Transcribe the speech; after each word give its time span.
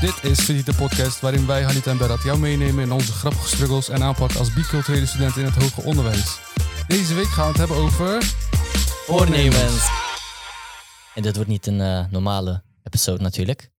Dit 0.00 0.24
is 0.24 0.42
Studie 0.42 0.64
de 0.64 0.74
podcast 0.74 1.20
waarin 1.20 1.46
wij, 1.46 1.62
Halit 1.62 1.86
en 1.86 1.98
Berat, 1.98 2.22
jou 2.22 2.38
meenemen 2.38 2.84
in 2.84 2.92
onze 2.92 3.12
grappige 3.12 3.48
struggles 3.48 3.88
en 3.88 4.02
aanpak 4.02 4.34
als 4.34 4.52
biculturele 4.52 5.06
studenten 5.06 5.40
in 5.40 5.46
het 5.46 5.62
hoger 5.62 5.84
onderwijs. 5.84 6.38
Deze 6.88 7.14
week 7.14 7.26
gaan 7.26 7.42
we 7.44 7.48
het 7.48 7.56
hebben 7.58 7.76
over... 7.76 8.22
Voornemens. 9.06 9.88
En 11.14 11.22
dit 11.22 11.34
wordt 11.34 11.50
niet 11.50 11.66
een 11.66 11.80
eh, 11.80 12.04
normale 12.10 12.62
episode 12.82 13.22
natuurlijk. 13.22 13.70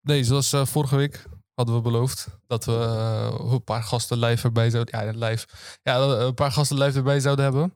Nee, 0.00 0.24
zoals 0.24 0.52
eh, 0.52 0.66
vorige 0.66 0.96
week 0.96 1.24
hadden 1.54 1.74
we 1.74 1.80
beloofd 1.80 2.26
dat 2.46 2.64
we 2.64 2.72
eh, 2.72 3.50
een 3.52 3.64
paar 3.64 3.82
gasten 3.82 4.18
live 4.18 4.44
erbij 4.46 4.70
zouden... 4.70 5.04
Ja, 5.06 5.26
live. 5.28 5.46
Ja, 5.82 5.96
eh, 5.96 6.24
een 6.26 6.34
paar 6.34 6.52
gasten 6.52 6.78
live 6.78 6.98
erbij 6.98 7.20
zouden 7.20 7.44
hebben. 7.44 7.74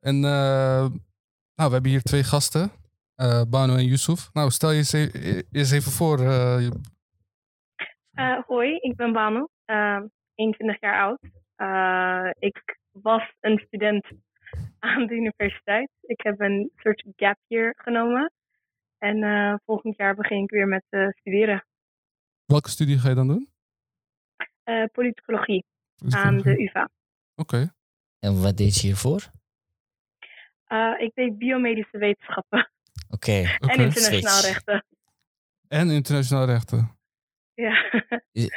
En 0.00 0.14
eh, 0.14 0.20
nou, 1.54 1.68
we 1.68 1.70
hebben 1.72 1.90
hier 1.90 2.02
twee 2.02 2.24
gasten. 2.24 2.72
eh 3.14 3.40
Bano 3.48 3.74
en 3.76 3.84
Yusuf. 3.84 4.30
Nou, 4.32 4.50
stel 4.50 4.70
je 4.70 4.76
eens 4.78 4.92
e- 4.92 5.42
eens 5.52 5.70
even 5.70 5.92
voor. 5.92 6.18
eh, 6.20 6.70
Eh, 8.20 8.38
hoi, 8.46 8.76
ik 8.76 8.96
ben 8.96 9.12
Banu, 9.12 9.46
eh, 9.64 10.00
21 10.34 10.80
jaar 10.80 11.00
oud. 11.00 11.18
Eh, 11.56 12.30
ik 12.38 12.78
was 12.90 13.32
een 13.40 13.58
student 13.66 14.06
aan 14.78 15.06
de 15.06 15.14
universiteit. 15.14 15.90
Ik 16.00 16.20
heb 16.20 16.40
een 16.40 16.70
soort 16.76 17.04
gap 17.16 17.36
year 17.46 17.74
genomen. 17.76 18.32
En 18.98 19.22
eh, 19.22 19.54
volgend 19.64 19.96
jaar 19.96 20.14
begin 20.14 20.42
ik 20.42 20.50
weer 20.50 20.66
met 20.68 20.84
eh, 20.88 21.08
studeren. 21.08 21.64
welke 22.46 22.68
studie 22.70 22.98
ga 22.98 23.08
je 23.08 23.14
dan 23.14 23.26
doen? 23.28 23.48
Eh, 24.62 24.84
politicologie 24.92 25.64
aan 26.08 26.38
de 26.38 26.62
UvA. 26.62 26.88
Oké. 27.34 27.72
En 28.18 28.42
wat 28.42 28.56
deed 28.56 28.74
je 28.80 28.86
hiervoor? 28.86 29.30
Eh, 30.64 30.94
ik 30.98 31.14
deed 31.14 31.38
biomedische 31.38 31.98
wetenschappen 31.98 32.70
Oké. 33.10 33.32
En 33.32 33.58
internationaal 33.58 34.32
Switch. 34.32 34.46
rechten. 34.52 34.84
En 35.68 35.90
internationaal 35.90 36.46
rechten. 36.46 36.98
Ja. 37.66 37.74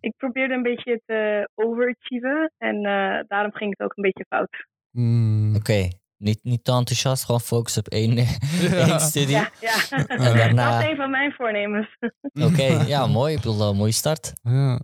Ik 0.00 0.16
probeerde 0.16 0.54
een 0.54 0.62
beetje 0.62 1.00
te 1.06 1.48
overachieven 1.54 2.52
en 2.58 2.76
eh, 2.76 3.24
daarom 3.26 3.52
ging 3.52 3.70
het 3.70 3.80
ook 3.80 3.96
een 3.96 4.02
beetje 4.02 4.24
fout. 4.28 4.66
Hmm. 4.90 5.54
Oké. 5.56 5.88
Niet, 6.16 6.40
niet 6.42 6.64
te 6.64 6.72
enthousiast, 6.72 7.24
gewoon 7.24 7.40
focus 7.40 7.78
op 7.78 7.88
één, 7.88 8.14
Ja. 8.14 8.24
één 8.86 9.00
studie. 9.00 9.36
Ja, 9.36 9.50
ja. 9.60 10.06
En 10.06 10.18
daarna... 10.36 10.70
Dat 10.72 10.82
is 10.82 10.90
een 10.90 10.96
van 10.96 11.10
mijn 11.10 11.32
voornemens. 11.32 11.96
Oké, 12.32 12.84
ja, 12.86 13.06
mooi. 13.06 13.34
Ik 13.34 13.40
bedoel, 13.40 13.72
uh, 13.72 13.78
mooie 13.78 13.92
start. 13.92 14.32
Ja. 14.42 14.80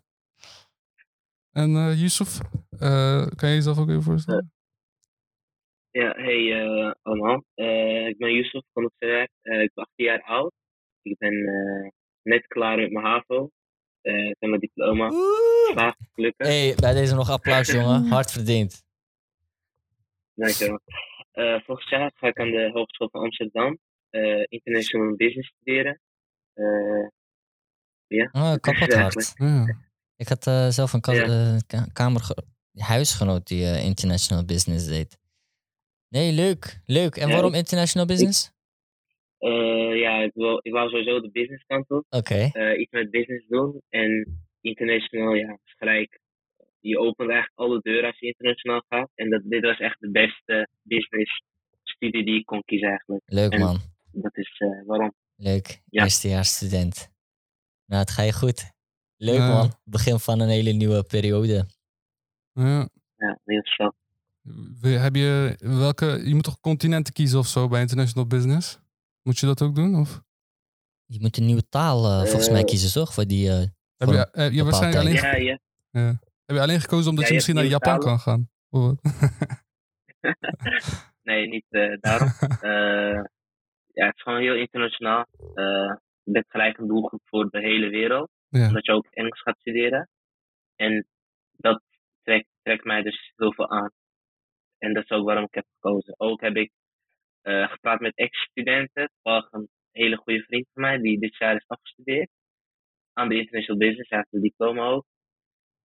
En 1.53 1.77
eh 1.77 2.01
Yusuf, 2.01 2.39
eh, 2.79 3.27
kan 3.37 3.49
je 3.49 3.55
jezelf 3.55 3.79
ook 3.79 3.89
even 3.89 4.03
voorstellen? 4.03 4.53
Ja, 5.91 6.13
hey 6.17 6.53
eh, 6.53 6.93
allemaal. 7.03 7.45
Eh, 7.55 8.07
ik 8.07 8.19
ben 8.19 8.33
Yusuf 8.33 8.63
van 8.73 8.83
het 8.85 8.93
Verwerk. 8.99 9.31
Eh, 9.43 9.61
ik 9.61 9.71
ben 9.75 9.85
18 9.85 10.05
jaar 10.05 10.23
oud. 10.23 10.53
Ik 11.03 11.19
ben 11.19 11.35
eh, 11.47 11.91
net 12.23 12.47
klaar 12.47 12.77
met 12.77 12.91
mijn 12.93 13.07
HAVO. 13.07 13.51
Eh, 14.07 14.29
ik 14.29 14.37
heb 14.39 14.49
mijn 14.49 14.61
diploma. 14.61 15.11
Slaagd, 15.73 15.97
gelukkig. 16.15 16.47
hey, 16.47 16.75
bij 16.81 16.93
deze 16.95 17.15
nog 17.15 17.31
applaus, 17.31 17.67
jongen. 17.73 18.07
Hard 18.07 18.31
verdiend. 18.31 18.85
Dankjewel. 20.35 20.81
Eh 21.33 21.61
volgend 21.65 21.89
jaar 21.89 22.11
ga 22.15 22.27
ik 22.27 22.39
aan 22.41 22.51
de 22.51 22.71
Hogeschool 22.73 23.09
van 23.11 23.21
Amsterdam 23.23 23.79
eh, 24.11 24.45
International 24.49 25.17
Business 25.17 25.49
studeren. 25.49 26.01
Eh, 26.53 27.09
ja, 28.07 28.29
Oh, 28.33 28.41
hard. 28.43 29.35
Ik 30.17 30.29
had 30.29 30.47
eh, 30.47 30.69
zelf 30.69 30.93
een 30.93 31.01
ka- 31.01 31.13
Ja. 31.13 31.23
eh, 31.55 31.57
ka- 31.67 31.87
kamerge- 31.93 32.45
huisgenoot 32.77 33.47
die 33.47 33.65
eh, 33.65 33.85
international 33.85 34.45
business 34.45 34.87
deed. 34.87 35.19
Nee, 36.09 36.33
leuk. 36.33 36.81
Leuk. 36.85 37.17
En 37.17 37.29
Ja, 37.29 37.33
waarom 37.35 37.55
international 37.55 38.07
business? 38.07 38.51
Eh, 39.39 39.99
ja, 40.01 40.19
ik, 40.23 40.31
wil, 40.35 40.59
ik 40.63 40.73
wou 40.73 40.89
sowieso 40.91 41.21
de 41.21 41.31
business 41.31 41.65
kant 41.67 41.91
op. 41.91 42.05
Oké. 42.11 42.35
eh, 42.53 42.81
iets 42.81 42.91
met 42.91 43.11
business 43.11 43.47
doen. 43.49 43.81
En 43.89 44.39
international, 44.61 45.35
ja, 45.35 45.51
is 45.65 45.75
gelijk. 45.79 46.21
Je 46.81 46.99
opent 46.99 47.31
eigenlijk 47.31 47.59
alle 47.59 47.81
deuren 47.83 48.07
als 48.11 48.19
je 48.19 48.27
internationaal 48.27 48.83
gaat. 48.89 49.11
En 49.15 49.31
dat, 49.31 49.43
dit 49.45 49.63
was 49.63 49.79
echt 49.79 50.01
de 50.01 50.11
beste 50.11 50.69
business 50.83 51.43
studie 51.83 52.25
die 52.25 52.39
ik 52.39 52.47
kon 52.47 52.63
kiezen 52.65 52.89
eigenlijk. 52.89 53.23
Leuk, 53.27 53.53
En- 53.53 53.61
man. 53.61 53.79
Dat 54.13 54.37
is 54.37 54.55
eh, 54.59 54.87
waarom. 54.87 55.15
Leuk. 55.37 55.83
Ja. 55.91 56.03
Eerstejaars 56.03 56.55
student. 56.55 57.11
Nou, 57.87 58.01
het 58.01 58.11
ga 58.11 58.23
je 58.23 58.33
goed. 58.33 58.73
Leuk, 59.17 59.37
Ja. 59.37 59.49
man. 59.49 59.71
Begin 59.85 60.19
van 60.19 60.41
een 60.41 60.49
hele 60.49 60.71
nieuwe 60.73 61.05
periode. 61.05 61.67
Ja. 62.53 62.89
Ja, 63.17 63.39
heel 63.45 63.61
snel. 63.65 63.95
Heb 64.81 65.15
je, 65.15 65.57
welke, 65.59 66.07
je 66.25 66.35
moet 66.35 66.45
toch 66.45 66.61
continenten 66.61 67.13
kiezen 67.13 67.39
of 67.39 67.47
zo 67.47 67.69
bij 67.69 67.81
international 67.81 68.27
business? 68.27 68.79
Moet 69.27 69.39
je 69.39 69.47
dat 69.47 69.63
ook 69.63 69.75
doen? 69.75 69.95
Of? 69.95 70.21
Je 71.05 71.21
moet 71.21 71.37
een 71.37 71.45
nieuwe 71.47 71.69
taal 71.69 72.05
eh, 72.05 72.19
volgens 72.25 72.51
mij 72.51 72.61
Eh. 72.61 72.65
kiezen, 72.67 72.93
toch? 72.93 73.15
Voor 73.15 73.25
die, 73.25 73.49
eh, 73.49 73.65
Heb 73.97 74.09
je, 74.09 74.31
eh, 74.31 74.51
je, 74.55 74.65
waarschijnlijk 74.65 75.01
alleen, 75.03 75.15
Ja, 75.15 75.37
ja. 75.37 75.59
ja. 75.91 76.07
heb 76.45 76.57
je 76.57 76.61
alleen 76.61 76.81
gekozen 76.81 77.11
omdat 77.11 77.29
Ja, 77.29 77.29
je 77.29 77.29
je 77.29 77.35
misschien 77.35 77.55
naar 77.55 77.65
Japan 77.65 77.99
kan 77.99 78.19
gaan? 78.19 78.49
Nee, 81.23 81.49
niet 81.49 81.65
eh, 81.69 81.97
daarom. 82.01 82.29
Eh, 82.71 83.23
ja, 83.93 84.07
het 84.07 84.15
is 84.17 84.23
gewoon 84.23 84.41
heel 84.41 84.55
internationaal. 84.55 85.25
Eh 85.55 85.95
je 86.23 86.33
bent 86.33 86.45
gelijk 86.49 86.79
een 86.79 86.87
doelgroep 86.87 87.21
voor 87.25 87.51
de 87.51 87.61
hele 87.61 87.89
wereld. 87.89 88.31
ja. 88.49 88.67
Omdat 88.67 88.87
je 88.87 88.93
ook 88.93 89.07
Engels 89.11 89.41
gaat 89.43 89.59
studeren. 89.59 90.09
En 90.77 91.07
dat 91.57 91.83
trekt, 92.23 92.49
trekt 92.63 92.85
mij 92.85 93.03
dus 93.03 93.33
heel 93.37 93.53
veel 93.53 93.71
aan. 93.71 93.91
En 94.79 94.95
dat 94.95 95.03
is 95.03 95.11
ook 95.11 95.25
waarom 95.27 95.45
ik 95.45 95.55
heb 95.55 95.67
gekozen. 95.75 96.15
Ook 96.17 96.41
heb 96.41 96.57
ik 96.57 96.73
eh, 97.47 97.71
gepraat 97.71 98.01
met 98.01 98.17
ex-studenten. 98.17 99.11
Toevallig 99.15 99.53
een 99.53 99.69
hele 99.91 100.17
goede 100.17 100.43
vriend 100.43 100.67
van 100.73 100.83
mij, 100.83 100.99
die 100.99 101.19
dit 101.19 101.37
jaar 101.37 101.57
is 101.57 101.65
afgestudeerd. 101.67 102.31
Aan 103.13 103.29
de 103.29 103.39
International 103.39 103.79
Business, 103.81 104.09
hij 104.11 104.19
heeft 104.19 104.33
een 104.33 104.41
diploma 104.41 104.87
ook. 104.87 105.05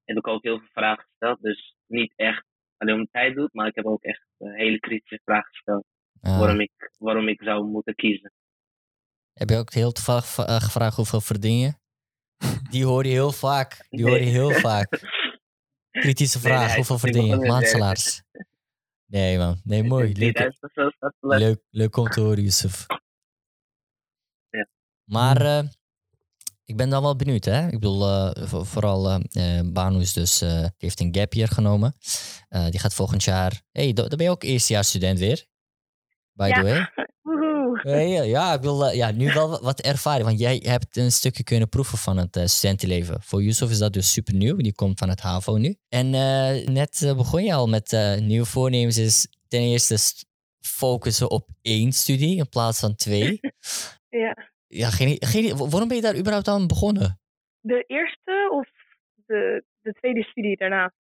Heb 0.03 0.17
ik 0.17 0.27
ook 0.27 0.43
heel 0.43 0.57
veel 0.59 0.67
vragen 0.71 1.03
gesteld. 1.03 1.41
Dus 1.41 1.75
niet 1.87 2.13
echt 2.15 2.43
alleen 2.77 2.95
om 2.99 3.07
tijd 3.11 3.35
doet, 3.35 3.53
maar 3.53 3.67
ik 3.67 3.75
heb 3.75 3.85
ook 3.85 4.03
echt 4.03 4.25
eh, 4.37 4.53
hele 4.53 4.79
kritische 4.79 5.21
vragen 5.23 5.49
gesteld. 5.53 5.85
eh, 6.21 6.31
Waarom, 6.39 6.59
ik, 6.61 6.91
waarom 6.97 7.27
ik 7.27 7.41
zou 7.43 7.65
moeten 7.65 7.95
kiezen. 7.95 8.31
Heb 9.33 9.49
je 9.49 9.57
ook 9.57 9.73
heel 9.73 9.91
toevallig 9.91 10.27
va- 10.33 10.45
eh, 10.47 10.55
gevraagd 10.61 10.95
hoeveel 10.95 11.21
verdien 11.21 11.57
je? 11.59 11.73
Die 12.71 12.85
hoor 12.85 13.03
je 13.05 13.11
heel 13.11 13.31
vaak. 13.31 13.85
Die 13.89 14.05
hoor 14.05 14.17
je 14.17 14.23
heel 14.39 14.51
vaak. 14.51 14.89
Kritische 15.91 16.39
vraag, 16.39 16.67
nee, 16.67 16.75
hoeveel 16.75 16.97
verdien 16.97 17.25
je? 17.25 17.35
Maandsalaris. 17.47 18.23
Nee 19.11 19.37
man, 19.37 19.61
nee 19.63 19.83
mooi. 19.83 20.03
Leuk, 20.13 20.15
3000 20.35 20.63
of 20.63 20.71
zo 20.73 20.89
staat 20.89 21.13
leuk, 21.19 21.61
leuk 21.69 21.97
om 21.97 22.07
te 22.07 22.19
horen, 22.19 22.43
Yusuf. 22.43 22.85
Ja. 24.49 24.67
Maar 25.03 25.41
eh, 25.41 25.63
ik 26.63 26.77
ben 26.77 26.89
dan 26.89 27.01
wel 27.01 27.15
benieuwd, 27.15 27.45
hè? 27.45 27.65
Ik 27.65 27.71
bedoel, 27.79 28.07
eh, 28.07 28.47
vo- 28.47 28.63
vooral 28.63 29.21
Banu 29.73 29.99
is 29.99 30.13
dus, 30.13 30.37
die 30.39 30.71
heeft 30.77 30.99
een 30.99 31.15
gap 31.15 31.33
year 31.33 31.47
genomen. 31.49 31.95
Die 32.69 32.79
gaat 32.79 32.93
volgend 32.93 33.23
jaar... 33.23 33.61
hey, 33.71 33.93
dan 33.93 34.07
dan 34.07 34.17
ben 34.17 34.25
je 34.25 34.31
ook 34.31 34.43
eerstejaarsstudent 34.43 35.19
weer. 35.19 35.45
By 36.31 36.47
Ja. 36.47 36.53
the 36.53 36.61
way. 36.63 36.87
Woehoe. 37.83 38.25
Ja, 38.27 38.53
ik 38.53 38.61
wil 38.61 38.85
eh, 38.87 38.95
ja, 38.95 39.11
nu 39.11 39.33
wel 39.33 39.61
wat- 39.61 39.81
ervaring. 39.81 40.25
Want 40.25 40.39
jij 40.39 40.59
hebt 40.63 40.97
een 40.97 41.11
stukje 41.11 41.43
kunnen 41.43 41.69
proeven 41.69 41.97
van 41.97 42.17
het 42.17 42.35
eh, 42.35 42.45
studentenleven. 42.45 43.21
Voor 43.21 43.43
Yusuf 43.43 43.69
is 43.69 43.77
dat 43.77 43.93
dus 43.93 44.11
super 44.11 44.33
nieuw. 44.33 44.55
Die 44.55 44.73
komt 44.73 44.99
van 44.99 45.09
het 45.09 45.19
HAVO 45.19 45.57
nu. 45.57 45.75
En 45.89 46.13
eh, 46.13 46.67
net 46.67 47.13
begon 47.17 47.43
je 47.43 47.53
al 47.53 47.67
met 47.67 47.91
nieuwe 48.19 48.45
voornemens. 48.45 48.97
Is 48.97 49.27
ten 49.47 49.59
eerste 49.61 49.97
st- 49.97 50.25
focussen 50.59 51.29
op 51.31 51.47
één 51.61 51.91
studie 51.91 52.37
in 52.37 52.49
plaats 52.49 52.79
van 52.79 52.95
twee. 52.95 53.39
Ja. 54.09 54.49
Ja, 54.67 54.89
geen, 54.89 55.17
geen, 55.19 55.57
waarom 55.57 55.87
ben 55.87 55.95
je 55.95 56.01
daar 56.01 56.17
überhaupt 56.17 56.47
aan 56.47 56.67
begonnen? 56.67 57.19
De 57.59 57.83
eerste 57.87 58.49
of 58.53 58.67
de, 59.25 59.63
de 59.81 59.93
tweede 59.93 60.23
studie 60.23 60.57
daarna? 60.57 60.93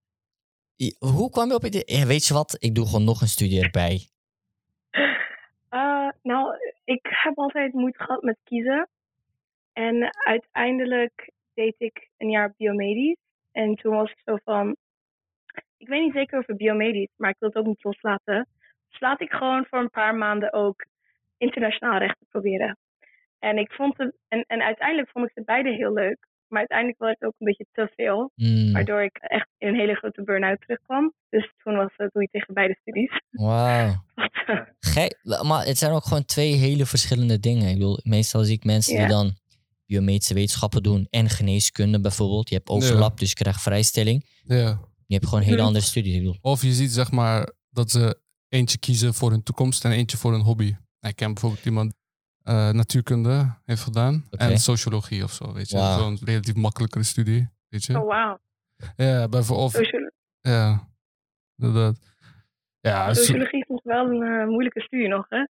Hoe 0.99 1.29
kwam 1.29 1.47
je 1.49 1.55
op 1.55 1.61
het 1.61 1.75
idee? 1.75 2.05
Weet 2.05 2.25
je 2.25 2.33
wat? 2.33 2.55
Ik 2.59 2.75
doe 2.75 2.85
gewoon 2.85 3.03
nog 3.03 3.21
een 3.21 3.27
studie 3.27 3.61
erbij. 3.61 4.07
Eh, 5.71 6.09
nou, 6.21 6.55
ik 6.83 7.07
heb 7.09 7.37
altijd 7.37 7.73
moeite 7.73 8.03
gehad 8.03 8.21
met 8.21 8.37
kiezen. 8.43 8.89
En 9.73 10.15
uiteindelijk 10.25 11.31
deed 11.53 11.75
ik 11.77 12.09
een 12.17 12.29
jaar 12.29 12.53
biomedisch. 12.57 13.19
En 13.51 13.75
toen 13.75 13.95
was 13.95 14.11
ik 14.11 14.19
zo 14.19 14.37
van, 14.43 14.75
ik 15.77 15.87
weet 15.87 16.01
niet 16.01 16.13
zeker 16.13 16.37
over 16.37 16.55
biomedisch, 16.55 17.13
maar 17.15 17.29
ik 17.29 17.35
wil 17.39 17.49
het 17.49 17.57
ook 17.57 17.65
niet 17.65 17.83
loslaten. 17.83 18.47
Dus 18.89 18.99
laat 18.99 19.21
ik 19.21 19.31
gewoon 19.31 19.65
voor 19.65 19.79
een 19.79 19.89
paar 19.89 20.15
maanden 20.15 20.53
ook 20.53 20.85
internationaal 21.37 21.97
rechten 21.97 22.27
proberen. 22.29 22.77
En 23.39 23.57
ik 23.57 23.71
vond 23.71 23.97
het, 23.97 24.15
en, 24.27 24.43
en 24.47 24.61
uiteindelijk 24.61 25.09
vond 25.09 25.25
ik 25.25 25.31
ze 25.33 25.43
beide 25.43 25.69
heel 25.69 25.93
leuk. 25.93 26.27
Maar 26.51 26.59
uiteindelijk 26.59 26.99
was 26.99 27.09
het 27.19 27.23
ook 27.27 27.33
een 27.37 27.45
beetje 27.47 27.65
te 27.71 27.91
veel. 27.95 28.31
Hmm, 28.35 28.71
Waardoor 28.73 29.03
ik 29.03 29.17
echt 29.21 29.47
in 29.57 29.67
een 29.67 29.75
hele 29.75 29.95
grote 29.95 30.23
burn-out 30.23 30.61
terugkwam. 30.61 31.13
Dus 31.29 31.53
toen 31.63 31.75
was 31.75 31.91
het 31.97 32.09
doe 32.13 32.21
je 32.21 32.27
tegen 32.31 32.53
beide 32.53 32.77
studies. 32.81 33.21
Wauw. 33.31 34.03
Gek, 34.79 35.19
maar 35.43 35.65
het 35.65 35.77
zijn 35.77 35.91
ook 35.91 36.03
gewoon 36.03 36.25
twee 36.25 36.53
hele 36.53 36.85
verschillende 36.85 37.39
dingen. 37.39 37.67
Ik 37.69 37.73
bedoel, 37.73 37.99
meestal 38.03 38.43
zie 38.43 38.55
ik 38.55 38.63
mensen 38.63 38.97
die 38.97 39.07
dan 39.07 39.33
biomedische 39.85 40.33
wetenschappen 40.33 40.83
doen 40.83 41.07
en 41.09 41.29
geneeskunde 41.29 42.01
bijvoorbeeld. 42.01 42.49
Je 42.49 42.55
hebt 42.55 42.69
overlap, 42.69 43.19
dus 43.19 43.29
je 43.29 43.35
krijgt 43.35 43.61
vrijstelling. 43.61 44.25
Ja. 44.43 44.79
Je 45.05 45.13
hebt 45.17 45.27
gewoon 45.27 45.43
hele 45.43 45.55
Mhm. 45.57 45.65
andere 45.65 45.85
studies. 45.85 46.13
Ik 46.13 46.19
bedoel, 46.19 46.37
Of 46.41 46.61
je 46.61 46.71
ziet 46.71 46.91
zeg 46.91 47.11
maar 47.11 47.51
dat 47.69 47.91
ze 47.91 48.19
eentje 48.49 48.77
kiezen 48.77 49.13
voor 49.13 49.31
hun 49.31 49.43
toekomst 49.43 49.85
en 49.85 49.91
eentje 49.91 50.17
voor 50.17 50.31
hun 50.31 50.41
hobby. 50.41 50.75
Ik 50.99 51.15
ken 51.15 51.33
bijvoorbeeld 51.33 51.65
iemand, 51.65 51.93
eh, 52.51 52.69
natuurkunde 52.69 53.53
heeft 53.65 53.81
gedaan. 53.83 54.25
En 54.29 54.57
sociologie 54.57 55.23
of 55.23 55.31
zo, 55.31 55.53
weet 55.53 55.69
je. 55.69 55.77
Wauw. 55.77 55.99
Zo'n 55.99 56.17
relatief 56.23 56.55
makkelijkere 56.55 57.03
studie, 57.03 57.49
weet 57.69 57.83
je. 57.83 57.99
Oh, 58.01 58.07
wauw. 58.07 58.39
Ja, 58.95 59.27
bijvoorbeeld. 59.27 59.71
Sociolo- 59.71 60.11
Ja, 60.41 60.87
inderdaad. 61.57 61.99
Ja, 62.79 63.13
so- 63.13 63.21
Sociologie 63.21 63.59
is 63.59 63.67
nog 63.67 63.83
wel 63.83 64.05
een 64.09 64.23
eh, 64.41 64.47
moeilijke 64.47 64.81
studie 64.81 65.07
nog, 65.07 65.25
hè? 65.29 65.45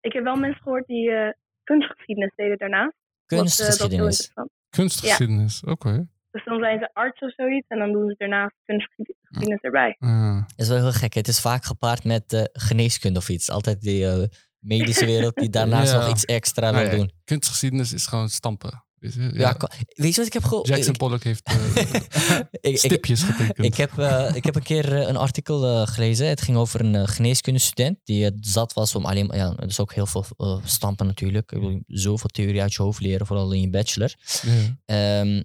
Ik 0.00 0.12
heb 0.12 0.24
wel 0.24 0.36
mensen 0.36 0.62
gehoord 0.62 0.86
die 0.86 1.10
eh, 1.10 1.32
kunstgeschiedenis 1.64 2.32
deden. 2.36 2.58
Wat, 2.70 2.70
heel 2.70 2.92
Kunstgeschiedenis. 3.26 4.00
interessant. 4.06 4.50
kunstgeschiedenis, 4.68 5.62
oké. 5.64 6.08
Dus 6.30 6.44
dan 6.44 6.58
zijn 6.58 6.78
ze 6.78 6.90
arts 6.92 7.20
of 7.20 7.32
zoiets 7.34 7.66
en 7.68 7.78
dan 7.78 7.92
doen 7.92 8.08
ze 8.08 8.14
daarnaast 8.18 8.54
kunstgeschiedenis 8.64 9.60
erbij. 9.60 9.96
Ja. 9.98 10.34
Dat 10.40 10.52
is 10.56 10.68
wel 10.68 10.76
heel 10.78 10.92
gek. 10.92 11.14
Het 11.14 11.28
is 11.28 11.40
vaak 11.40 11.64
gepaard 11.64 12.04
met 12.04 12.50
geneeskunde 12.52 13.18
of 13.18 13.28
iets. 13.28 13.50
Altijd 13.50 13.80
die 13.80 14.06
eh, 14.06 14.22
medische 14.58 15.04
wereld 15.04 15.34
die 15.34 15.48
daarnaast 15.50 15.92
Ja. 15.92 15.98
nog 15.98 16.10
iets 16.10 16.24
extra 16.24 16.70
Nou 16.70 16.82
wil 16.84 16.92
ja, 16.92 16.98
doen. 16.98 17.12
kunstgeschiedenis 17.24 17.92
is 17.92 18.06
gewoon 18.06 18.28
stampen. 18.30 18.84
Weet 18.96 19.14
je, 19.14 19.30
Ja. 19.34 19.56
weet 19.88 20.10
je 20.14 20.16
wat 20.16 20.26
ik 20.26 20.32
heb 20.32 20.44
gehoord? 20.44 20.68
Jackson 20.68 20.96
Pollock 20.96 21.22
heeft 21.22 21.42
eh, 21.42 22.40
ik, 22.72 22.78
stipjes 22.78 23.22
getekend. 23.22 23.66
ik, 23.66 23.74
heb, 23.76 23.98
eh, 23.98 24.34
ik 24.34 24.44
heb 24.44 24.54
een 24.54 24.62
keer 24.62 24.96
eh, 25.00 25.08
een 25.08 25.16
artikel 25.16 25.86
gelezen. 25.86 26.28
Het 26.28 26.40
ging 26.40 26.56
over 26.56 26.80
een 26.80 27.08
geneeskundestudent 27.08 27.98
die 28.04 28.30
zat 28.40 28.72
was 28.72 28.94
om 28.94 29.04
alleen 29.04 29.26
maar... 29.26 29.36
Ja, 29.36 29.56
is 29.66 29.80
ook 29.80 29.94
heel 29.94 30.06
veel 30.06 30.24
stampen 30.64 31.06
natuurlijk. 31.06 31.52
Ik 31.52 31.60
bedoel, 31.60 31.80
zoveel 31.86 32.28
theorie 32.28 32.60
uit 32.62 32.74
je 32.74 32.82
hoofd 32.82 33.00
leren, 33.00 33.26
vooral 33.26 33.52
in 33.52 33.60
je 33.60 33.70
bachelor. 33.70 34.14
Ehm, 34.84 35.42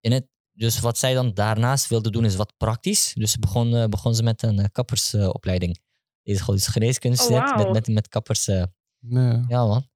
in 0.00 0.12
het, 0.12 0.26
dus 0.52 0.80
wat 0.80 0.98
zij 0.98 1.14
dan 1.14 1.34
daarnaast 1.34 1.88
wilde 1.88 2.10
doen 2.10 2.24
is 2.24 2.36
wat 2.36 2.52
praktisch. 2.56 3.12
Dus 3.14 3.30
ze 3.30 3.38
begon, 3.38 3.90
begon 3.90 4.14
ze 4.14 4.22
met 4.22 4.42
een 4.42 4.70
kappersopleiding. 4.72 5.78
Deze 6.26 6.38
is 6.38 6.44
gewoon 6.44 6.56
dus 6.56 6.66
geneeskundestudent 6.66 7.50
Oh, 7.50 7.56
met, 7.56 7.72
met, 7.72 7.88
met 7.88 8.08
kappers... 8.08 8.48
eh, 8.48 8.62
Ja. 8.98 9.44
ja 9.48 9.66
man. 9.66 9.88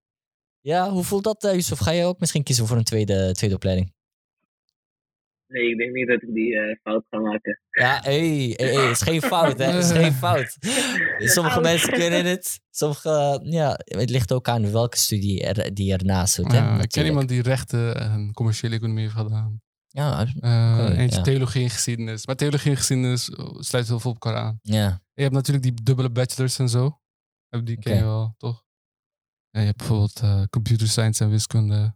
Ja, 0.60 0.90
hoe 0.90 1.04
voelt 1.04 1.24
dat, 1.24 1.44
uh, 1.44 1.52
Yusuf? 1.54 1.78
Ga 1.78 1.90
je 1.90 2.04
ook 2.04 2.18
misschien 2.20 2.42
kiezen 2.42 2.66
voor 2.66 2.76
een 2.76 2.84
tweede, 2.84 3.32
tweede 3.32 3.54
opleiding? 3.56 3.92
Nee, 5.46 5.70
ik 5.70 5.78
denk 5.78 5.92
niet 5.92 6.08
dat 6.08 6.22
ik 6.22 6.34
die 6.34 6.56
eh, 6.60 6.76
fout 6.82 7.04
ga 7.10 7.18
maken. 7.18 7.60
Ja, 7.70 8.00
hey, 8.02 8.52
hey, 8.56 8.90
is 8.90 9.02
geen 9.02 9.22
fout, 9.22 9.58
hè? 9.58 9.64
Het 9.64 9.84
is 9.84 9.90
geen 9.90 10.12
fout. 10.24 10.56
Sommige 11.18 11.60
mensen 11.60 11.92
kunnen 11.92 12.24
het. 12.26 12.60
Sommige, 12.70 13.10
eh, 13.10 13.52
ja, 13.52 13.78
het 13.84 14.10
ligt 14.10 14.32
ook 14.32 14.48
aan 14.48 14.72
welke 14.72 14.96
studie 14.96 15.42
er, 15.44 15.74
die 15.74 15.92
ernaast 15.92 16.34
zit. 16.34 16.52
Hè? 16.52 16.58
Ja, 16.58 16.82
ik 16.82 16.88
ken 16.88 17.04
iemand 17.06 17.28
die 17.28 17.42
rechten 17.42 17.96
en 17.96 18.32
commerciële 18.32 18.74
economie 18.74 19.02
heeft 19.02 19.14
gedaan. 19.16 19.60
Ja, 19.92 20.26
Eh, 20.40 20.98
eentje 20.98 21.16
ja. 21.16 21.22
theologie 21.22 21.62
en 21.62 21.70
geschiedenis. 21.70 22.26
Maar 22.26 22.36
theologie 22.36 22.70
en 22.70 22.76
geschiedenis 22.76 23.30
eh, 23.30 23.46
sluit 23.58 23.88
heel 23.88 24.00
veel 24.00 24.10
op 24.10 24.24
elkaar 24.24 24.40
aan. 24.42 24.58
ja. 24.62 25.00
Je 25.14 25.22
hebt 25.22 25.34
natuurlijk 25.34 25.64
die 25.64 25.82
dubbele 25.84 26.10
bachelors 26.10 26.58
en 26.58 26.68
zo. 26.68 27.00
Eh, 27.48 27.60
Die 27.64 27.78
ken 27.78 27.96
je 27.96 28.02
wel, 28.02 28.34
toch? 28.38 28.64
Ja, 29.50 29.60
je 29.60 29.66
hebt 29.66 29.78
bijvoorbeeld 29.78 30.20
eh, 30.20 30.42
computer 30.50 30.88
science 30.88 31.24
en 31.24 31.30
wiskunde. 31.30 31.74
Je 31.74 31.80
hebt 31.80 31.94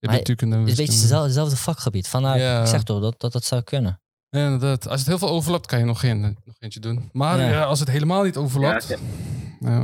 Maar 0.00 0.14
natuurkunde 0.16 0.54
en 0.56 0.60
Het 0.62 0.70
is 0.70 0.78
een 0.78 0.84
beetje 0.84 1.00
wiskunde. 1.00 1.24
hetzelfde, 1.24 1.56
vakgebied. 1.56 2.08
Vandaar, 2.08 2.38
Ja. 2.38 2.60
ik 2.60 2.66
zeg 2.66 2.82
toch 2.82 3.00
dat, 3.00 3.20
dat 3.20 3.32
dat 3.32 3.44
zou 3.44 3.62
kunnen. 3.62 4.00
Ja, 4.28 4.44
inderdaad. 4.44 4.88
Als 4.88 4.98
het 5.00 5.08
heel 5.08 5.18
veel 5.18 5.28
overlapt, 5.28 5.66
kan 5.66 5.78
je 5.78 5.84
nog, 5.84 6.00
geen, 6.00 6.20
nog 6.20 6.56
eentje 6.58 6.80
doen. 6.80 7.08
Maar 7.12 7.38
Ja. 7.38 7.48
ja, 7.50 7.64
als 7.64 7.80
het 7.80 7.88
helemaal 7.90 8.22
niet 8.22 8.36
overlapt, 8.36 8.86
Ja, 8.88 8.96
ja, 9.60 9.78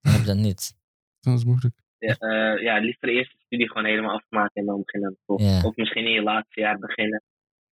Dan 0.00 0.12
heb 0.12 0.20
je 0.20 0.26
dat 0.26 0.36
niet. 0.36 0.74
dan 1.20 1.32
is 1.32 1.38
het 1.38 1.48
moeilijk. 1.48 1.74
Ja, 1.98 2.14
eh, 2.18 2.62
ja, 2.62 2.78
liever 2.78 3.08
de 3.08 3.14
eerste 3.14 3.36
studie 3.44 3.68
gewoon 3.68 3.84
helemaal 3.84 4.16
afmaken 4.16 4.60
en 4.60 4.66
dan 4.66 4.82
beginnen. 4.84 5.18
Of 5.64 5.76
misschien 5.76 6.06
in 6.06 6.12
je 6.12 6.22
laatste 6.22 6.60
jaar 6.60 6.78
beginnen. 6.78 7.22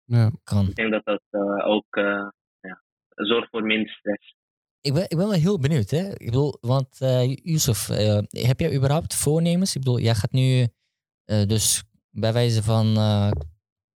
Ja. 0.04 0.30
Kan. 0.44 0.68
Ik 0.68 0.74
denk 0.74 0.90
dat 0.90 1.04
dat 1.04 1.22
eh, 1.30 1.66
ook 1.66 1.96
eh, 1.96 2.28
ja, 2.60 2.82
zorgt 3.08 3.48
voor 3.50 3.62
minder 3.62 3.88
stress. 3.88 4.34
Ik 4.80 4.94
ben, 4.94 5.02
ik 5.02 5.16
ben 5.16 5.18
wel 5.28 5.32
heel 5.32 5.58
benieuwd, 5.58 5.90
hè? 5.90 6.08
Ik 6.10 6.24
bedoel, 6.24 6.56
want 6.60 7.00
eh 7.00 7.34
Yusuf, 7.34 7.88
eh, 7.88 8.18
heb 8.48 8.60
jij 8.60 8.76
überhaupt 8.76 9.14
voornemens? 9.14 9.74
Ik 9.74 9.82
bedoel, 9.82 10.00
jij 10.00 10.14
gaat 10.14 10.32
nu 10.32 10.66
eh, 11.24 11.46
dus 11.46 11.84
bij 12.10 12.32
wijze 12.32 12.62
van 12.62 12.96
eh 12.96 13.30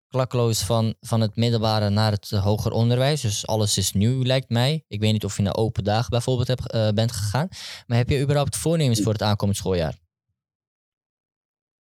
klakloos 0.09 0.63
van, 0.63 0.95
van 1.01 1.21
het 1.21 1.37
middelbare 1.37 1.89
naar 1.89 2.13
het 2.13 2.33
eh, 2.33 2.43
hoger 2.45 2.73
onderwijs. 2.73 3.21
Dus 3.21 3.47
alles 3.47 3.79
is 3.79 3.93
nieuw, 3.93 4.23
lijkt 4.23 4.49
mij. 4.49 4.85
Ik 4.89 5.01
weet 5.01 5.13
niet 5.13 5.25
of 5.25 5.37
je 5.37 5.43
naar 5.43 5.57
open 5.57 5.85
dagen 5.85 6.11
bijvoorbeeld 6.11 6.49
hebt, 6.49 6.73
eh, 6.73 6.89
bent 6.89 7.13
gegaan. 7.13 7.49
Maar 7.87 7.97
heb 7.97 8.09
je 8.09 8.21
überhaupt 8.21 8.57
voornemens 8.57 9.01
voor 9.01 9.13
het 9.13 9.23
aankomend 9.23 9.59
schooljaar? 9.59 9.95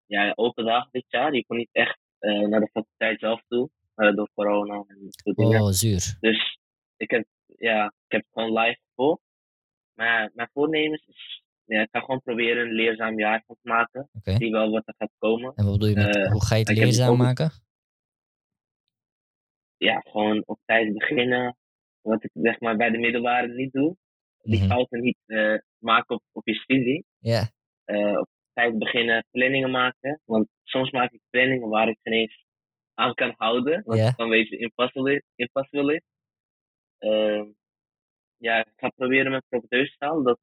Ja, 0.06 0.32
open 0.36 0.66
dag 0.66 0.90
dit 0.92 1.06
jaar. 1.08 1.34
Je 1.34 1.46
kon 1.46 1.58
niet 1.58 1.70
echt 1.72 2.00
eh, 2.20 2.40
naar 2.48 2.60
de 2.60 2.70
faculteit 2.72 3.20
zelf 3.20 3.42
toe. 3.48 3.70
eh, 3.96 4.16
door 4.16 4.30
corona 4.34 4.74
en 4.88 4.98
dat 5.04 5.14
soort 5.24 5.36
dingen. 5.36 5.62
Oh, 5.62 5.70
zuur. 5.70 6.18
Dus 6.20 6.60
ik 6.98 7.10
heb, 7.12 7.26
ja, 7.58 7.86
ik 7.86 8.12
heb 8.12 8.22
het 8.22 8.30
gewoon 8.34 8.60
live 8.60 8.80
gevolgd. 8.90 9.22
Maar 9.94 10.32
mijn 10.34 10.50
voornemens 10.54 11.06
is, 11.08 11.44
ja, 11.64 11.82
ik 11.82 11.88
ga 11.92 12.00
gewoon 12.00 12.22
proberen 12.22 12.66
een 12.68 12.74
leerzaam 12.74 13.20
jaar 13.20 13.44
van 13.46 13.56
te 13.62 13.68
maken. 13.70 14.10
Zie 14.24 14.52
wel 14.52 14.70
wat 14.72 14.84
er 14.88 14.94
gaat 14.98 15.12
komen. 15.18 15.54
En 15.56 15.64
wat 15.66 15.74
bedoel 15.74 15.90
je 15.90 15.96
met, 15.96 16.16
Eh, 16.16 16.32
hoe 16.32 16.46
ga 16.46 16.56
je 16.56 16.64
het 16.64 16.78
leerzaam 16.78 17.18
maken? 17.18 17.52
Ja, 19.78 20.00
gewoon 20.00 20.44
op 20.46 20.60
tijd 20.66 20.94
beginnen. 20.94 21.58
Wat 22.02 22.24
ik 22.24 22.30
zeg 22.34 22.60
maar 22.60 22.76
bij 22.76 22.90
de 22.90 22.98
middelbare 22.98 23.48
niet 23.48 23.72
doe. 23.72 23.96
Die 24.42 24.60
Mhm. 24.60 24.68
fouten 24.70 25.02
niet 25.02 25.18
maken 25.78 26.16
op, 26.16 26.22
op 26.32 26.48
je 26.48 26.54
studie. 26.56 27.06
Ja, 27.20 27.50
op 28.20 28.28
tijd 28.56 28.78
beginnen 28.78 29.26
planningen 29.32 29.72
maken. 29.72 30.22
Want 30.26 30.48
soms 30.64 30.92
maak 30.92 31.12
ik 31.12 31.22
planningen 31.30 31.70
waar 31.70 31.90
ik 31.90 31.98
geen 32.04 32.14
eens 32.14 32.46
aan 32.94 33.14
kan 33.14 33.34
houden. 33.38 33.84
Ja. 33.86 34.06
het 34.06 34.18
dan 34.18 34.26
een 34.26 34.32
beetje 34.32 34.58
impossible 35.36 35.94
is. 35.94 36.02
Ehm, 36.98 37.46
ja, 38.38 38.60
ik 38.60 38.74
ga 38.76 38.90
proberen 38.90 39.32
met 39.32 39.46
propedeusstaal. 39.50 40.24
Dat 40.24 40.40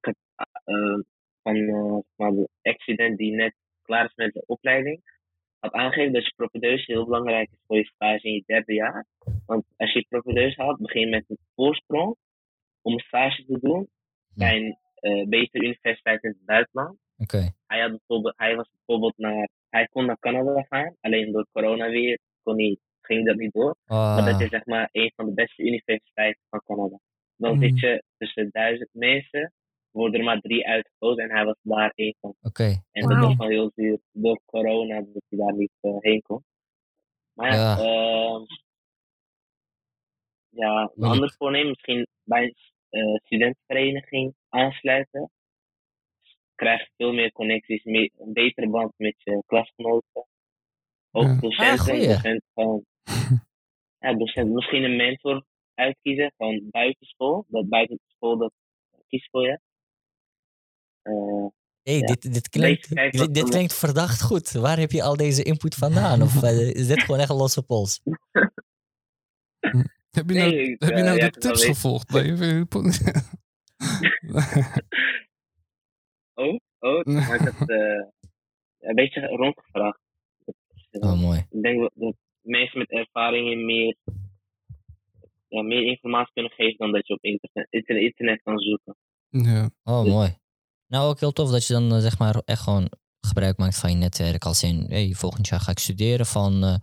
heb, 0.00 0.16
eh, 0.64 0.98
van 1.42 1.56
eh, 1.56 1.98
maar 2.16 2.30
de 2.30 2.48
ex-student 2.62 3.18
die 3.18 3.32
net 3.32 3.54
klaar 3.82 4.04
is 4.04 4.14
met 4.14 4.32
de 4.32 4.42
opleiding. 4.46 5.14
Had 5.58 5.72
aangegeven 5.72 6.12
dat 6.12 6.24
je 6.24 6.32
propedeus 6.36 6.86
heel 6.86 7.04
belangrijk 7.04 7.50
is 7.50 7.58
voor 7.66 7.76
je 7.76 7.84
stage 7.84 8.26
in 8.26 8.32
je 8.32 8.42
derde 8.46 8.74
jaar. 8.74 9.06
Want 9.46 9.64
als 9.76 9.92
je 9.92 10.06
propedeus 10.08 10.56
haalt, 10.56 10.78
begin 10.78 11.00
je 11.00 11.06
met 11.06 11.24
een 11.28 11.38
voorsprong 11.54 12.16
om 12.82 12.92
een 12.92 13.00
stage 13.00 13.44
te 13.44 13.58
doen 13.60 13.88
bij 14.34 14.56
een 14.56 15.28
betere 15.28 15.64
universiteit 15.64 16.22
in 16.22 16.30
het 16.30 16.44
buitenland. 16.44 16.98
Oké. 17.18 17.50
Hij, 17.66 17.80
had 17.80 17.90
bijvoorbeeld, 17.90 18.34
hij 18.36 18.56
was 18.56 18.68
bijvoorbeeld 18.76 19.18
naar, 19.18 19.48
hij 19.68 19.86
kon 19.86 20.06
naar 20.06 20.18
Canada 20.18 20.62
gaan, 20.68 20.96
alleen 21.00 21.32
door 21.32 21.46
corona 21.52 21.88
weer 21.88 22.18
kon 22.42 22.56
niet, 22.56 22.80
ging 23.00 23.26
dat 23.26 23.36
niet 23.36 23.52
door. 23.52 23.76
Maar 23.86 24.24
dat 24.24 24.34
Ah, 24.34 24.40
is 24.40 24.48
zeg 24.48 24.64
maar 24.66 24.88
een 24.92 25.12
van 25.16 25.26
de 25.26 25.32
beste 25.34 25.62
universiteiten 25.62 26.42
van 26.48 26.62
Canada. 26.64 26.98
Dan 27.36 27.52
Mhm. 27.56 27.60
zit 27.62 27.80
je 27.80 28.02
tussen 28.18 28.48
duizend 28.50 28.88
mensen, 28.92 29.52
worden 29.90 30.18
er 30.20 30.24
maar 30.26 30.40
drie 30.40 30.66
uitgekozen 30.66 31.24
en 31.24 31.30
hij 31.30 31.44
was 31.44 31.56
daar 31.62 31.92
één 31.94 32.14
van. 32.20 32.34
Oké. 32.42 32.82
En 32.90 33.08
dat 33.08 33.18
was 33.18 33.36
wel 33.36 33.48
heel 33.48 33.70
zuur 33.74 33.98
door 34.12 34.40
corona 34.44 35.00
dat 35.00 35.22
hij 35.28 35.38
daar 35.38 35.54
niet 35.56 35.72
eh, 35.80 35.96
heen 35.98 36.22
kon. 36.22 36.44
Maar 37.32 37.52
ja, 37.52 37.54
Ja. 37.54 37.76
ehm, 37.76 38.42
ja 40.48 40.90
een 40.96 41.04
ander 41.04 41.34
voornemen, 41.38 41.68
misschien 41.68 42.06
bij 42.22 42.42
een 42.42 42.54
eh, 43.08 43.14
studentenvereniging 43.14 44.34
aansluiten. 44.48 45.30
Krijg 46.56 46.80
je 46.80 46.90
veel 46.96 47.12
meer 47.12 47.32
connecties, 47.32 47.84
meer, 47.84 48.10
een 48.18 48.32
betere 48.32 48.68
band 48.68 48.92
met 48.96 49.14
je 49.18 49.42
klasgenoten. 49.46 50.26
Ook 51.10 51.24
Ja. 51.24 51.30
Ah, 51.30 51.40
docenten, 51.40 51.76
docenten 52.08 52.42
gewoon, 52.54 52.84
ja, 54.04 54.14
docenten, 54.14 54.54
misschien 54.54 54.82
een 54.82 54.96
mentor 54.96 55.44
uitkiezen, 55.74 56.32
gewoon 56.36 56.62
buiten 56.70 57.06
school. 57.06 57.44
Dat 57.48 57.68
buiten 57.68 58.00
school 58.06 58.36
dat 58.38 58.52
kiest 59.08 59.28
voor 59.30 59.46
je. 59.46 59.60
Eh, 61.02 61.46
Hey, 61.82 61.98
Ja. 61.98 62.06
dit, 62.06 62.32
dit, 62.32 62.48
klinkt, 62.48 62.88
dit, 63.34 63.48
klinkt 63.48 63.74
verdacht 63.74 64.22
goed. 64.22 64.52
Waar 64.52 64.78
heb 64.78 64.90
je 64.90 65.02
al 65.02 65.16
deze 65.16 65.42
input 65.42 65.74
vandaan? 65.74 66.22
Of 66.22 66.42
eh, 66.42 66.68
is 66.80 66.86
dit 66.86 67.02
gewoon 67.02 67.20
echt 67.20 67.30
een 67.30 67.36
losse 67.36 67.62
pols? 67.62 68.00
Heb 70.10 70.28
je 70.30 70.34
nou, 70.34 70.50
Nee, 70.50 70.62
ik, 70.62 70.82
heb 70.82 70.96
je 70.96 71.02
nou 71.02 71.16
ja, 71.16 71.28
de 71.30 71.38
tips 71.38 71.64
gevolgd? 71.64 72.08
Oh, 76.36 76.58
oh, 76.78 77.04
maar 77.04 77.34
ik 77.34 77.40
heb 77.40 77.68
eh, 77.78 78.06
een 78.78 78.94
beetje 78.94 79.20
rondgevraagd. 79.26 79.98
Oh, 80.90 81.20
mooi. 81.20 81.46
Ik 81.50 81.62
denk 81.62 81.90
dat, 81.94 82.14
mensen 82.40 82.78
met 82.78 82.90
ervaring 82.90 83.48
je 83.50 83.56
meer, 83.56 83.96
ja, 85.48 85.62
meer 85.62 85.82
informatie 85.82 86.32
kunnen 86.32 86.52
geven 86.52 86.76
dan 86.78 86.92
dat 86.92 87.06
je 87.06 87.14
op 87.14 87.22
internet, 87.24 87.66
internet, 87.70 88.02
internet 88.04 88.42
kan 88.42 88.58
zoeken. 88.58 88.96
ja. 89.28 89.70
Oh, 89.84 90.02
Dus- 90.02 90.12
mooi. 90.12 90.36
Nou, 90.86 91.08
ook 91.08 91.20
heel 91.20 91.32
tof 91.32 91.50
dat 91.50 91.66
je 91.66 91.72
dan 91.72 91.92
eh, 91.92 91.98
zeg 91.98 92.18
maar 92.18 92.42
echt 92.44 92.60
gewoon 92.62 92.90
gebruik 93.20 93.56
maakt 93.56 93.78
van 93.78 93.90
je 93.90 93.96
netwerk. 93.96 94.44
Als 94.44 94.62
in, 94.62 94.84
hey, 94.88 95.12
volgend 95.14 95.48
jaar 95.48 95.60
ga 95.60 95.70
ik 95.70 95.78
studeren 95.78 96.26
van, 96.26 96.64
eh, 96.64 96.76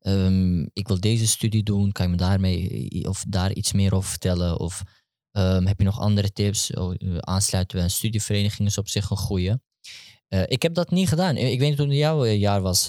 ehm, 0.00 0.60
ik 0.72 0.88
wil 0.88 1.00
deze 1.00 1.26
studie 1.26 1.62
doen. 1.62 1.92
Kan 1.92 2.06
je 2.06 2.10
me 2.12 2.16
daarmee 2.18 3.04
of 3.08 3.24
daar 3.28 3.52
iets 3.52 3.72
meer 3.72 3.94
over 3.94 4.08
vertellen? 4.10 4.58
Of 4.60 4.82
ehm, 5.34 5.66
heb 5.66 5.78
je 5.78 5.84
nog 5.84 6.00
andere 6.00 6.32
tips? 6.32 6.70
Oh, 6.74 6.94
eh, 6.98 7.18
aansluiten 7.18 7.76
bij 7.76 7.84
een 7.84 7.90
studievereniging 7.90 8.68
is 8.68 8.78
op 8.78 8.88
zich 8.88 9.10
een 9.10 9.16
goeie. 9.16 9.52
Eh, 10.28 10.42
ik 10.46 10.62
heb 10.62 10.74
dat 10.74 10.90
niet 10.90 11.08
gedaan. 11.08 11.36
Ik 11.36 11.58
weet 11.58 11.68
niet 11.68 11.78
hoe 11.78 11.86
het 11.86 11.96
jouw 11.96 12.24
eh, 12.24 12.38
jaar 12.38 12.60
was, 12.62 12.86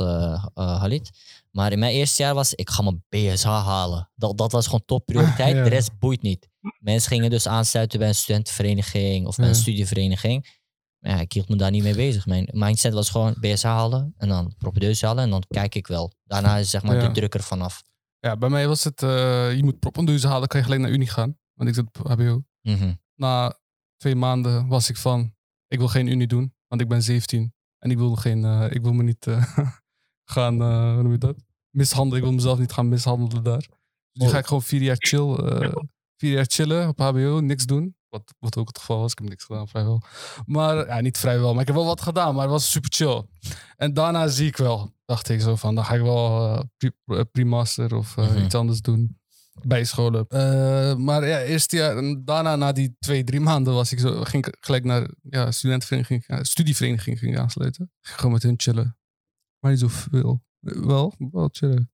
Halid. 0.53 1.09
Maar 1.51 1.71
in 1.71 1.79
mijn 1.79 1.93
eerste 1.93 2.23
jaar 2.23 2.33
was, 2.33 2.53
ik 2.53 2.69
ga 2.69 2.81
mijn 2.83 3.03
BSH 3.09 3.45
halen. 3.45 4.09
Dat, 4.15 4.37
dat 4.37 4.51
was 4.51 4.65
gewoon 4.65 4.85
topprioriteit. 4.85 5.51
Ah, 5.51 5.57
ja. 5.57 5.63
De 5.63 5.69
rest 5.69 5.99
boeit 5.99 6.21
niet. 6.21 6.49
Mensen 6.79 7.11
gingen 7.11 7.29
dus 7.29 7.47
aansluiten 7.47 7.99
bij 7.99 8.07
een 8.07 8.15
studentenvereniging 8.15 9.27
of 9.27 9.35
bij 9.35 9.47
een 9.47 9.55
studievereniging. 9.55 10.47
Ja, 10.99 11.19
ik 11.19 11.33
hield 11.33 11.49
me 11.49 11.55
daar 11.55 11.71
niet 11.71 11.83
mee 11.83 11.95
bezig. 11.95 12.25
Mijn 12.25 12.49
mindset 12.51 12.93
was 12.93 13.09
gewoon 13.09 13.35
BSH 13.39 13.63
halen 13.63 14.13
en 14.17 14.27
dan 14.27 14.53
propedeuse 14.57 15.05
halen 15.05 15.23
en 15.23 15.29
dan 15.29 15.43
kijk 15.47 15.75
ik 15.75 15.87
wel. 15.87 16.13
Daarna 16.23 16.57
is 16.57 16.69
zeg 16.69 16.83
maar 16.83 16.95
Ja. 16.95 17.07
de 17.07 17.13
druk 17.13 17.33
er 17.33 17.43
vanaf. 17.43 17.83
Ja, 18.19 18.37
bij 18.37 18.49
mij 18.49 18.67
was 18.67 18.83
het, 18.83 18.99
je 18.99 19.61
moet 19.63 19.79
propenduizen 19.79 20.29
halen, 20.29 20.47
kan 20.47 20.59
je 20.59 20.65
gelijk 20.65 20.81
naar 20.83 20.91
Unie 20.91 21.07
gaan. 21.09 21.37
Want 21.55 21.69
ik 21.69 21.75
zit 21.75 21.85
op 21.87 22.07
HBO. 22.07 22.43
Mhm. 22.61 22.93
Na 23.15 23.57
twee 23.97 24.15
maanden 24.15 24.67
was 24.67 24.89
ik 24.89 24.97
van, 24.97 25.33
ik 25.67 25.77
wil 25.77 25.87
geen 25.87 26.07
Unie 26.07 26.27
doen, 26.27 26.53
want 26.67 26.81
ik 26.81 26.87
ben 26.87 27.03
17. 27.03 27.53
En 27.79 27.91
ik 27.91 27.97
wil, 27.97 28.15
geen, 28.15 28.43
eh, 28.45 28.65
ik 28.71 28.81
wil 28.81 28.93
me 28.93 29.03
niet 29.03 29.27
eh, 29.27 29.57
gaan, 30.33 30.61
eh, 30.61 30.93
hoe 30.93 31.01
noem 31.03 31.11
je 31.11 31.17
dat? 31.17 31.35
Mishandelen. 31.69 32.17
Ik 32.17 32.23
wil 32.23 32.33
mezelf 32.33 32.59
niet 32.59 32.71
gaan 32.71 32.89
mishandelen 32.89 33.43
daar. 33.43 33.57
Dus 34.11 34.23
nu 34.23 34.27
ga 34.29 34.37
ik 34.37 34.45
gewoon 34.45 34.63
vier 34.63 34.81
jaar 34.81 34.95
chill, 34.99 35.35
vier 36.17 36.31
jaar 36.31 36.45
chillen 36.47 36.87
op 36.87 36.99
HBO, 36.99 37.39
niks 37.39 37.65
doen. 37.65 37.95
Wat, 38.09 38.33
wat 38.39 38.57
ook 38.57 38.67
het 38.67 38.79
geval 38.79 38.99
was. 38.99 39.11
Ik 39.11 39.17
heb 39.17 39.29
niks 39.29 39.43
gedaan, 39.43 39.67
vrijwel. 39.67 40.01
Maar, 40.45 40.87
ja, 40.87 41.01
niet 41.01 41.17
vrijwel, 41.17 41.51
maar 41.51 41.61
ik 41.61 41.67
heb 41.67 41.75
wel 41.75 41.85
wat 41.85 42.01
gedaan, 42.01 42.33
maar 42.33 42.43
het 42.43 42.51
was 42.51 42.71
super 42.71 42.89
chill. 42.93 43.23
En 43.75 43.93
daarna 43.93 44.27
zie 44.27 44.47
ik 44.47 44.57
wel, 44.57 44.93
dacht 45.05 45.29
ik 45.29 45.41
zo 45.41 45.55
van, 45.55 45.75
dan 45.75 45.85
ga 45.85 45.93
ik 45.93 46.01
wel 46.01 46.63
pre- 47.05 47.25
pre-master 47.25 47.95
of 47.95 48.15
Mhm. 48.15 48.37
iets 48.43 48.55
anders 48.55 48.81
doen. 48.81 49.19
Bijscholen. 49.61 50.25
Eh, 50.27 50.95
maar 50.95 51.27
ja, 51.27 51.41
eerste 51.41 51.75
jaar, 51.75 51.97
en 51.97 52.25
daarna 52.25 52.55
na 52.55 52.71
die 52.71 52.95
twee, 52.99 53.23
drie 53.23 53.39
maanden 53.39 53.73
was 53.73 53.91
ik 53.91 53.99
zo, 53.99 54.23
ging 54.23 54.45
ik 54.47 54.57
gelijk 54.59 54.83
naar 54.83 55.09
ja, 55.21 55.51
studentenvereniging, 55.51 56.23
ja, 56.27 56.43
studievereniging 56.43 57.19
ging 57.19 57.31
ik 57.33 57.37
aansluiten. 57.39 57.91
Ging 58.01 58.17
gewoon 58.17 58.31
met 58.33 58.43
hun 58.43 58.53
chillen. 58.57 58.97
Maar 59.59 59.71
niet 59.71 59.79
zoveel. 59.79 60.43
Wel, 60.59 61.13
wel 61.17 61.49
chillen. 61.51 61.91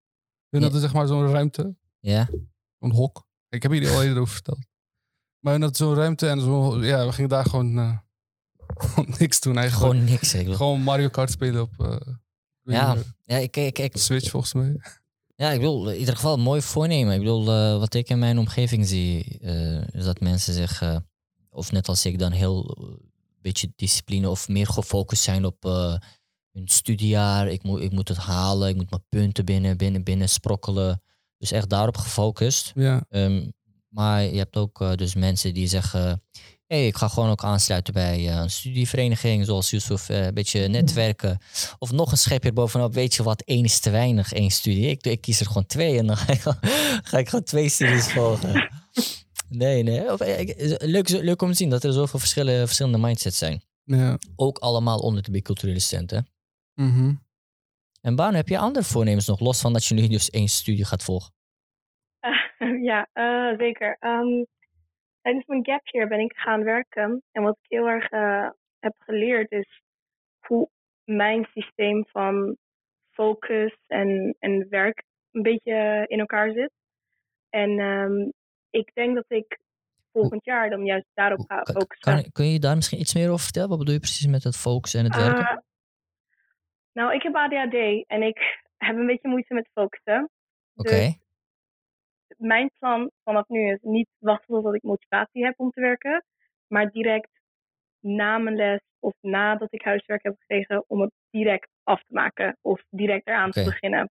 Hun 0.49 0.59
Ja. 0.59 0.61
hadden 0.61 0.81
zeg 0.81 0.93
maar 0.93 1.07
zo'n 1.07 1.27
ruimte, 1.27 1.75
Ja, 1.99 2.29
een 2.79 2.91
hok. 2.91 3.27
Ik 3.49 3.63
heb 3.63 3.71
jullie 3.71 3.89
al 3.89 4.03
eerder 4.03 4.21
over 4.21 4.33
verteld. 4.33 4.65
Maar 5.39 5.53
hun 5.53 5.61
hadden 5.61 5.87
zo'n 5.87 5.95
ruimte 5.95 6.27
en 6.27 6.41
zo, 6.41 6.83
ja, 6.83 7.05
we 7.05 7.11
gingen 7.11 7.29
daar 7.29 7.45
gewoon, 7.45 7.77
eh, 7.79 7.97
gewoon 8.89 9.15
niks 9.17 9.39
doen 9.39 9.57
eigenlijk. 9.57 9.91
gewoon 9.91 10.09
niks. 10.09 10.33
Ik 10.33 10.39
bedoel. 10.39 10.55
Gewoon 10.55 10.81
Mario 10.81 11.09
Kart 11.09 11.31
spelen 11.31 11.61
op 11.61 11.79
eh, 11.79 11.95
Ja. 12.61 12.95
Ja, 13.25 13.37
ik, 13.37 13.57
ik, 13.57 13.79
ik, 13.79 13.97
Switch 13.97 14.29
volgens 14.29 14.53
mij. 14.53 14.75
Ja, 15.41 15.51
ik 15.51 15.59
bedoel, 15.59 15.89
in 15.89 15.99
ieder 15.99 16.15
geval 16.15 16.33
een 16.33 16.39
mooi 16.39 16.61
voornemen. 16.61 17.13
Ik 17.13 17.19
bedoel, 17.19 17.51
eh, 17.51 17.77
wat 17.77 17.93
ik 17.93 18.09
in 18.09 18.19
mijn 18.19 18.37
omgeving 18.37 18.87
zie, 18.87 19.37
eh, 19.39 19.87
is 19.87 20.03
dat 20.03 20.19
mensen 20.19 20.53
zich, 20.53 20.81
eh, 20.81 20.95
of 21.49 21.71
net 21.71 21.87
als 21.87 22.05
ik, 22.05 22.19
dan 22.19 22.31
heel 22.31 22.77
beetje 23.41 23.73
discipline 23.75 24.29
of 24.29 24.47
meer 24.47 24.67
gefocust 24.67 25.23
zijn 25.23 25.45
op 25.45 25.63
hun 26.51 26.67
studiejaar. 26.67 27.47
Ik 27.47 27.63
moet, 27.63 27.81
ik 27.81 27.91
moet 27.91 28.07
het 28.07 28.17
halen, 28.17 28.69
ik 28.69 28.75
moet 28.75 28.89
mijn 28.89 29.05
punten 29.09 29.45
binnen, 29.45 29.77
binnen, 29.77 30.03
binnen 30.03 30.29
sprokkelen. 30.29 31.01
Dus 31.37 31.51
echt 31.51 31.69
daarop 31.69 31.97
gefocust. 31.97 32.71
Ja, 32.75 33.05
Ehm, 33.09 33.49
maar 33.87 34.23
je 34.23 34.37
hebt 34.37 34.57
ook 34.57 34.97
dus 34.97 35.15
mensen 35.15 35.53
die 35.53 35.67
zeggen... 35.67 36.23
hey, 36.71 36.87
ik 36.87 36.95
ga 36.95 37.07
gewoon 37.07 37.29
ook 37.29 37.43
aansluiten 37.43 37.93
bij 37.93 38.15
eh, 38.27 38.35
een 38.35 38.49
studievereniging, 38.49 39.45
zoals 39.45 39.69
Yusuf, 39.69 40.09
eh, 40.09 40.25
een 40.25 40.33
beetje 40.33 40.67
netwerken. 40.67 41.37
Of 41.79 41.91
nog 41.91 42.11
een 42.11 42.17
schepje 42.17 42.53
bovenop, 42.53 42.93
weet 42.93 43.13
je 43.13 43.23
wat, 43.23 43.41
één 43.41 43.63
is 43.63 43.79
te 43.79 43.89
weinig, 43.89 44.33
één 44.33 44.49
studie. 44.51 44.85
Ik, 44.89 45.05
ik 45.05 45.21
kies 45.21 45.39
er 45.39 45.45
gewoon 45.45 45.65
twee 45.65 45.97
en 45.97 46.07
dan 46.07 46.17
ga 46.17 46.33
ik, 46.33 46.39
gewoon- 46.39 46.59
ga 47.09 47.17
ik 47.17 47.29
gewoon 47.29 47.45
twee 47.45 47.69
studies 47.69 48.11
volgen. 48.11 48.69
Nee, 49.49 49.83
nee. 49.83 50.11
Of, 50.11 50.19
eh, 50.19 50.39
ik- 50.39 50.75
leuk, 50.83 51.09
leuk 51.09 51.41
om 51.41 51.49
te 51.51 51.55
zien 51.57 51.69
dat 51.69 51.83
er 51.83 51.93
zoveel 51.93 52.19
verschillende, 52.19 52.65
verschillende 52.65 52.97
mindsets 52.97 53.37
zijn. 53.37 53.61
ja. 53.83 54.17
Ook 54.35 54.57
allemaal 54.57 54.99
onder 54.99 55.23
de 55.23 55.31
biculturele 55.31 55.79
studenten. 55.79 56.27
Mhm. 56.73 57.13
En 58.01 58.15
Baan, 58.15 58.33
heb 58.33 58.47
je 58.47 58.57
andere 58.57 58.85
voornemens 58.85 59.25
nog, 59.27 59.39
los 59.39 59.61
van 59.61 59.73
dat 59.73 59.85
je 59.85 59.93
nu 59.93 60.07
dus 60.07 60.29
één 60.29 60.47
studie 60.47 60.85
gaat 60.85 61.03
volgen? 61.03 61.33
ja, 62.89 63.09
eh, 63.13 63.57
zeker. 63.57 63.97
Ehm, 63.99 64.43
tijdens 65.21 65.45
mijn 65.45 65.65
gap 65.65 65.87
year 65.87 66.07
ben 66.07 66.19
ik 66.19 66.33
gaan 66.35 66.63
werken. 66.63 67.23
En 67.31 67.43
wat 67.43 67.57
ik 67.61 67.69
heel 67.69 67.87
erg 67.87 68.09
eh, 68.09 68.49
heb 68.79 68.93
geleerd 68.97 69.51
is 69.51 69.81
hoe 70.47 70.69
mijn 71.03 71.47
systeem 71.53 72.05
van 72.07 72.57
focus 73.09 73.75
en, 73.87 74.35
en 74.39 74.69
werk 74.69 75.03
een 75.31 75.41
beetje 75.41 76.05
in 76.07 76.19
elkaar 76.19 76.51
zit. 76.51 76.71
En 77.49 77.79
ehm, 77.79 78.29
ik 78.69 78.91
denk 78.93 79.15
dat 79.15 79.25
ik 79.27 79.59
volgend 80.11 80.45
jaar 80.45 80.69
dan 80.69 80.85
juist 80.85 81.07
daarop 81.13 81.45
ga 81.47 81.63
focussen. 81.63 82.13
kan, 82.13 82.31
kun 82.31 82.45
je 82.45 82.59
daar 82.59 82.75
misschien 82.75 82.99
iets 82.99 83.13
meer 83.13 83.29
over 83.29 83.43
vertellen? 83.43 83.69
Wat 83.69 83.77
bedoel 83.77 83.93
je 83.93 83.99
precies 83.99 84.27
met 84.27 84.43
het 84.43 84.57
focussen 84.57 84.99
en 84.99 85.05
het 85.05 85.15
werken? 85.15 85.47
Ah, 85.47 85.57
nou, 86.93 87.13
ik 87.13 87.21
heb 87.21 87.35
ADHD 87.35 88.07
en 88.07 88.21
ik 88.21 88.37
heb 88.85 88.95
een 88.95 89.05
beetje 89.05 89.29
moeite 89.29 89.53
met 89.53 89.69
focussen. 89.73 90.29
Oké. 90.75 90.95
dus 90.95 91.19
mijn 92.37 92.71
plan 92.79 93.11
vanaf 93.23 93.47
nu 93.47 93.71
is 93.71 93.79
niet 93.81 94.09
wachten 94.17 94.47
totdat 94.53 94.75
ik 94.75 94.83
motivatie 94.83 95.43
heb 95.43 95.59
om 95.59 95.71
te 95.71 95.81
werken, 95.81 96.25
maar 96.67 96.91
direct 96.91 97.29
na 97.99 98.37
mijn 98.37 98.55
les 98.55 98.79
of 98.99 99.13
nadat 99.21 99.73
ik 99.73 99.81
huiswerk 99.81 100.23
heb 100.23 100.35
gekregen 100.39 100.83
om 100.87 101.01
het 101.01 101.11
direct 101.29 101.69
af 101.83 101.99
te 101.99 102.13
maken 102.13 102.57
of 102.61 102.81
direct 102.89 103.27
eraan 103.27 103.51
te 103.51 103.63
beginnen. 103.63 104.09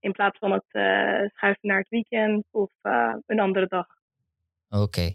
In 0.00 0.12
plaats 0.12 0.38
van 0.38 0.52
het 0.52 0.64
eh, 0.68 1.28
schuiven 1.28 1.68
naar 1.68 1.78
het 1.78 1.88
weekend 1.88 2.44
of 2.50 2.70
eh, 2.80 3.14
een 3.26 3.40
andere 3.40 3.66
dag. 3.66 3.86
Oké. 4.68 5.14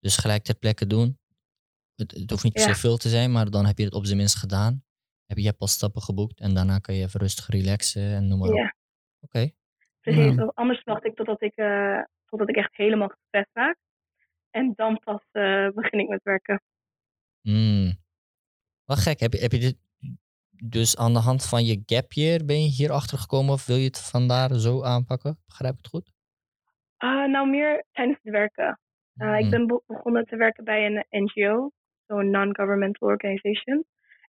Dus 0.00 0.16
gelijk 0.16 0.42
ter 0.42 0.54
plekke 0.54 0.86
doen. 0.86 1.18
Het, 1.94 2.10
het 2.10 2.30
hoeft 2.30 2.42
niet 2.44 2.52
per 2.52 2.62
se 2.62 2.68
Ja. 2.68 2.74
veel 2.74 2.96
te 2.96 3.08
zijn, 3.08 3.32
maar 3.32 3.50
dan 3.50 3.66
heb 3.66 3.78
je 3.78 3.84
het 3.84 3.94
op 3.94 4.04
zijn 4.04 4.16
minst 4.18 4.36
gedaan. 4.36 4.84
Heb 5.26 5.36
je, 5.38 5.44
hebt 5.44 5.60
al 5.60 5.66
stappen 5.66 6.02
geboekt 6.02 6.40
en 6.40 6.54
daarna 6.54 6.78
kan 6.78 6.94
je 6.94 7.02
even 7.04 7.20
rustig 7.20 7.48
relaxen 7.48 8.02
en 8.02 8.28
noem 8.28 8.38
maar 8.38 8.48
op. 8.48 8.56
Ja, 8.56 8.74
Oké. 9.20 9.50
Precies. 10.14 10.36
Ja. 10.36 10.52
Anders 10.54 10.82
wacht 10.84 11.04
ik 11.04 11.14
totdat 11.16 11.42
ik, 11.42 11.56
eh, 11.56 12.00
totdat 12.26 12.48
ik 12.48 12.56
echt 12.56 12.76
helemaal 12.76 13.08
gestrest 13.08 13.48
raak. 13.52 13.76
En 14.50 14.72
dan 14.76 14.98
pas 15.04 15.22
eh, 15.32 15.68
begin 15.74 15.98
ik 15.98 16.08
met 16.08 16.22
werken. 16.22 16.62
Hmm. 17.40 17.92
Wat 18.84 18.98
gek. 18.98 19.20
Heb 19.20 19.32
je, 19.32 19.38
heb 19.40 19.52
je 19.52 19.58
dit 19.58 19.76
dus 20.64 20.96
aan 20.96 21.12
de 21.12 21.18
hand 21.18 21.46
van 21.48 21.64
je 21.64 21.82
gap 21.86 22.12
year 22.12 22.44
ben 22.44 22.60
je 22.62 22.68
hier 22.68 22.90
achter 22.90 23.18
gekomen 23.18 23.52
of 23.52 23.66
wil 23.66 23.76
je 23.76 23.84
het 23.84 24.10
vandaar 24.10 24.54
zo 24.54 24.82
aanpakken? 24.82 25.38
Begrijp 25.46 25.72
ik 25.72 25.78
het 25.78 25.88
goed? 25.88 26.12
Ah, 26.96 27.30
nou, 27.30 27.48
meer 27.48 27.84
tijdens 27.92 28.18
het 28.22 28.32
werken. 28.32 28.80
Uh, 29.16 29.34
Ik 29.34 29.40
Hmm. 29.40 29.50
ben 29.50 29.66
be- 29.66 29.82
begonnen 29.86 30.24
te 30.26 30.36
werken 30.36 30.64
bij 30.64 30.86
een 30.86 31.04
NGO, 31.24 31.70
zo'n 32.06 32.30
non-governmental 32.30 33.08
organization. 33.08 33.84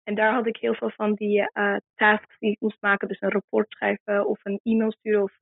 En 0.04 0.14
daar 0.14 0.32
had 0.34 0.46
ik 0.46 0.56
heel 0.56 0.74
veel 0.74 0.90
van 0.90 1.14
die 1.14 1.50
eh, 1.52 1.76
tasks 1.94 2.38
die 2.38 2.50
ik 2.50 2.60
moest 2.60 2.76
maken. 2.80 3.08
Dus 3.08 3.20
een 3.20 3.30
rapport 3.32 3.70
schrijven 3.70 4.28
of 4.28 4.44
een 4.44 4.60
e-mail 4.62 4.92
sturen 4.92 5.22
of 5.22 5.32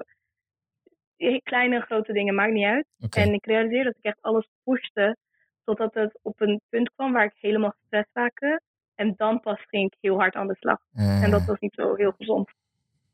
eh, 1.17 1.41
kleine, 1.43 1.81
grote 1.81 2.13
dingen, 2.13 2.35
maakt 2.35 2.53
niet 2.53 2.65
uit. 2.67 2.87
En 3.11 3.33
ik 3.33 3.47
realiseerde 3.47 3.85
dat 3.85 3.97
ik 3.99 4.05
echt 4.05 4.19
alles 4.21 4.49
pushte 4.65 5.17
totdat 5.65 5.95
het 5.95 6.19
op 6.23 6.41
een 6.41 6.61
punt 6.69 6.91
kwam 6.95 7.13
waar 7.13 7.25
ik 7.25 7.35
helemaal 7.41 7.75
gestrest 7.81 8.09
raakte. 8.13 8.61
En 8.95 9.15
dan 9.17 9.41
pas 9.41 9.65
ging 9.67 9.87
ik 9.93 9.97
heel 10.01 10.17
hard 10.19 10.35
aan 10.35 10.47
de 10.47 10.57
slag. 10.61 10.79
En 10.93 11.31
dat 11.31 11.41
Ah. 11.41 11.47
was 11.47 11.59
niet 11.59 11.75
zo 11.75 11.95
heel 11.95 12.13
gezond. 12.19 12.51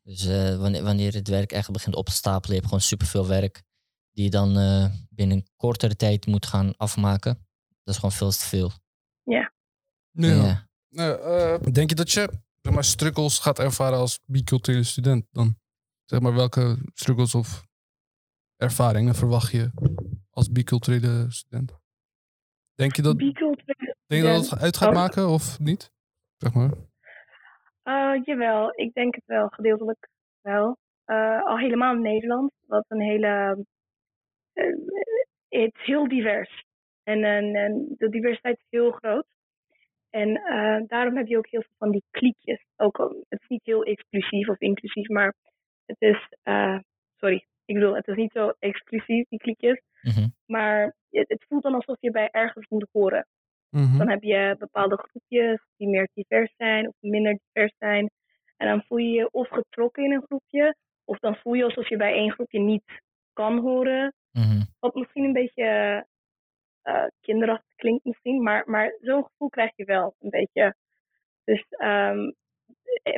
Dus 0.02 0.26
eh, 0.26 0.56
wanneer, 0.58 0.82
wanneer 0.82 1.12
het 1.12 1.28
werk 1.28 1.52
echt 1.52 1.70
begint 1.70 1.94
op 1.96 2.06
te 2.06 2.12
stapelen, 2.12 2.46
je 2.48 2.54
hebt 2.54 2.66
gewoon 2.66 2.80
superveel 2.80 3.28
werk 3.28 3.62
die 4.12 4.24
je 4.24 4.30
dan 4.30 4.56
eh, 4.56 4.84
binnen 5.10 5.42
kortere 5.56 5.96
tijd 5.96 6.26
moet 6.26 6.46
gaan 6.46 6.76
afmaken. 6.76 7.34
Dat 7.84 7.94
is 7.94 7.96
gewoon 7.96 8.12
veel 8.12 8.30
te 8.30 8.38
veel. 8.46 8.70
Ja. 9.22 9.52
Ja. 10.10 10.66
Nou, 10.88 11.20
eh, 11.20 11.72
denk 11.72 11.88
je 11.88 11.94
dat 11.96 12.12
je 12.12 12.28
zeg 12.60 12.72
maar, 12.74 12.84
struggles 12.84 13.38
gaat 13.38 13.58
ervaren 13.58 13.98
als 13.98 14.20
biculturele 14.26 14.82
student 14.84 15.26
dan? 15.30 15.56
Zeg 16.04 16.20
maar, 16.20 16.34
welke 16.34 16.78
struggles 16.94 17.34
of 17.34 17.66
ervaringen 18.62 19.14
verwacht 19.14 19.52
je 19.52 19.70
als 20.30 20.48
biculturele 20.52 21.30
student? 21.30 21.80
Denk 22.74 22.96
je 22.96 23.02
dat, 23.02 23.18
denk 23.18 23.38
je 24.06 24.22
dat 24.22 24.50
het 24.50 24.60
uit 24.60 24.76
gaat 24.76 24.88
Oh. 24.88 24.94
maken 24.94 25.28
of 25.28 25.58
niet? 25.58 25.92
Zeg 26.36 26.54
maar. 26.54 26.72
Uh, 27.84 28.24
jawel, 28.24 28.72
ik 28.74 28.92
denk 28.92 29.14
het 29.14 29.24
wel, 29.26 29.48
gedeeltelijk 29.48 30.08
wel. 30.40 30.76
Uh, 31.06 31.44
al 31.44 31.58
helemaal 31.58 31.94
in 31.94 32.00
Nederland, 32.02 32.52
wat 32.66 32.84
een 32.88 33.00
hele. 33.00 33.64
Uh, 34.54 34.64
het 35.48 35.74
is 35.74 35.86
heel 35.86 36.08
divers. 36.08 36.64
En, 37.02 37.24
en, 37.24 37.54
en 37.54 37.94
de 37.98 38.08
diversiteit 38.08 38.58
is 38.58 38.66
heel 38.68 38.90
groot. 38.90 39.26
En 40.10 40.28
uh, 40.28 40.80
daarom 40.86 41.16
heb 41.16 41.26
je 41.26 41.38
ook 41.38 41.48
heel 41.48 41.62
veel 41.62 41.76
van 41.78 41.90
die 41.90 42.04
kliekjes. 42.10 42.64
Ook 42.76 42.98
al, 43.00 43.24
het 43.28 43.40
is 43.40 43.48
niet 43.48 43.64
heel 43.64 43.82
exclusief 43.82 44.48
of 44.48 44.60
inclusief, 44.60 45.08
maar 45.08 45.34
het 45.84 46.00
is. 46.00 46.28
Sorry, 47.16 47.46
ik 47.74 47.80
bedoel, 47.80 47.96
het 47.96 48.08
is 48.08 48.16
niet 48.16 48.32
zo 48.32 48.52
exclusief, 48.58 49.28
die 49.28 49.38
kliekjes. 49.38 49.82
Mhm. 50.02 50.28
Maar 50.46 50.94
het, 51.10 51.28
het 51.28 51.44
voelt 51.48 51.62
dan 51.62 51.74
alsof 51.74 51.96
je 52.00 52.10
bij 52.10 52.28
ergens 52.30 52.68
moet 52.68 52.88
horen. 52.92 53.26
Mhm. 53.70 53.98
Dan 53.98 54.08
heb 54.08 54.22
je 54.22 54.56
bepaalde 54.58 54.96
groepjes 54.96 55.60
die 55.76 55.88
meer 55.88 56.08
divers 56.14 56.54
zijn 56.56 56.88
of 56.88 56.94
minder 57.00 57.38
divers 57.44 57.74
zijn. 57.78 58.10
En 58.56 58.68
dan 58.68 58.82
voel 58.82 58.98
je 58.98 59.10
je 59.10 59.30
of 59.30 59.48
getrokken 59.48 60.04
in 60.04 60.12
een 60.12 60.22
groepje, 60.22 60.76
of 61.04 61.18
dan 61.18 61.36
voel 61.36 61.52
je 61.52 61.64
alsof 61.64 61.88
je 61.88 61.96
bij 61.96 62.12
één 62.12 62.32
groepje 62.32 62.60
niet 62.60 63.02
kan 63.32 63.58
horen. 63.58 64.14
Mhm. 64.32 64.62
Wat 64.80 64.94
misschien 64.94 65.24
een 65.24 65.32
beetje 65.32 66.06
uh, 66.84 67.04
kinderachtig 67.20 67.74
klinkt 67.76 68.04
misschien, 68.04 68.42
maar, 68.42 68.62
maar 68.66 68.96
zo'n 69.00 69.24
gevoel 69.24 69.48
krijg 69.48 69.72
je 69.76 69.84
wel 69.84 70.14
een 70.20 70.30
beetje. 70.30 70.74
Dus 71.44 71.66
um, 71.78 72.34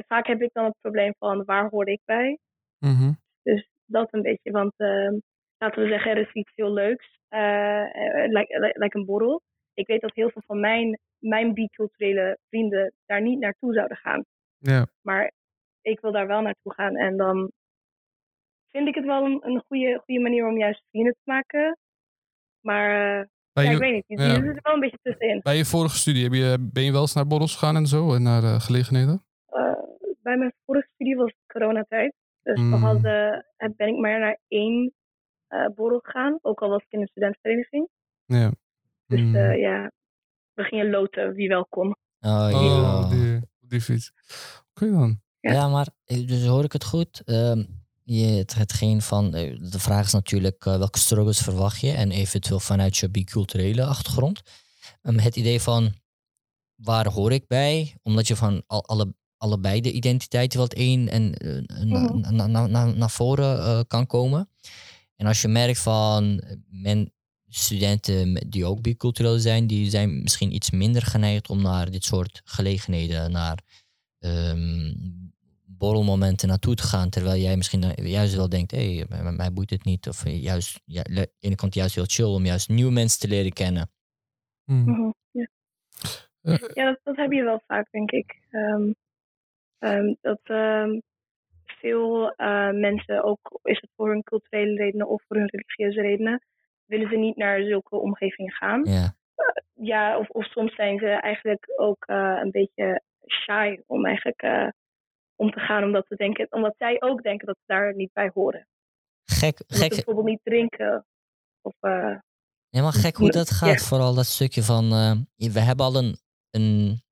vaak 0.06 0.26
heb 0.26 0.42
ik 0.42 0.50
dan 0.52 0.64
het 0.64 0.80
probleem 0.80 1.14
van 1.18 1.44
waar 1.44 1.68
hoor 1.68 1.88
ik 1.88 2.00
bij? 2.04 2.38
Mhm. 2.78 3.12
Dus 3.42 3.68
dat 3.86 4.08
een 4.10 4.22
beetje, 4.22 4.50
want 4.50 4.72
uh, 4.76 5.12
laten 5.58 5.82
we 5.82 5.88
zeggen 5.88 6.10
er 6.10 6.18
is 6.18 6.32
iets 6.32 6.52
heel 6.54 6.72
leuks, 6.72 7.18
uh, 7.30 7.40
lijkt 8.28 8.50
like, 8.50 8.74
like 8.78 8.98
een 8.98 9.04
borrel 9.04 9.42
ik 9.74 9.86
weet 9.86 10.00
dat 10.00 10.14
heel 10.14 10.30
veel 10.30 10.42
van 10.46 10.60
mijn 10.60 10.98
mijn 11.18 11.54
biculturele 11.54 12.38
vrienden 12.48 12.92
daar 13.06 13.22
niet 13.22 13.38
naartoe 13.38 13.74
zouden 13.74 13.96
gaan. 13.96 14.24
Ja. 14.58 14.86
Maar 15.02 15.32
ik 15.82 16.00
wil 16.00 16.12
daar 16.12 16.26
wel 16.26 16.40
naartoe 16.40 16.74
gaan. 16.74 16.96
En 16.96 17.16
dan 17.16 17.52
vind 18.70 18.88
ik 18.88 18.94
het 18.94 19.04
wel 19.04 19.24
een, 19.24 19.40
een 19.46 19.62
goede, 19.66 20.00
goede 20.04 20.20
manier 20.20 20.46
om 20.46 20.58
juist 20.58 20.82
vrienden 20.90 21.12
te 21.12 21.30
maken. 21.30 21.78
Maar 22.60 23.18
uh, 23.20 23.24
bij 23.52 23.64
ja, 23.64 23.70
je, 23.70 23.76
ik 23.76 23.82
weet 23.82 23.92
niet, 23.92 24.20
je 24.20 24.26
ja. 24.26 24.34
zit 24.34 24.44
er 24.44 24.58
wel 24.62 24.74
een 24.74 24.80
beetje 24.80 24.98
tussenin. 25.02 25.40
Bij 25.42 25.56
je 25.56 25.64
vorige 25.64 25.96
studie, 25.96 26.22
heb 26.22 26.32
je, 26.32 26.68
ben 26.72 26.82
je 26.82 26.92
wel 26.92 27.00
eens 27.00 27.14
naar 27.14 27.26
borrels 27.26 27.56
gegaan 27.56 27.76
en 27.76 27.86
zo? 27.86 28.14
En 28.14 28.22
naar 28.22 28.42
uh, 28.42 28.60
gelegenheden? 28.60 29.24
Uh, 29.50 29.72
bij 30.22 30.36
mijn 30.36 30.54
vorige 30.64 30.88
studie 30.94 31.16
was 31.16 31.30
het 31.30 31.52
coronatijd. 31.52 32.14
Dus 32.44 32.58
Mm. 32.60 32.70
we 32.70 32.76
hadden, 32.76 33.46
ben 33.76 33.88
ik 33.88 33.96
maar 34.00 34.20
naar 34.20 34.40
één 34.48 34.92
uh, 35.48 35.66
borrel 35.74 35.98
gegaan. 36.02 36.38
Ook 36.42 36.62
al 36.62 36.68
was 36.68 36.82
ik 36.82 36.92
in 36.92 37.00
een 37.00 37.06
studentenvereniging. 37.06 37.88
Ja. 38.24 38.52
Dus 39.06 39.20
Mm. 39.20 39.34
uh, 39.36 39.58
ja, 39.60 39.90
we 40.52 40.62
gingen 40.62 40.90
loten 40.90 41.34
wie 41.34 41.48
wel 41.48 41.66
kon. 41.66 41.96
Oh, 42.20 42.50
Oh, 42.54 43.08
ja. 43.08 43.08
die, 43.08 43.40
die 43.60 43.80
fiets. 43.80 44.12
Oké 44.74 44.90
dan. 44.90 45.20
Ja. 45.40 45.52
Ja, 45.52 45.68
maar 45.68 45.88
eh, 46.04 46.26
dus 46.26 46.46
hoor 46.46 46.64
ik 46.64 46.72
het 46.72 46.84
goed? 46.84 47.22
Ehm, 47.24 47.64
je, 48.02 48.24
het, 48.26 48.54
hetgeen 48.54 49.00
van, 49.00 49.34
eh, 49.34 49.56
de 49.70 49.78
vraag 49.78 50.04
is 50.04 50.12
natuurlijk 50.12 50.64
uh, 50.64 50.76
welke 50.78 50.98
struggles 50.98 51.38
verwacht 51.42 51.80
je 51.80 51.90
en 51.92 52.10
eventueel 52.10 52.60
vanuit 52.60 52.96
je 52.96 53.10
biculturele 53.10 53.84
achtergrond. 53.84 54.42
Um, 55.02 55.18
het 55.18 55.36
idee 55.36 55.60
van 55.60 55.92
waar 56.74 57.06
hoor 57.08 57.32
ik 57.32 57.46
bij, 57.46 57.96
omdat 58.02 58.26
je 58.28 58.36
van 58.36 58.62
al, 58.66 58.84
alle, 58.84 59.14
allebei 59.44 59.80
de 59.80 59.92
identiteiten 59.92 60.60
het 60.60 60.78
een 60.78 61.08
en 61.08 61.34
uh, 61.44 61.60
Mhm. 61.84 62.20
naar 62.20 62.32
na, 62.32 62.46
na, 62.46 62.66
na, 62.66 62.84
naar 62.84 63.10
voren 63.10 63.56
uh, 63.56 63.80
kan 63.86 64.06
komen. 64.06 64.48
En 65.16 65.26
als 65.26 65.42
je 65.42 65.48
merkt 65.48 65.78
van 65.78 66.42
men, 66.70 67.12
studenten 67.48 68.34
die 68.50 68.64
ook 68.64 68.82
bicultureel 68.82 69.38
zijn, 69.38 69.66
die 69.66 69.90
zijn 69.90 70.22
misschien 70.22 70.54
iets 70.54 70.70
minder 70.70 71.02
geneigd 71.02 71.48
om 71.48 71.62
naar 71.62 71.90
dit 71.90 72.04
soort 72.04 72.40
gelegenheden, 72.44 73.32
naar 73.32 73.58
um, 74.18 75.32
borrelmomenten 75.66 76.48
naartoe 76.48 76.74
te 76.74 76.82
gaan, 76.82 77.10
terwijl 77.10 77.40
jij 77.40 77.56
misschien 77.56 77.92
juist 77.94 78.34
wel 78.34 78.48
denkt, 78.48 78.70
hé, 78.70 78.96
hey, 78.96 79.32
mij 79.32 79.52
boeit 79.52 79.70
het 79.70 79.84
niet. 79.84 80.08
Of 80.08 80.28
juist, 80.28 80.80
ja, 80.84 81.02
de 81.02 81.32
ene 81.40 81.54
kant 81.54 81.74
juist 81.74 81.94
heel 81.94 82.04
chill 82.06 82.34
om 82.34 82.44
juist 82.44 82.68
nieuwe 82.68 82.92
mensen 82.92 83.20
te 83.20 83.28
leren 83.28 83.52
kennen. 83.52 83.90
Hmm. 84.64 84.84
Mm 84.84 84.94
-hmm. 84.94 85.14
Ja, 86.40 86.58
ja 86.74 86.84
dat, 86.84 87.00
dat, 87.02 87.16
heb 87.16 87.32
je 87.32 87.42
wel 87.42 87.62
vaak, 87.66 87.90
denk 87.90 88.10
ik. 88.10 88.38
Um, 88.50 88.94
um, 89.84 90.16
dat 90.20 90.40
veel 91.84 92.34
uh, 92.36 92.70
mensen, 92.70 93.24
ook 93.24 93.60
is 93.62 93.80
het 93.80 93.90
voor 93.96 94.08
hun 94.08 94.22
culturele 94.22 94.74
redenen 94.74 95.08
of 95.08 95.22
voor 95.26 95.36
hun 95.36 95.48
religieuze 95.48 96.00
redenen, 96.00 96.44
willen 96.84 97.08
ze 97.08 97.16
niet 97.16 97.36
naar 97.36 97.62
zulke 97.62 97.96
omgevingen 97.96 98.52
gaan. 98.52 98.84
Ja, 98.84 99.14
uh, 99.36 99.86
ja 99.86 100.18
of, 100.18 100.28
of 100.28 100.44
soms 100.44 100.74
zijn 100.74 100.98
ze 100.98 101.06
eigenlijk 101.06 101.72
ook 101.76 102.04
uh, 102.06 102.38
een 102.42 102.50
beetje 102.50 103.02
shy 103.26 103.78
om 103.86 104.06
eigenlijk 104.06 104.72
om 105.36 105.50
te 105.50 105.60
gaan, 105.60 105.84
omdat, 105.84 106.06
ze 106.08 106.16
denken, 106.16 106.46
omdat 106.50 106.74
zij 106.78 107.02
ook 107.02 107.22
denken 107.22 107.46
dat 107.46 107.56
ze 107.56 107.64
daar 107.66 107.94
niet 107.94 108.12
bij 108.12 108.30
horen. 108.34 108.66
Gek, 109.24 109.60
omdat 109.60 109.82
gek. 109.82 109.92
Ze 109.92 110.04
bijvoorbeeld 110.04 110.26
niet 110.26 110.44
drinken. 110.44 111.06
Of, 111.62 111.74
maar 111.80 112.92
gek 112.92 113.16
hoe 113.16 113.30
dat 113.30 113.50
gaat. 113.50 113.80
Ja. 113.80 113.86
Vooral 113.86 114.14
dat 114.14 114.26
stukje 114.26 114.62
van, 114.62 114.84
uh, 114.84 115.12
we 115.52 115.60
hebben 115.60 115.86
al 115.86 115.96
een, 115.96 116.16
een, 116.50 117.02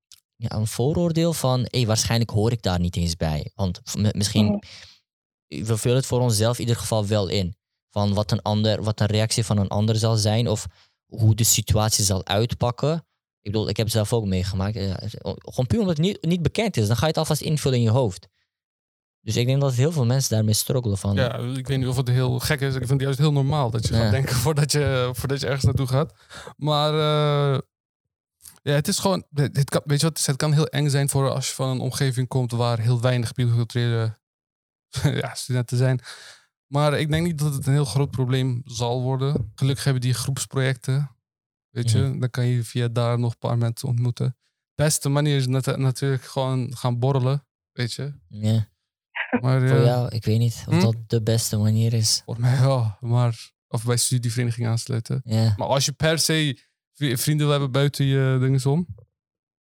ja, 0.42 0.56
een 0.56 0.66
vooroordeel 0.66 1.32
van, 1.32 1.60
hé, 1.60 1.66
hey, 1.70 1.86
waarschijnlijk 1.86 2.30
hoor 2.30 2.52
ik 2.52 2.62
daar 2.62 2.80
niet 2.80 2.96
eens 2.96 3.16
bij. 3.16 3.50
Want 3.54 3.80
misschien, 4.12 4.62
we 5.46 5.76
vullen 5.76 5.96
het 5.96 6.06
voor 6.06 6.20
onszelf 6.20 6.54
in 6.54 6.60
ieder 6.60 6.76
geval 6.80 7.06
wel 7.06 7.28
in. 7.28 7.56
Van 7.90 8.14
wat 8.14 8.30
een, 8.30 8.42
ander, 8.42 8.82
wat 8.82 9.00
een 9.00 9.06
reactie 9.06 9.44
van 9.44 9.58
een 9.58 9.68
ander 9.68 9.96
zal 9.96 10.16
zijn 10.16 10.48
of 10.48 10.66
hoe 11.06 11.34
de 11.34 11.44
situatie 11.44 12.04
zal 12.04 12.26
uitpakken. 12.26 12.94
Ik 13.40 13.52
bedoel, 13.52 13.68
ik 13.68 13.76
heb 13.76 13.86
het 13.86 13.94
zelf 13.94 14.12
ook 14.12 14.24
meegemaakt. 14.24 14.76
Uh, 14.76 14.94
gewoon 15.38 15.66
puur 15.66 15.80
omdat 15.80 15.96
het 15.96 16.06
niet, 16.06 16.22
niet 16.22 16.42
bekend 16.42 16.76
is. 16.76 16.86
Dan 16.86 16.96
ga 16.96 17.02
je 17.02 17.08
het 17.08 17.18
alvast 17.18 17.40
invullen 17.40 17.78
in 17.78 17.84
je 17.84 17.90
hoofd. 17.90 18.28
Dus 19.20 19.36
ik 19.36 19.46
denk 19.46 19.60
dat 19.60 19.74
heel 19.74 19.92
veel 19.92 20.06
mensen 20.06 20.34
daarmee 20.34 20.54
struggelen 20.54 20.98
van... 20.98 21.14
Ja, 21.14 21.34
ik 21.36 21.66
weet 21.66 21.78
niet 21.78 21.86
of 21.86 21.96
het 21.96 22.08
heel 22.08 22.38
gek 22.38 22.60
is. 22.60 22.74
Ik 22.74 22.78
vind 22.78 22.90
het 22.90 23.00
juist 23.00 23.18
heel 23.18 23.32
normaal 23.32 23.70
dat 23.70 23.86
je 23.86 23.94
Ja. 23.94 24.00
gaat 24.00 24.10
denken 24.10 24.34
voordat 24.36 24.72
je, 24.72 25.10
voordat 25.12 25.40
je 25.40 25.46
ergens 25.46 25.64
naartoe 25.64 25.86
gaat. 25.86 26.12
Maar 26.56 26.94
uh, 26.94 27.58
ja, 28.62 28.72
het 28.72 28.88
is 28.88 28.98
gewoon... 28.98 29.24
Het 29.32 29.70
kan, 29.70 29.82
weet 29.84 30.00
je 30.00 30.06
wat, 30.06 30.26
het 30.26 30.36
kan 30.36 30.52
heel 30.52 30.66
eng 30.66 30.88
zijn 30.88 31.08
voor 31.08 31.30
als 31.30 31.48
je 31.48 31.54
van 31.54 31.68
een 31.68 31.80
omgeving 31.80 32.28
komt 32.28 32.50
waar 32.50 32.78
heel 32.78 33.00
weinig 33.00 33.32
biculturele 33.32 34.18
ja, 35.20 35.34
studenten 35.34 35.76
zijn. 35.76 36.00
Maar 36.66 36.98
ik 36.98 37.10
denk 37.10 37.26
niet 37.26 37.38
dat 37.38 37.54
het 37.54 37.66
een 37.66 37.72
heel 37.72 37.84
groot 37.84 38.10
probleem 38.10 38.62
zal 38.64 39.02
worden. 39.02 39.52
Gelukkig 39.54 39.84
hebben 39.84 40.02
die 40.02 40.14
groepsprojecten. 40.14 41.16
Weet 41.70 41.90
je, 41.90 41.98
Mhm. 41.98 42.18
dan 42.18 42.30
kan 42.30 42.46
je 42.46 42.64
via 42.64 42.88
daar 42.88 43.18
nog 43.18 43.32
een 43.32 43.38
paar 43.38 43.58
mensen 43.58 43.88
ontmoeten. 43.88 44.36
De 44.74 44.82
beste 44.82 45.08
manier 45.08 45.36
is 45.36 45.46
nat 45.46 45.76
natuurlijk 45.76 46.22
gewoon 46.24 46.76
gaan 46.76 46.98
borrelen. 46.98 47.46
Weet 47.72 47.92
je. 47.92 48.14
Ja. 48.28 48.70
Maar, 49.40 49.60
Voor 49.68 49.78
eh, 49.78 49.84
jou, 49.84 50.08
ik 50.08 50.24
weet 50.24 50.38
niet 50.38 50.64
of 50.66 50.74
hm? 50.74 50.80
dat 50.80 50.96
de 51.06 51.22
beste 51.22 51.56
manier 51.56 51.92
is. 51.92 52.22
Voor 52.24 52.40
mij 52.40 52.60
wel, 52.60 52.96
maar... 53.00 53.50
Of 53.68 53.84
bij 53.84 53.96
studievereniging 53.96 54.66
aansluiten. 54.66 55.20
Ja. 55.24 55.54
Maar 55.56 55.68
als 55.68 55.84
je 55.84 55.92
per 55.92 56.18
se 56.18 56.58
vrienden 56.94 57.48
hebben 57.48 57.70
buiten 57.70 58.04
je 58.04 58.36
dingen 58.40 58.66
om, 58.66 58.86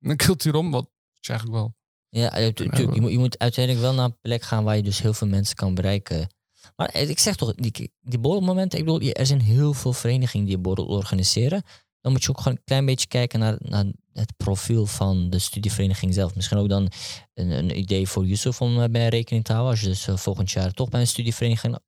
een 0.01 0.17
cultuur 0.17 0.55
om, 0.55 0.71
wat 0.71 0.91
is 1.21 1.29
eigenlijk 1.29 1.59
wel. 1.59 1.77
Ja, 2.09 2.31
eh, 2.33 2.53
tu- 2.53 2.65
Ja, 2.65 2.71
tuurlijk. 2.71 2.95
Je 2.95 3.01
moet, 3.01 3.11
je 3.11 3.19
moet 3.19 3.39
uiteindelijk 3.39 3.85
wel 3.85 3.95
naar 3.95 4.05
een 4.05 4.21
plek 4.21 4.43
gaan 4.43 4.65
waar 4.65 4.77
je 4.77 4.83
dus 4.83 5.03
heel 5.03 5.13
veel 5.15 5.27
mensen 5.29 5.57
kan 5.57 5.75
bereiken. 5.75 6.29
Maar 6.77 6.89
eh, 6.89 7.09
ik 7.09 7.19
zeg 7.19 7.37
toch, 7.37 7.55
die, 7.55 7.93
die 8.01 8.19
borrelmomenten, 8.19 8.79
ik 8.79 8.85
bedoel, 8.85 9.01
er 9.11 9.27
zijn 9.27 9.41
heel 9.41 9.73
veel 9.75 9.93
verenigingen 9.93 10.47
die 10.47 10.59
borrel 10.59 10.87
organiseren. 10.87 11.63
Dan 12.01 12.13
moet 12.13 12.23
je 12.23 12.29
ook 12.31 12.39
gewoon 12.39 12.57
een 12.57 12.65
klein 12.65 12.87
beetje 12.87 13.07
kijken 13.07 13.39
naar, 13.39 13.57
naar 13.59 13.85
het 14.13 14.37
profiel 14.37 14.87
van 14.87 15.31
de 15.31 15.39
studievereniging 15.39 16.15
zelf. 16.15 16.35
Misschien 16.35 16.59
ook 16.59 16.69
dan 16.69 16.91
een, 17.35 17.51
een 17.51 17.79
idee 17.79 18.09
voor 18.09 18.27
Yusuf 18.27 18.61
om 18.61 18.81
eh, 18.83 18.89
bij 18.91 19.09
rekening 19.09 19.45
te 19.45 19.53
houden. 19.53 19.73
Als 19.73 19.81
je 19.83 19.89
dus 19.89 20.07
eh, 20.09 20.17
volgend 20.17 20.51
jaar 20.51 20.73
toch 20.73 20.89
bij 20.89 21.01
een 21.01 21.07
studievereniging 21.07 21.79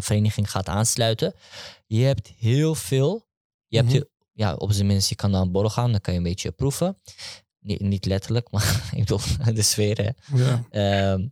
vereniging 0.00 0.50
gaat 0.50 0.68
aansluiten. 0.68 1.34
Je 1.86 2.02
hebt 2.04 2.28
heel 2.36 2.74
veel. 2.74 3.26
Je 3.66 3.76
hebt 3.76 3.88
Mhm. 3.92 4.02
Ja, 4.40 4.54
op 4.54 4.72
zijn 4.72 4.86
minst, 4.86 5.08
je 5.08 5.14
kan 5.14 5.30
naar 5.30 5.40
een 5.40 5.52
borrel 5.52 5.70
gaan, 5.70 5.90
dan 5.90 6.00
kan 6.00 6.12
je 6.12 6.18
een 6.18 6.24
beetje 6.24 6.50
proeven. 6.50 6.96
Niet, 7.58 7.80
niet 7.80 8.06
letterlijk, 8.06 8.50
maar 8.52 8.90
ik 8.92 8.98
bedoel, 8.98 9.18
de 9.54 9.62
sfeer. 9.62 9.96
Hè. 9.96 10.38
Ja. 10.38 10.64
Ehm, 10.70 11.28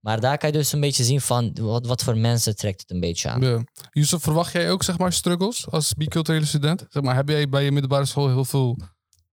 maar 0.00 0.20
daar 0.20 0.38
kan 0.38 0.50
je 0.50 0.56
dus 0.56 0.72
een 0.72 0.80
beetje 0.80 1.04
zien 1.04 1.20
van 1.20 1.52
wat, 1.60 1.86
wat 1.86 2.02
voor 2.02 2.16
mensen 2.16 2.56
trekt 2.56 2.80
het 2.80 2.90
een 2.90 3.00
beetje 3.00 3.28
aan. 3.28 3.40
ja. 3.40 3.64
Yusuf, 3.90 4.22
verwacht 4.22 4.52
jij 4.52 4.70
ook 4.70 4.82
zeg 4.82 4.98
maar 4.98 5.12
struggles 5.12 5.70
als 5.70 5.94
biculturele 5.94 6.44
student? 6.44 6.86
Zeg 6.88 7.02
maar, 7.02 7.14
heb 7.14 7.28
jij 7.28 7.48
bij 7.48 7.64
je 7.64 7.70
middelbare 7.70 8.04
school 8.04 8.28
heel 8.28 8.44
veel 8.44 8.76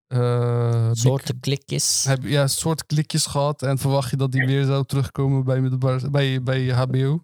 eh, 0.08 0.90
Soorten 0.92 1.40
klikjes. 1.40 2.04
heb, 2.08 2.24
ja, 2.24 2.48
soort 2.48 2.86
klikjes 2.86 3.26
gehad 3.26 3.62
en 3.62 3.78
verwacht 3.78 4.10
je 4.10 4.18
dat 4.18 4.32
die 4.32 4.46
weer 4.46 4.64
zou 4.64 4.86
terugkomen 4.86 5.44
bij, 5.44 5.62
middelbare, 5.62 6.10
bij, 6.10 6.44
bij 6.44 6.60
je 6.60 6.74
HBO? 6.74 7.24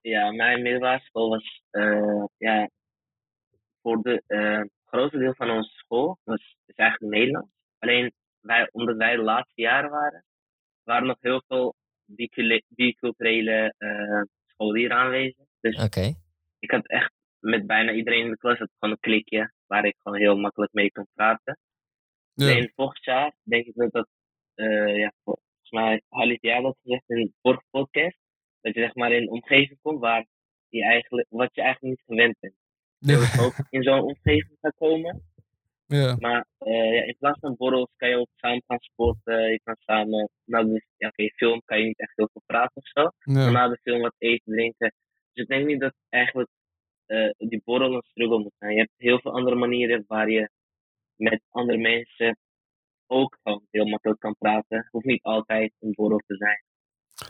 Ja, 0.00 0.30
mijn 0.30 0.62
middelbare 0.62 1.00
school 1.00 1.28
was, 1.28 1.62
eh, 1.70 2.24
ja, 2.36 2.68
voor 3.82 4.02
de 4.02 4.22
eh, 4.26 4.60
grootste 4.84 5.18
deel 5.18 5.34
van 5.34 5.50
onze 5.50 5.70
school 5.70 6.18
was, 6.24 6.56
is 6.66 6.74
eigenlijk 6.74 7.12
Nederlands. 7.12 7.50
Alleen, 7.78 8.12
wij, 8.40 8.68
omdat 8.72 8.96
wij 8.96 9.16
de 9.16 9.22
laatste 9.22 9.60
jaren 9.60 9.90
waren, 9.90 10.24
waren 10.82 11.06
nog 11.06 11.16
heel 11.20 11.42
veel 11.46 11.74
biculturele 12.68 13.74
eh 13.78 14.22
scholieren 14.62 14.96
aanwezig. 14.96 15.46
Dus 15.60 15.82
Oké. 15.84 16.14
ik 16.58 16.70
had 16.70 16.86
echt 16.86 17.12
met 17.38 17.66
bijna 17.66 17.92
iedereen 17.92 18.24
in 18.24 18.30
de 18.30 18.36
klas 18.36 18.58
had 18.58 18.70
gewoon 18.78 18.94
een 18.94 19.00
klikje 19.00 19.52
waar 19.66 19.84
ik 19.84 19.96
gewoon 19.98 20.18
heel 20.18 20.36
makkelijk 20.36 20.72
mee 20.72 20.92
kon 20.92 21.06
praten. 21.14 21.58
Ja. 22.34 22.44
Alleen 22.46 22.72
volgend 22.74 23.04
jaar 23.04 23.34
denk 23.42 23.66
ik 23.66 23.74
dat 23.74 23.92
dat, 23.92 24.08
eh, 24.54 24.96
ja, 24.96 25.12
volgens 25.24 25.70
mij 25.70 26.02
Halit 26.08 26.40
jij 26.40 26.60
dat 26.60 26.78
gezegd 26.82 27.02
in 27.06 27.24
de 27.24 27.32
vorige 27.42 27.64
podcast, 27.70 28.18
dat 28.60 28.74
je 28.74 28.80
zeg 28.80 28.94
maar 28.94 29.12
in 29.12 29.22
een 29.22 29.30
omgeving 29.30 29.78
komt 29.82 30.00
waar 30.00 30.26
je 30.68 30.82
eigenlijk, 30.82 31.26
wat 31.30 31.54
je 31.54 31.62
eigenlijk 31.62 31.94
niet 31.94 32.06
gewend 32.06 32.36
bent. 32.40 32.54
Ja. 33.02 33.18
Dat 33.18 33.34
ik 33.34 33.40
ook 33.40 33.54
in 33.70 33.82
zo'n 33.82 34.02
omgeving 34.02 34.58
ga 34.60 34.72
komen. 34.78 35.22
Ja. 35.86 36.16
Maar 36.18 36.46
eh, 36.58 36.94
ja, 36.94 37.02
in 37.02 37.16
plaats 37.18 37.38
van 37.40 37.56
borrels 37.56 37.90
kan 37.96 38.08
je 38.08 38.16
ook 38.16 38.28
samen 38.36 38.62
gaan 38.66 38.78
sporten. 38.78 39.50
Je 39.50 39.60
kan 39.64 39.76
samen, 39.78 40.30
nou 40.44 40.66
dus, 40.66 40.86
ja, 40.96 41.12
film 41.34 41.62
kan 41.64 41.78
je 41.78 41.84
niet 41.84 41.98
echt 41.98 42.12
heel 42.16 42.28
veel 42.32 42.42
praten 42.46 42.76
of 42.76 42.88
zo. 42.88 43.32
Maar 43.32 43.52
na 43.52 43.68
de 43.68 43.78
film 43.82 44.00
wat 44.00 44.14
eten, 44.18 44.52
drinken. 44.52 44.94
Dus 45.32 45.42
ik 45.44 45.48
denk 45.48 45.66
niet 45.66 45.80
dat 45.80 45.94
eigenlijk 46.08 46.50
eh, 47.06 47.30
die 47.38 47.62
borrel 47.64 47.94
een 47.94 48.02
struggle 48.10 48.38
moet 48.38 48.54
zijn. 48.58 48.72
Je 48.72 48.78
hebt 48.78 48.92
heel 48.96 49.20
veel 49.20 49.32
andere 49.32 49.56
manieren 49.56 50.04
waar 50.06 50.30
je 50.30 50.50
met 51.16 51.42
andere 51.50 51.78
mensen 51.78 52.38
ook 53.06 53.38
gewoon 53.42 53.66
heel 53.70 53.86
makkelijk 53.86 54.20
kan 54.20 54.36
praten. 54.38 54.76
Het 54.76 54.88
hoeft 54.90 55.04
niet 55.06 55.22
altijd 55.22 55.72
een 55.80 55.92
borrel 55.92 56.22
te 56.26 56.36
zijn. 56.36 56.62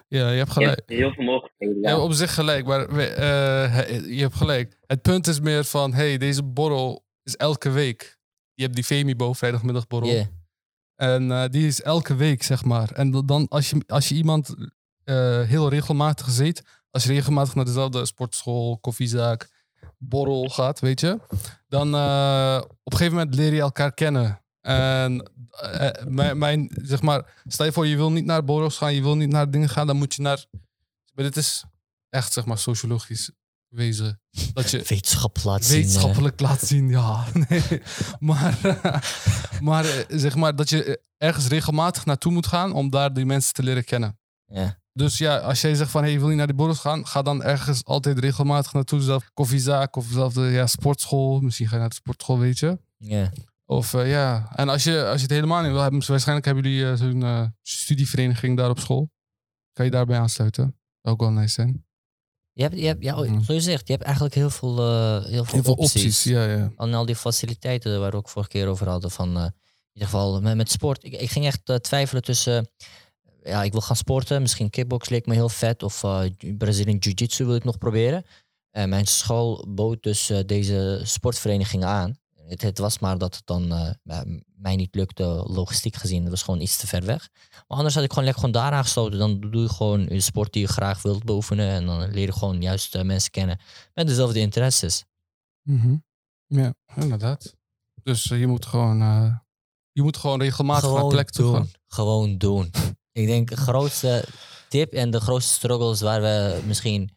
Ja, 0.08 0.30
je 0.30 0.36
hebt 0.36 0.48
Je 0.48 0.52
gelijk. 0.54 0.76
hebt 0.76 0.90
heel 0.90 1.12
veel 1.12 1.24
mogelijkheden. 1.24 1.80
Ja, 1.82 1.90
Ja. 1.90 1.98
op 1.98 2.12
zich 2.12 2.34
gelijk, 2.34 2.66
maar 2.66 2.88
eh, 2.88 4.06
je 4.16 4.20
hebt 4.20 4.34
gelijk. 4.34 4.76
Het 4.86 5.02
punt 5.02 5.26
is 5.26 5.40
meer 5.40 5.64
van, 5.64 5.92
hey, 5.92 6.18
deze 6.18 6.42
borrel 6.42 7.04
is 7.22 7.36
elke 7.36 7.70
week. 7.70 8.18
Je 8.54 8.62
hebt 8.62 8.74
die 8.74 8.84
Femibo, 8.84 9.32
vrijdagmiddagborrel. 9.32 10.10
Yeah. 10.10 10.26
En 10.96 11.30
eh, 11.32 11.44
die 11.48 11.66
is 11.66 11.82
elke 11.82 12.14
week, 12.14 12.42
zeg 12.42 12.64
maar. 12.64 12.90
En 12.92 13.10
da- 13.10 13.22
dan, 13.22 13.48
als 13.48 13.70
je, 13.70 13.82
als 13.86 14.08
je 14.08 14.14
iemand 14.14 14.54
eh, 15.04 15.40
heel 15.42 15.68
regelmatig 15.68 16.30
ziet, 16.30 16.62
als 16.90 17.04
je 17.04 17.12
regelmatig 17.12 17.54
naar 17.54 17.64
dezelfde 17.64 18.06
sportschool, 18.06 18.78
koffiezaak, 18.78 19.48
borrel 19.98 20.48
gaat, 20.48 20.80
weet 20.80 21.00
je, 21.00 21.18
dan 21.68 21.94
eh, 21.94 22.60
op 22.84 22.92
een 22.92 22.98
gegeven 22.98 23.16
moment 23.18 23.34
leer 23.34 23.54
je 23.54 23.60
elkaar 23.60 23.94
kennen. 23.94 24.41
En 24.62 25.30
eh, 25.50 26.04
mijn, 26.06 26.38
mijn, 26.38 26.70
zeg 26.82 27.02
maar, 27.02 27.42
stel 27.46 27.66
je 27.66 27.72
voor, 27.72 27.86
je 27.86 27.96
wil 27.96 28.12
niet 28.12 28.24
naar 28.24 28.44
borrels 28.44 28.76
gaan, 28.76 28.94
je 28.94 29.02
wil 29.02 29.16
niet 29.16 29.30
naar 29.30 29.50
dingen 29.50 29.68
gaan, 29.68 29.86
dan 29.86 29.96
moet 29.96 30.14
je 30.14 30.22
naar. 30.22 30.44
Maar 31.14 31.24
dit 31.24 31.36
is 31.36 31.64
echt, 32.08 32.32
zeg 32.32 32.44
maar, 32.44 32.58
sociologisch 32.58 33.30
wezen. 33.68 34.20
Dat 34.52 34.70
je 34.70 34.78
Wetenschap 34.78 35.42
laat 35.44 35.64
zien. 35.64 35.76
eh. 35.76 35.84
wetenschappelijk 35.84 36.40
laat 36.40 36.60
zien, 36.60 36.88
ja. 36.88 37.24
Nee. 37.48 37.82
Maar, 38.18 38.58
maar 39.60 39.84
eh, 39.84 40.04
zeg 40.08 40.34
maar 40.34 40.56
dat 40.56 40.68
je 40.68 41.00
ergens 41.16 41.46
regelmatig 41.46 42.04
naartoe 42.04 42.32
moet 42.32 42.46
gaan 42.46 42.72
om 42.72 42.90
daar 42.90 43.12
die 43.12 43.26
mensen 43.26 43.54
te 43.54 43.62
leren 43.62 43.84
kennen. 43.84 44.18
Ja. 44.46 44.80
Dus 44.92 45.18
ja, 45.18 45.38
als 45.38 45.60
jij 45.60 45.74
zegt 45.74 45.90
van, 45.90 46.02
hey, 46.02 46.18
wil 46.18 46.30
je 46.30 46.36
naar 46.36 46.46
die 46.46 46.56
borrels 46.56 46.78
gaan? 46.78 47.06
Ga 47.06 47.22
dan 47.22 47.42
ergens 47.42 47.84
altijd 47.84 48.18
regelmatig 48.18 48.72
naartoe. 48.72 49.00
Zelf 49.00 49.30
koffiezaak 49.34 49.96
of 49.96 50.06
zelf 50.10 50.32
de 50.32 50.40
ja, 50.40 50.66
sportschool. 50.66 51.40
Misschien 51.40 51.66
ga 51.66 51.74
je 51.74 51.80
naar 51.80 51.88
de 51.88 51.94
sportschool, 51.94 52.38
weet 52.38 52.58
je. 52.58 52.78
Ja. 52.96 53.32
Of 53.76 53.94
eh, 53.94 54.10
ja, 54.10 54.48
en 54.54 54.68
als 54.68 54.84
je, 54.84 55.04
als 55.04 55.16
je 55.16 55.22
het 55.22 55.30
helemaal 55.30 55.62
niet 55.62 55.70
wil 55.72 55.80
hebben, 55.80 56.06
waarschijnlijk 56.06 56.46
hebben 56.46 56.64
jullie 56.64 56.90
eh, 56.90 56.96
zo'n 56.96 57.22
eh, 57.22 57.46
studievereniging 57.62 58.56
daar 58.56 58.70
op 58.70 58.78
school. 58.78 59.10
Kan 59.72 59.84
je 59.84 59.90
daarbij 59.90 60.18
aansluiten. 60.18 60.78
Ook 61.02 61.20
wel 61.20 61.30
nice 61.30 61.52
zijn. 61.52 61.86
Je 62.52 62.62
hebt, 62.62 62.78
je 62.78 62.86
hebt, 62.86 63.02
ja, 63.02 63.16
Mhm. 63.16 63.42
zo 63.42 63.52
je 63.52 63.60
zegt, 63.60 63.86
je 63.86 63.92
hebt 63.92 64.04
eigenlijk 64.04 64.34
heel 64.34 64.50
veel, 64.50 64.76
heel 64.76 65.44
veel, 65.44 65.54
Heel 65.54 65.62
veel 65.62 65.72
opties. 65.74 65.94
opties, 65.94 66.22
ja, 66.24 66.44
ja. 66.44 66.72
En 66.76 66.94
al 66.94 67.06
die 67.06 67.16
faciliteiten 67.16 68.00
waar 68.00 68.10
we 68.10 68.16
ook 68.16 68.28
vorige 68.28 68.50
keer 68.50 68.66
over 68.68 68.88
hadden. 68.88 69.10
Van, 69.10 69.28
in 69.28 69.52
ieder 69.92 70.08
geval 70.08 70.40
met, 70.40 70.56
met 70.56 70.70
sport. 70.70 71.04
Ik, 71.04 71.12
ik 71.12 71.30
ging 71.30 71.46
echt 71.46 71.82
twijfelen 71.82 72.22
tussen... 72.22 72.68
ja, 73.42 73.62
ik 73.62 73.72
wil 73.72 73.80
gaan 73.80 73.96
sporten. 73.96 74.40
Misschien 74.42 74.70
kickbox 74.70 75.08
leek 75.08 75.26
me 75.26 75.34
heel 75.34 75.48
vet. 75.48 75.82
Of 75.82 76.04
eh 76.04 76.22
Brazilian 76.58 76.96
Jiu-Jitsu 76.98 77.44
wil 77.44 77.54
ik 77.54 77.64
nog 77.64 77.78
proberen. 77.78 78.24
En 78.70 78.88
mijn 78.88 79.06
school 79.06 79.66
bood 79.68 80.02
dus 80.02 80.32
deze 80.46 81.00
sportvereniging 81.04 81.84
aan. 81.84 82.16
Het, 82.52 82.62
het 82.62 82.78
was 82.78 82.98
maar 82.98 83.18
dat 83.18 83.34
het 83.34 83.46
dan 83.46 83.72
eh, 83.72 84.20
mij 84.56 84.76
niet 84.76 84.94
lukte, 84.94 85.24
logistiek 85.46 85.96
gezien. 85.96 86.22
Dat 86.22 86.30
was 86.30 86.42
gewoon 86.42 86.60
iets 86.60 86.76
te 86.76 86.86
ver 86.86 87.04
weg. 87.04 87.28
Maar 87.50 87.76
anders 87.76 87.94
had 87.94 88.04
ik 88.04 88.08
gewoon 88.10 88.24
lekker 88.24 88.44
gewoon 88.44 88.62
daar 88.62 88.72
aangesloten. 88.72 89.18
Dan 89.18 89.40
doe 89.40 89.62
je 89.62 89.68
gewoon 89.68 90.10
een 90.10 90.22
sport 90.22 90.52
die 90.52 90.62
je 90.62 90.68
graag 90.68 91.02
wilt 91.02 91.24
beoefenen. 91.24 91.68
En 91.68 91.86
dan 91.86 92.10
leer 92.10 92.26
je 92.26 92.32
gewoon 92.32 92.60
juist 92.60 92.94
eh, 92.94 93.02
mensen 93.02 93.30
kennen 93.30 93.60
met 93.94 94.06
dezelfde 94.06 94.38
interesses. 94.38 95.04
Mhm. 95.62 95.96
Ja, 96.46 96.74
inderdaad. 96.94 97.54
Dus 98.02 98.30
eh, 98.30 98.40
je 98.40 98.46
moet 98.46 98.66
gewoon, 98.66 98.98
je 99.92 100.02
moet 100.02 100.16
gewoon 100.16 100.40
regelmatig 100.40 100.92
naar 100.92 101.06
plekken 101.06 101.34
toe 101.34 101.44
doen. 101.44 101.54
gaan. 101.54 101.70
Gewoon 101.86 102.38
doen. 102.38 102.70
Ik 103.12 103.26
denk 103.26 103.48
de 103.48 103.56
grootste 103.56 104.24
tip 104.68 104.92
en 104.92 105.10
de 105.10 105.20
grootste 105.20 105.52
struggles 105.52 106.00
waar 106.00 106.20
we 106.20 106.62
misschien 106.66 107.16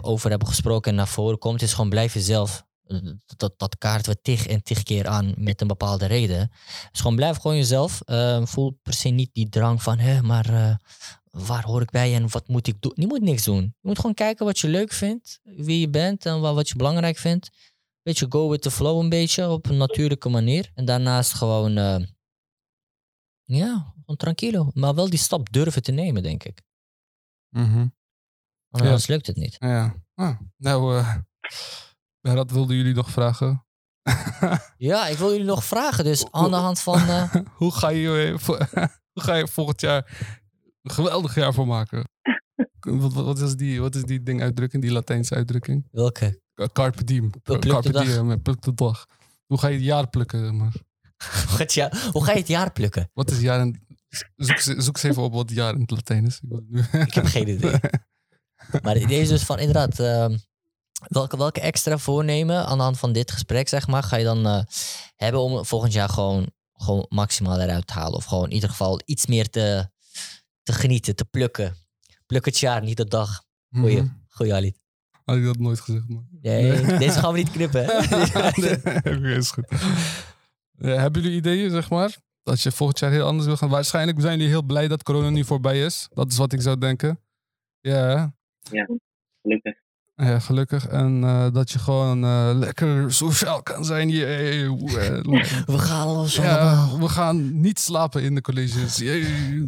over 0.00 0.30
hebben 0.30 0.48
gesproken 0.48 0.90
en 0.90 0.96
naar 0.96 1.08
voren 1.08 1.38
komt, 1.38 1.62
is 1.62 1.72
gewoon 1.72 1.90
blijf 1.90 2.14
jezelf. 2.14 2.64
Eh, 2.84 2.98
Dat, 3.36 3.58
dat 3.58 3.78
kaarten 3.78 4.12
we 4.12 4.20
tig 4.20 4.46
en 4.46 4.62
tig 4.62 4.82
keer 4.82 5.06
aan 5.08 5.34
met 5.36 5.60
een 5.60 5.66
bepaalde 5.66 6.06
reden. 6.06 6.50
Dus 6.90 7.00
gewoon 7.00 7.16
blijf 7.16 7.36
gewoon 7.36 7.56
jezelf. 7.56 8.00
Eh, 8.00 8.46
voel 8.46 8.78
per 8.82 8.92
se 8.92 9.08
niet 9.08 9.30
die 9.32 9.48
drang 9.48 9.82
van, 9.82 9.98
hé, 9.98 10.22
maar 10.22 10.48
eh, 10.54 10.76
waar 11.30 11.64
hoor 11.64 11.82
ik 11.82 11.90
bij 11.90 12.14
en 12.14 12.28
wat 12.30 12.48
moet 12.48 12.66
ik 12.66 12.80
doen? 12.80 12.92
Je 12.96 13.06
moet 13.06 13.20
niks 13.22 13.44
doen. 13.44 13.62
Je 13.62 13.88
moet 13.88 13.96
gewoon 13.98 14.14
kijken 14.14 14.44
wat 14.46 14.58
je 14.58 14.68
leuk 14.68 14.92
vindt, 14.92 15.40
wie 15.42 15.80
je 15.80 15.88
bent 15.90 16.26
en 16.26 16.40
wa- 16.40 16.54
wat 16.54 16.68
je 16.68 16.76
belangrijk 16.76 17.16
vindt. 17.16 17.50
Beetje 18.02 18.26
go 18.28 18.48
with 18.48 18.62
the 18.62 18.70
flow 18.70 19.00
een 19.00 19.08
beetje 19.08 19.48
op 19.50 19.66
een 19.68 19.76
natuurlijke 19.76 20.28
manier. 20.28 20.70
En 20.74 20.84
daarnaast 20.84 21.32
gewoon, 21.32 21.72
ja, 23.42 23.92
gewoon 24.00 24.16
tranquilo. 24.16 24.70
Maar 24.74 24.94
wel 24.94 25.10
die 25.10 25.18
stap 25.18 25.52
durven 25.52 25.82
te 25.82 25.92
nemen, 25.92 26.22
denk 26.22 26.44
ik. 26.44 26.62
Mhm. 27.48 27.86
Anders 28.70 29.06
lukt 29.06 29.26
het 29.26 29.36
niet. 29.36 29.56
Ja. 29.58 29.94
Ah, 30.14 30.40
nou, 30.56 31.04
eh 32.24 32.34
dat 32.34 32.50
wilden 32.50 32.76
jullie 32.76 32.94
nog 32.94 33.10
vragen. 33.10 33.64
Ja, 34.76 35.06
ik 35.06 35.16
wil 35.18 35.30
jullie 35.30 35.46
nog 35.46 35.64
vragen. 35.64 36.04
Dus 36.04 36.26
aan 36.30 36.50
de 36.50 36.56
hand 36.56 36.80
van... 36.80 37.08
eh, 37.08 37.34
hoe, 37.60 37.72
ga 37.72 37.88
je, 37.88 38.36
hoe 39.12 39.22
ga 39.22 39.34
je 39.34 39.48
volgend 39.48 39.80
jaar 39.80 40.26
een 40.82 40.90
geweldig 40.90 41.34
jaar 41.34 41.54
voor 41.54 41.66
maken? 41.66 42.08
wat, 42.80 43.12
wat, 43.12 43.24
wat 43.24 43.38
is 43.38 43.56
die, 43.56 43.80
wat 43.80 43.94
is 43.94 44.02
die 44.02 44.22
ding 44.22 44.42
uitdrukking, 44.42 44.82
die 44.82 44.92
Latijnse 44.92 45.34
uitdrukking? 45.34 45.88
welke? 45.90 46.42
Carpe 46.72 47.04
diem. 47.04 47.30
Pluk 47.42 47.62
de 47.62 47.68
Carpe 47.68 47.92
dag. 47.92 48.04
diem, 48.04 48.42
pluk 48.42 48.62
de 48.62 48.74
dag. 48.74 49.06
Hoe 49.46 49.58
ga 49.58 49.68
je 49.68 49.74
het 49.74 49.84
jaar 49.84 50.08
plukken? 50.08 50.56
Maar? 50.56 50.72
Wat 51.58 51.72
ja, 51.74 51.92
hoe 52.12 52.24
ga 52.24 52.32
je 52.32 52.38
het 52.38 52.48
jaar 52.48 52.72
plukken? 52.72 53.10
Wat 53.12 53.30
is 53.30 53.40
jaar 53.40 53.60
in... 53.60 53.86
Zoek, 54.36 54.58
ze- 54.58 54.80
zoek 54.82 54.94
eens 54.94 55.02
even 55.02 55.22
op 55.22 55.32
wat 55.32 55.50
jaar 55.50 55.74
in 55.74 55.80
het 55.80 55.90
Latijn 55.90 56.26
is. 56.26 56.40
Ik 56.92 57.14
heb 57.14 57.24
geen 57.26 57.48
idee. 57.48 57.80
Maar 58.82 58.94
het 58.94 59.02
idee 59.02 59.20
is 59.20 59.28
dus 59.28 59.42
van 59.42 59.58
inderdaad... 59.58 59.98
ehm, 60.00 60.36
welke, 61.08 61.36
welke 61.36 61.60
extra 61.60 61.98
voornemen 61.98 62.66
aan 62.66 62.76
de 62.78 62.82
hand 62.84 62.98
van 62.98 63.12
dit 63.12 63.30
gesprek, 63.30 63.68
zeg 63.68 63.86
maar, 63.86 64.02
ga 64.02 64.16
je 64.16 64.24
dan 64.24 64.46
eh, 64.46 64.60
hebben 65.16 65.40
om 65.40 65.64
volgend 65.64 65.92
jaar 65.92 66.08
gewoon, 66.08 66.46
gewoon 66.72 67.06
maximaal 67.08 67.60
eruit 67.60 67.86
te 67.86 67.92
halen? 67.92 68.14
Of 68.14 68.24
gewoon 68.24 68.44
in 68.44 68.52
ieder 68.54 68.68
geval 68.68 69.00
iets 69.04 69.26
meer 69.26 69.50
te, 69.50 69.88
te 70.62 70.72
genieten, 70.72 71.16
te 71.16 71.24
plukken. 71.24 71.76
Pluk 72.26 72.44
het 72.44 72.58
jaar, 72.58 72.82
niet 72.82 72.96
de 72.96 73.04
dag. 73.06 73.42
Goeie, 73.70 74.02
Mhm. 74.02 74.12
goeie 74.28 74.54
Ali. 74.54 74.74
Had 75.24 75.36
ik 75.36 75.44
dat 75.44 75.58
nooit 75.58 75.80
gezegd, 75.80 76.08
man. 76.08 76.26
Nee, 76.40 76.82
deze 76.98 77.18
gaan 77.18 77.32
we 77.32 77.38
niet 77.38 77.50
knippen. 77.50 77.86
nee, 78.62 78.76
oké, 78.96 79.34
is 79.36 79.50
goed. 79.50 79.70
Ja, 80.78 80.88
hebben 81.00 81.22
jullie 81.22 81.36
ideeën, 81.36 81.70
zeg 81.70 81.90
maar? 81.90 82.16
Dat 82.42 82.60
je 82.60 82.72
volgend 82.72 82.98
jaar 82.98 83.10
heel 83.10 83.26
anders 83.26 83.46
wil 83.46 83.56
gaan? 83.56 83.68
Waarschijnlijk 83.68 84.20
zijn 84.20 84.32
jullie 84.36 84.48
heel 84.52 84.62
blij 84.62 84.88
dat 84.88 85.02
corona 85.02 85.28
nu 85.30 85.44
voorbij 85.44 85.84
is. 85.84 86.08
Dat 86.12 86.32
is 86.32 86.36
wat 86.38 86.52
ik 86.52 86.60
zou 86.62 86.78
denken. 86.78 87.20
Ja, 87.80 88.34
Gelukkig. 89.42 89.74
Ja 90.14 90.38
gelukkig. 90.38 90.86
En 90.86 91.24
eh, 91.24 91.50
dat 91.52 91.70
je 91.70 91.78
gewoon 91.78 92.24
eh, 92.24 92.50
lekker 92.54 93.12
sociaal 93.12 93.62
kan 93.62 93.84
zijn. 93.84 94.08
Jee, 94.08 94.64
eh, 94.64 95.20
We 95.74 95.78
gaan 95.78 96.06
los 96.08 96.36
ja, 96.36 96.56
allemaal. 96.58 96.98
we 96.98 97.08
gaan 97.08 97.60
niet 97.60 97.78
slapen 97.78 98.22
in 98.22 98.34
de 98.34 98.40
colleges. 98.40 98.96
Jee. 98.96 99.22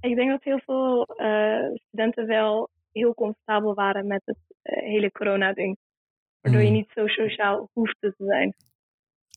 Ik 0.00 0.16
denk 0.16 0.30
dat 0.30 0.42
heel 0.42 0.60
veel 0.64 1.04
eh, 1.04 1.74
studenten 1.86 2.26
wel 2.26 2.68
heel 2.92 3.14
comfortabel 3.14 3.74
waren 3.74 4.06
met 4.06 4.22
het 4.24 4.36
hele 4.62 5.12
corona-ding. 5.12 5.76
Waardoor 6.40 6.60
je 6.62 6.68
Mm. 6.68 6.74
niet 6.74 6.90
zo 6.94 7.06
sociaal 7.06 7.68
hoeft 7.72 7.96
te 8.00 8.14
zijn. 8.18 8.54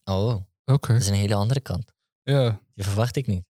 Oh, 0.03 0.35
Oké, 0.65 0.91
dat 0.93 1.01
is 1.01 1.07
een 1.07 1.13
hele 1.15 1.35
andere 1.35 1.61
kant. 1.61 1.93
ja. 2.23 2.59
Die 2.75 2.83
verwacht 2.85 3.15
ik 3.15 3.27
niet. 3.27 3.43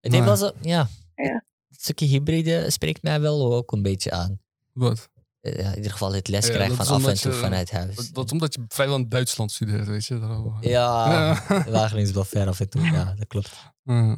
Wel 0.00 0.36
zo, 0.36 0.50
ja. 0.60 0.86
Ja. 1.14 1.44
Het 1.68 1.80
stukje 1.80 2.06
hybride 2.06 2.70
spreekt 2.70 3.02
mij 3.02 3.20
wel 3.20 3.54
ook 3.54 3.72
een 3.72 3.82
beetje 3.82 4.10
aan. 4.10 4.40
Wat? 4.72 5.10
Eh, 5.42 5.58
Ja, 5.58 5.68
in 5.70 5.76
ieder 5.76 5.90
geval 5.90 6.12
het 6.14 6.28
les 6.28 6.46
Ja, 6.46 6.68
van 6.68 6.86
af 6.86 7.06
en 7.06 7.14
toe 7.14 7.32
je- 7.32 7.38
vanuit 7.38 7.70
huis. 7.70 7.96
Dat, 7.96 8.10
dat 8.14 8.24
is 8.24 8.32
omdat 8.32 8.54
je 8.54 8.64
vrijwel 8.68 8.96
in 8.96 9.08
Duitsland 9.08 9.50
studeert, 9.50 9.86
weet 9.86 10.04
je. 10.06 10.18
Daarom. 10.18 10.56
Ja, 10.60 11.06
Ja. 11.48 11.70
Wageningen 11.70 12.08
is 12.08 12.12
wel 12.14 12.24
ver 12.24 12.46
af 12.46 12.60
en 12.60 12.68
toe. 12.70 12.82
Ja, 12.82 13.14
dat 13.14 13.26
klopt. 13.26 13.72
Ja. 13.82 14.16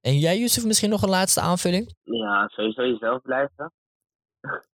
En 0.00 0.18
jij, 0.18 0.38
Yusuf, 0.38 0.64
misschien 0.64 0.90
nog 0.90 1.02
een 1.02 1.08
laatste 1.08 1.40
aanvulling? 1.40 1.94
Ja, 2.02 2.48
sowieso 2.48 2.82
jezelf 2.86 3.20
blijven. 3.22 3.72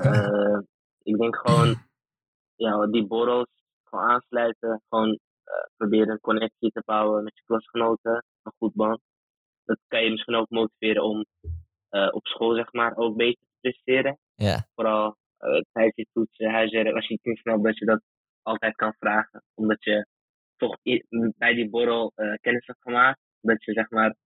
Eh, 0.00 0.58
ik 1.02 1.18
denk 1.18 1.36
gewoon, 1.36 1.76
ja, 2.64 2.86
die 2.86 3.06
borrels 3.06 3.48
gewoon 3.84 4.04
aansluiten. 4.04 4.82
Gewoon 4.88 5.18
eh, 5.44 5.54
proberen 5.76 6.08
een 6.10 6.20
connectie 6.20 6.70
te 6.70 6.82
bouwen 6.84 7.24
met 7.24 7.32
je 7.36 7.42
klasgenoten. 7.44 8.24
Een 8.42 8.52
goed 8.58 8.74
band. 8.74 9.00
Dat 9.64 9.78
kan 9.88 10.04
je 10.04 10.10
misschien 10.10 10.34
ook 10.34 10.50
motiveren 10.50 11.02
om 11.04 11.24
eh, 11.88 12.08
op 12.10 12.26
school, 12.26 12.54
zeg 12.54 12.72
maar, 12.72 12.96
ook 12.96 13.16
beter 13.16 13.40
te 13.42 13.56
presteren. 13.60 14.18
Ja, 14.36 14.68
Vooral 14.74 15.16
eh, 15.36 15.60
tijdens 15.72 15.96
je 15.96 16.06
toetsen, 16.12 16.50
huiswerk, 16.50 16.94
als 16.94 17.06
je 17.06 17.14
het 17.14 17.24
niet 17.24 17.38
snapt, 17.38 17.64
dat 17.64 17.78
je 17.78 17.84
dat 17.84 18.02
altijd 18.42 18.74
kan 18.74 18.94
vragen. 18.98 19.42
Omdat 19.54 19.84
je 19.84 20.06
toch 20.56 20.78
bij 21.36 21.54
die 21.54 21.70
borrel 21.70 22.12
eh, 22.14 22.34
kennis 22.40 22.66
hebt 22.66 22.82
gemaakt. 22.82 23.20
Dat 23.40 23.64
je, 23.64 23.72
zeg 23.72 23.90
maar, 23.90 24.16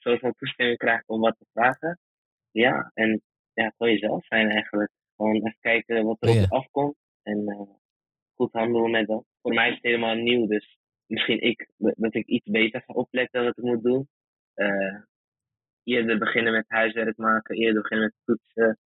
van 0.00 0.34
toestemming 0.36 0.78
krijgt 0.78 1.08
om 1.08 1.20
wat 1.20 1.36
te 1.38 1.46
vragen. 1.52 1.98
Ja, 2.50 2.90
en 2.94 3.22
ja, 3.52 3.72
gewoon 3.76 3.92
jezelf 3.92 4.24
zijn 4.24 4.50
eigenlijk. 4.50 4.90
Gewoon 5.16 5.34
even 5.34 5.56
kijken 5.60 6.04
wat 6.04 6.16
er 6.20 6.28
Oh 6.28 6.34
ja. 6.34 6.42
op 6.42 6.48
je 6.48 6.56
afkomt. 6.56 6.96
En 7.22 7.46
eh, 7.46 7.60
goed 8.34 8.52
handelen 8.52 8.90
met 8.90 9.06
dat. 9.06 9.24
Voor 9.40 9.54
mij 9.54 9.68
is 9.68 9.74
het 9.74 9.82
helemaal 9.82 10.14
nieuw, 10.14 10.46
dus 10.46 10.78
misschien 11.06 11.40
ik, 11.40 11.70
dat 11.76 12.14
ik 12.14 12.26
iets 12.26 12.50
beter 12.50 12.82
ga 12.86 12.92
opletten 12.92 13.44
wat 13.44 13.58
ik 13.58 13.64
moet 13.64 13.82
doen. 13.82 14.08
Eerder 15.82 16.18
beginnen 16.18 16.52
met 16.52 16.64
huiswerk 16.68 17.16
maken, 17.16 17.56
eerder 17.56 17.82
beginnen 17.82 18.06
met 18.06 18.24
toetsen, 18.24 18.78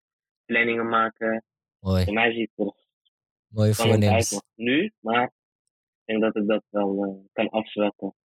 planningen 0.46 0.90
maken. 0.90 1.44
Voor 1.80 1.92
mooi. 1.92 2.12
mij 2.12 2.34
ziet 2.34 2.52
het 2.56 2.68
er 2.68 2.74
Mooie 3.48 3.74
voornemens. 3.74 4.42
nu, 4.56 4.94
maar 5.00 5.24
ik 5.24 6.06
denk 6.06 6.22
dat 6.22 6.36
ik 6.36 6.48
dat 6.48 6.64
wel 6.70 7.04
eh, 7.04 7.34
kan 7.34 7.50
afzwakken. 7.50 8.16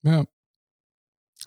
ja. 0.00 0.24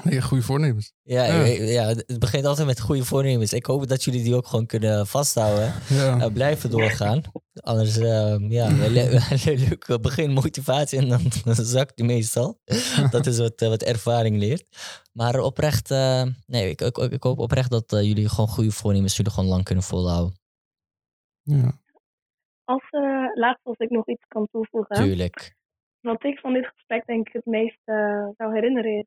Nee, 0.04 0.22
goede 0.22 0.44
voornemens. 0.44 0.94
Ja, 1.02 1.24
Ja. 1.26 1.44
eh, 1.44 1.74
ja, 1.74 1.88
het 1.88 2.20
begint 2.20 2.46
altijd 2.46 2.68
met 2.68 2.80
goede 2.80 3.04
voornemens. 3.06 3.54
Ik 3.54 3.66
hoop 3.66 3.88
dat 3.88 4.04
jullie 4.04 4.24
die 4.24 4.36
ook 4.36 4.48
gewoon 4.48 4.66
kunnen 4.66 5.08
vasthouden. 5.08 5.74
Ja. 5.90 6.20
en 6.20 6.34
blijven 6.34 6.70
doorgaan. 6.70 7.22
Anders, 7.54 7.98
ehm, 7.98 8.52
ja, 8.52 8.66
een 8.70 8.90
le- 8.92 9.20
een 9.30 9.60
leuke 9.68 10.00
begin 10.00 10.32
motivatie 10.32 11.00
en 11.00 11.10
dan, 11.10 11.22
dan 11.46 11.56
zakt 11.56 11.96
die 11.98 12.06
meestal. 12.06 12.60
Dat 13.12 13.26
is 13.26 13.38
wat, 13.38 13.62
eh, 13.62 13.68
wat 13.70 13.82
ervaring 13.84 14.38
leert. 14.38 14.66
Maar 15.14 15.40
oprecht, 15.40 15.92
eh, 15.92 16.24
nee, 16.46 16.70
ik, 16.70 16.82
ik, 16.82 16.98
ik 16.98 17.24
hoop 17.24 17.40
oprecht 17.40 17.70
dat 17.72 17.94
eh, 17.94 18.02
jullie 18.04 18.30
gewoon 18.30 18.50
goede 18.50 18.72
voornemens 18.72 19.16
jullie 19.18 19.32
gewoon 19.32 19.50
lang 19.50 19.64
kunnen 19.64 19.84
volhouden. 19.84 20.38
ja. 21.44 21.72
Als 22.64 22.88
eh, 22.90 23.02
laatste, 23.34 23.70
als 23.70 23.78
ik 23.78 23.90
nog 23.90 24.08
iets 24.08 24.24
kan 24.28 24.48
toevoegen. 24.52 24.96
Tuurlijk. 24.96 25.56
wat 26.02 26.24
ik 26.24 26.40
van 26.40 26.54
dit 26.54 26.66
gesprek 26.74 27.06
denk 27.06 27.28
ik 27.28 27.34
het 27.34 27.46
meest 27.46 27.80
eh, 27.84 28.28
zou 28.38 28.54
herinneren 28.54 28.98
is, 28.98 29.06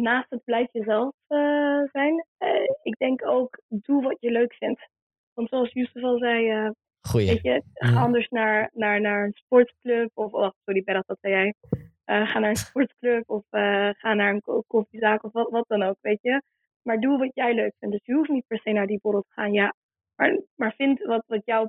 naast 0.00 0.30
het 0.30 0.44
blijf 0.44 0.68
jezelf 0.72 1.12
eh, 1.26 1.82
zijn, 1.92 2.26
eh, 2.36 2.62
ik 2.82 2.96
denk 2.98 3.26
ook 3.26 3.58
doe 3.68 4.02
wat 4.02 4.16
je 4.20 4.30
leuk 4.30 4.54
vindt. 4.54 4.88
Want 5.34 5.48
zoals 5.48 5.72
Yusuf 5.72 6.02
al 6.02 6.18
zei, 6.18 6.50
eh, 6.50 6.70
weet 7.12 7.42
je, 7.42 7.62
ga 7.74 7.88
Mhm. 7.90 7.96
anders 8.02 8.28
naar, 8.28 8.70
naar, 8.74 9.00
naar 9.00 9.24
een 9.24 9.32
sportclub 9.32 10.10
of, 10.14 10.32
oh, 10.32 10.50
sorry 10.64 10.82
Berat, 10.84 11.06
dat 11.06 11.18
zei 11.20 11.32
jij. 11.34 11.54
Ga 12.26 12.38
naar 12.38 12.50
een 12.50 12.56
sportclub 12.56 13.30
of 13.30 13.44
ga 13.98 14.14
naar 14.14 14.32
een 14.32 14.40
ko- 14.40 14.62
koffiezaak 14.66 15.24
of 15.24 15.32
wat, 15.32 15.50
wat 15.50 15.68
dan 15.68 15.82
ook, 15.82 15.96
weet 16.00 16.22
je. 16.22 16.42
Maar 16.82 17.00
doe 17.00 17.18
wat 17.18 17.30
jij 17.34 17.54
leuk 17.54 17.72
vindt. 17.78 17.94
Dus 17.94 18.04
je 18.06 18.12
hoeft 18.14 18.28
niet 18.28 18.46
per 18.46 18.58
se 18.60 18.70
naar 18.70 18.86
die 18.86 18.98
borrel 19.02 19.22
te 19.22 19.32
gaan, 19.32 19.52
ja. 19.52 19.74
Maar, 20.14 20.40
maar 20.54 20.74
vind 20.74 21.02
wat, 21.04 21.22
wat, 21.26 21.42
jou, 21.44 21.68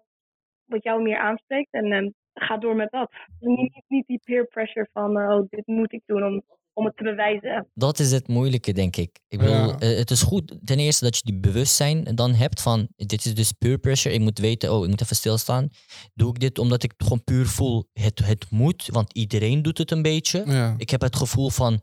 wat 0.65 0.83
jou 0.83 1.01
meer 1.01 1.17
aanspreekt 1.17 1.71
en 1.71 2.13
ga 2.33 2.57
door 2.57 2.75
met 2.75 2.91
dat. 2.91 3.11
Dus 3.11 3.49
niet, 3.57 3.83
niet, 3.87 4.07
die 4.07 4.19
peer 4.23 4.45
pressure 4.45 4.89
van, 4.93 5.17
oh, 5.17 5.45
dit 5.49 5.67
moet 5.67 5.93
ik 5.93 6.01
doen 6.05 6.23
om, 6.23 6.43
om 6.73 6.85
het 6.85 6.97
te 6.97 7.03
bewijzen. 7.03 7.67
Dat 7.73 7.99
is 7.99 8.11
het 8.11 8.27
moeilijke, 8.27 8.71
denk 8.73 8.95
ik. 8.95 9.19
Ik 9.27 9.39
bedoel, 9.39 9.53
Ja. 9.55 9.79
eh, 9.79 9.97
het 9.97 10.11
is 10.11 10.21
goed 10.21 10.57
ten 10.63 10.79
eerste 10.79 11.03
dat 11.03 11.15
je 11.15 11.21
die 11.23 11.39
bewustzijn 11.39 12.03
dan 12.15 12.33
hebt 12.33 12.61
van, 12.61 12.87
dit 12.95 13.25
is 13.25 13.35
dus 13.35 13.51
peer 13.51 13.77
pressure. 13.77 14.15
Ik 14.15 14.21
moet 14.21 14.39
weten, 14.39 14.73
oh, 14.73 14.83
ik 14.83 14.89
moet 14.89 15.01
even 15.01 15.15
stilstaan. 15.15 15.69
Doe 16.13 16.29
ik 16.29 16.39
dit 16.39 16.59
omdat 16.59 16.83
ik 16.83 16.93
gewoon 16.97 17.23
puur 17.23 17.45
voel, 17.47 17.87
het, 17.93 18.19
het 18.25 18.45
moet, 18.49 18.87
want 18.91 19.13
iedereen 19.13 19.61
doet 19.61 19.77
het 19.77 19.91
een 19.91 20.01
beetje. 20.01 20.43
Ja. 20.45 20.73
Ik 20.77 20.89
heb 20.89 21.01
het 21.01 21.15
gevoel 21.15 21.49
van, 21.49 21.81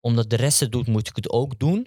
omdat 0.00 0.30
de 0.30 0.36
rest 0.36 0.60
het 0.60 0.72
doet, 0.72 0.86
moet 0.86 1.08
ik 1.08 1.16
het 1.16 1.30
ook 1.30 1.58
doen. 1.58 1.86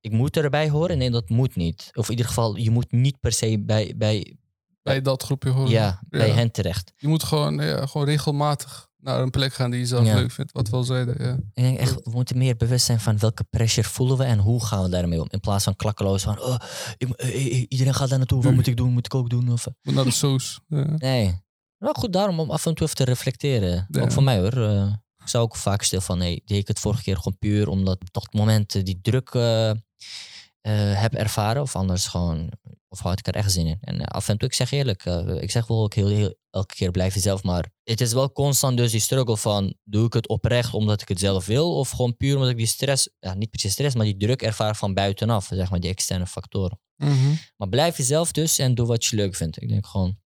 Ik 0.00 0.12
moet 0.12 0.36
erbij 0.36 0.68
horen. 0.70 0.98
Nee, 0.98 1.10
dat 1.10 1.28
moet 1.28 1.56
niet. 1.56 1.90
Of 1.92 2.04
in 2.04 2.10
ieder 2.10 2.26
geval, 2.26 2.56
je 2.56 2.70
moet 2.70 2.92
niet 2.92 3.20
per 3.20 3.32
se 3.32 3.58
bij, 3.60 3.94
bij, 3.96 4.36
Bij 4.82 5.00
dat 5.02 5.22
groepje 5.22 5.50
horen. 5.50 5.70
ja, 5.70 6.02
bij 6.08 6.28
Ja. 6.28 6.34
hen 6.34 6.50
terecht. 6.52 6.92
Je 6.96 7.08
moet 7.08 7.22
gewoon, 7.22 7.58
ja, 7.58 7.86
gewoon 7.86 8.06
regelmatig 8.06 8.88
naar 9.02 9.20
een 9.20 9.30
plek 9.30 9.54
gaan 9.54 9.70
die 9.70 9.80
je 9.80 9.86
zelf 9.86 10.06
Ja. 10.06 10.14
leuk 10.14 10.30
vindt. 10.30 10.52
Wat 10.52 10.68
we 10.68 10.76
al 10.76 10.82
zeiden. 10.84 11.24
Ja. 11.26 11.32
Ik 11.54 11.62
denk 11.62 11.78
echt, 11.78 11.94
we 11.94 12.10
moeten 12.10 12.38
meer 12.38 12.56
bewust 12.56 12.84
zijn 12.86 13.00
van 13.00 13.18
welke 13.18 13.44
pressure 13.50 13.88
voelen 13.88 14.16
we 14.18 14.24
en 14.24 14.38
hoe 14.38 14.64
gaan 14.64 14.82
we 14.82 14.88
daarmee 14.88 15.20
om. 15.20 15.26
In 15.30 15.40
plaats 15.40 15.64
van 15.64 15.76
klakkeloos 15.76 16.22
van, 16.22 16.40
oh, 16.40 16.56
eh, 16.98 17.08
eh, 17.16 17.64
iedereen 17.68 17.94
gaat 17.94 18.08
daar 18.08 18.18
naartoe, 18.18 18.42
wat 18.42 18.52
moet 18.52 18.66
ik 18.66 18.76
doen, 18.76 18.92
moet 18.92 19.06
ik 19.06 19.14
ook 19.14 19.30
doen? 19.30 19.52
Of, 19.52 19.66
Moet 19.82 19.94
naar 19.94 20.04
de 20.04 20.10
soos. 20.10 20.60
Ja. 20.68 20.84
nee. 20.96 21.40
Nou 21.78 21.94
goed, 21.98 22.12
daarom 22.12 22.40
om 22.40 22.50
af 22.50 22.66
en 22.66 22.74
toe 22.74 22.84
even 22.86 22.96
te 22.98 23.04
reflecteren. 23.04 23.86
Ja. 23.88 24.00
Ook 24.02 24.12
voor 24.12 24.22
mij 24.22 24.38
hoor. 24.38 24.52
Eh, 24.68 24.92
ik 25.22 25.28
zou 25.28 25.44
ook 25.44 25.56
vaak 25.56 25.82
stil 25.82 26.00
van, 26.00 26.18
nee, 26.18 26.42
deed 26.44 26.58
ik 26.58 26.68
het 26.68 26.80
vorige 26.80 27.02
keer 27.02 27.16
gewoon 27.16 27.38
puur 27.38 27.68
omdat 27.68 27.94
ik 27.94 28.00
op 28.02 28.12
dat 28.12 28.32
moment 28.32 28.74
eh, 28.74 28.84
die 28.84 28.98
druk 29.02 29.28
eh, 29.30 29.70
eh, 30.62 31.00
heb 31.00 31.14
ervaren. 31.14 31.62
Of 31.62 31.76
anders 31.76 32.06
gewoon, 32.06 32.52
of 32.88 32.98
had 32.98 33.18
ik 33.18 33.26
er 33.26 33.34
echt 33.34 33.52
zin 33.52 33.66
in. 33.66 33.78
En 33.80 34.00
eh, 34.00 34.06
af 34.06 34.28
en 34.28 34.38
toe, 34.38 34.48
ik 34.48 34.54
zeg 34.54 34.70
eerlijk, 34.70 35.04
eh, 35.04 35.42
ik 35.42 35.50
zeg 35.50 35.66
wel 35.66 35.82
ook 35.82 35.94
heel, 35.94 36.08
heel, 36.08 36.34
elke 36.50 36.74
keer 36.74 36.90
blijf 36.90 37.14
jezelf. 37.14 37.42
Maar 37.42 37.70
het 37.82 38.00
is 38.00 38.12
wel 38.12 38.32
constant 38.32 38.76
dus 38.76 38.90
die 38.90 39.00
struggle 39.00 39.36
van, 39.36 39.74
doe 39.84 40.06
ik 40.06 40.12
het 40.12 40.28
oprecht 40.28 40.74
omdat 40.74 41.02
ik 41.02 41.08
het 41.08 41.18
zelf 41.18 41.46
wil? 41.46 41.76
Of 41.76 41.90
gewoon 41.90 42.16
puur 42.16 42.34
omdat 42.34 42.50
ik 42.50 42.56
die 42.56 42.66
stress, 42.66 43.08
ja, 43.18 43.34
niet 43.34 43.50
per 43.50 43.60
se 43.60 43.70
stress, 43.70 43.94
maar 43.94 44.04
die 44.04 44.16
druk 44.16 44.42
ervaar 44.42 44.76
van 44.76 44.94
buitenaf. 44.94 45.48
Zeg 45.50 45.70
maar, 45.70 45.80
die 45.80 45.90
externe 45.90 46.26
factoren. 46.26 46.80
Mhm. 46.96 47.34
Maar 47.56 47.68
blijf 47.68 47.96
jezelf 47.96 48.32
dus 48.32 48.58
en 48.58 48.74
doe 48.74 48.86
wat 48.86 49.04
je 49.04 49.16
leuk 49.16 49.34
vindt. 49.34 49.62
Ik 49.62 49.68
denk 49.68 49.86
gewoon, 49.86 50.18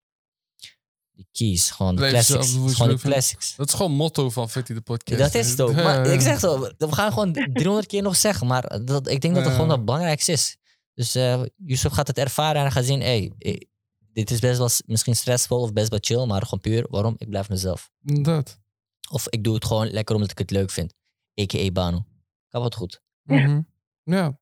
die 1.17 1.27
keys, 1.33 1.71
gewoon 1.71 1.95
de 1.97 2.01
Blijf 2.01 2.27
classics. 2.27 2.75
Gewoon 2.77 2.95
de 2.95 3.01
classics. 3.01 3.57
Dat 3.57 3.69
is 3.69 3.75
gewoon 3.75 3.93
motto 3.93 4.31
van 4.31 4.51
Fitty 4.51 4.73
de 4.73 4.81
podcast. 4.81 5.19
Dat 5.19 5.35
is 5.35 5.51
het 5.51 5.61
ook. 5.61 5.75
Maar 5.75 6.07
ik 6.07 6.21
zeg 6.21 6.39
zo, 6.39 6.61
we 6.79 6.93
gaan 6.93 7.13
gewoon 7.13 7.33
300 7.53 7.87
keer 7.87 8.03
nog 8.03 8.17
zeggen. 8.17 8.47
Maar 8.47 8.85
dat, 8.85 9.09
ik 9.09 9.21
denk 9.21 9.35
dat 9.35 9.45
het 9.45 9.53
gewoon 9.53 9.71
het 9.71 9.85
belangrijkste 9.85 10.33
is. 10.33 10.57
Dus 10.95 11.15
eh 11.15 11.43
Yusuf 11.57 11.93
gaat 11.93 12.07
het 12.07 12.19
ervaren 12.19 12.65
en 12.65 12.73
gaat 12.73 12.85
zien, 12.85 13.01
hey, 13.01 13.33
eh, 13.39 13.57
dit 14.13 14.31
is 14.31 14.39
best 14.39 14.59
wel 14.59 14.71
misschien 14.87 15.17
stressvol 15.17 15.61
of 15.61 15.73
best 15.73 15.89
wel 15.89 15.99
chill, 16.03 16.27
maar 16.27 16.43
gewoon 16.43 16.61
puur, 16.61 16.87
waarom? 16.91 17.15
Ik 17.19 17.29
blijf 17.29 17.49
mezelf. 17.49 17.91
Inderdaad. 18.05 18.59
Of 19.11 19.29
ik 19.29 19.45
doe 19.45 19.55
het 19.55 19.65
gewoon 19.65 19.91
lekker 19.91 20.15
omdat 20.15 20.31
ik 20.31 20.39
het 20.39 20.51
leuk 20.51 20.71
vind. 20.71 20.95
A.k.a. 21.41 21.71
Banu. 21.71 21.99
Gaat 22.49 22.63
wat 22.63 22.75
goed. 22.75 23.03
Mhm. 23.23 23.61
Ja. 24.03 24.39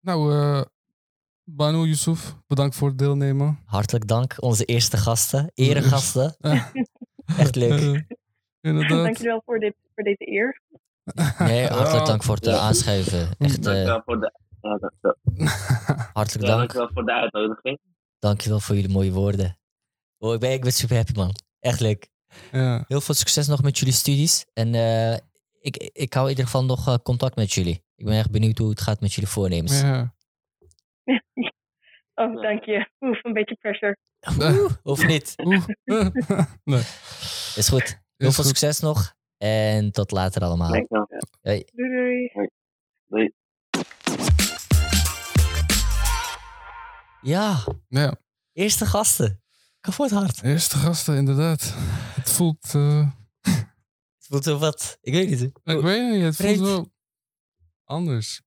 Nou, 0.00 0.34
eh 0.34 0.62
Banu 1.44 1.86
Yusuf, 1.86 2.34
bedankt 2.46 2.74
voor 2.76 2.88
het 2.88 2.98
deelnemen. 2.98 3.58
Hartelijk 3.64 4.06
dank, 4.08 4.34
onze 4.42 4.64
eerste 4.64 4.96
gasten, 4.96 5.50
eregasten. 5.54 6.36
Eh, 6.40 6.66
Echt 7.38 7.56
leuk. 7.56 7.80
eh, 7.80 8.00
inderdaad. 8.60 9.02
Dank 9.04 9.16
jullie 9.16 9.30
wel 9.32 9.42
voor, 9.44 9.58
dit, 9.58 9.74
voor 9.94 10.04
deze 10.04 10.30
eer. 10.30 10.60
Nee, 11.38 11.66
hartelijk 11.66 11.92
Ja. 11.92 12.04
dank 12.04 12.22
voor 12.22 12.34
het 12.34 12.46
eh, 12.46 12.58
aanschuiven. 12.62 13.28
Echt 13.38 13.56
eh, 13.56 13.62
Dankjewel 13.62 14.02
voor 14.04 14.20
de, 14.20 14.32
hartelijk 16.12 16.46
ja, 16.46 16.56
dank. 16.56 16.58
dankjewel 16.58 16.90
voor 16.94 17.04
de 17.04 17.12
uitnodiging. 17.12 17.78
Dankjewel 18.18 18.60
voor 18.60 18.74
jullie 18.74 18.90
mooie 18.90 19.12
woorden. 19.12 19.58
Oh, 20.18 20.34
ik, 20.34 20.40
ben, 20.40 20.52
ik 20.52 20.60
ben 20.62 20.72
super 20.72 20.96
happy, 20.96 21.12
man. 21.16 21.34
Echt 21.60 21.80
leuk. 21.80 22.08
ja. 22.52 22.84
Heel 22.88 23.00
veel 23.00 23.14
succes 23.14 23.46
nog 23.46 23.62
met 23.62 23.78
jullie 23.78 23.94
studies. 23.94 24.46
En 24.52 24.74
eh, 24.74 25.12
ik, 25.60 25.76
ik 25.92 26.12
hou 26.14 26.24
in 26.24 26.30
ieder 26.30 26.44
geval 26.44 26.64
nog 26.64 26.88
eh, 26.88 26.94
contact 27.02 27.36
met 27.36 27.52
jullie. 27.52 27.84
Ik 27.96 28.04
ben 28.04 28.14
echt 28.18 28.30
benieuwd 28.30 28.58
hoe 28.58 28.70
het 28.70 28.80
gaat 28.80 29.00
met 29.00 29.12
jullie 29.12 29.30
voornemens. 29.30 29.80
ja. 29.80 30.13
Oh, 32.14 32.42
dank 32.42 32.64
je. 32.64 32.88
Oef, 33.00 33.24
een 33.24 33.32
beetje 33.32 33.54
pressure. 33.54 33.96
Of 34.82 35.06
niet? 35.06 35.34
Nee. 36.64 36.80
Is 37.56 37.68
goed. 37.68 38.02
Heel 38.16 38.28
Is 38.28 38.34
veel 38.34 38.44
goed. 38.44 38.46
succes 38.46 38.80
nog. 38.80 39.14
En 39.36 39.92
tot 39.92 40.10
later 40.10 40.42
allemaal. 40.42 40.70
Dankjewel. 40.72 41.06
Doei 41.42 41.64
doei. 41.74 42.30
Doei. 43.06 43.32
Ja, 47.20 47.64
Ja, 47.88 48.16
eerste 48.52 48.86
gasten. 48.86 49.42
Kapot 49.80 50.10
hard. 50.10 50.42
eerste 50.42 50.76
gasten, 50.76 51.16
inderdaad. 51.16 51.74
Het 52.14 52.30
voelt... 52.30 52.74
eh, 52.74 53.08
Het 53.40 54.26
voelt 54.28 54.44
zo 54.44 54.58
wat. 54.58 54.98
Ik 55.00 55.12
weet 55.12 55.28
niet. 55.28 55.40
ik 55.64 55.80
weet 55.80 56.10
niet, 56.12 56.22
het 56.22 56.36
voelt 56.36 56.58
wel 56.58 56.92
anders. 57.84 58.42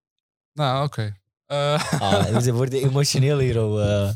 Nou, 0.53 0.86
oké. 0.86 1.15
Eh, 1.47 1.93
Ah, 2.01 2.38
we 2.43 2.51
worden 2.51 2.83
emotioneel 2.83 3.39
hier. 3.39 3.57
eh. 3.81 4.10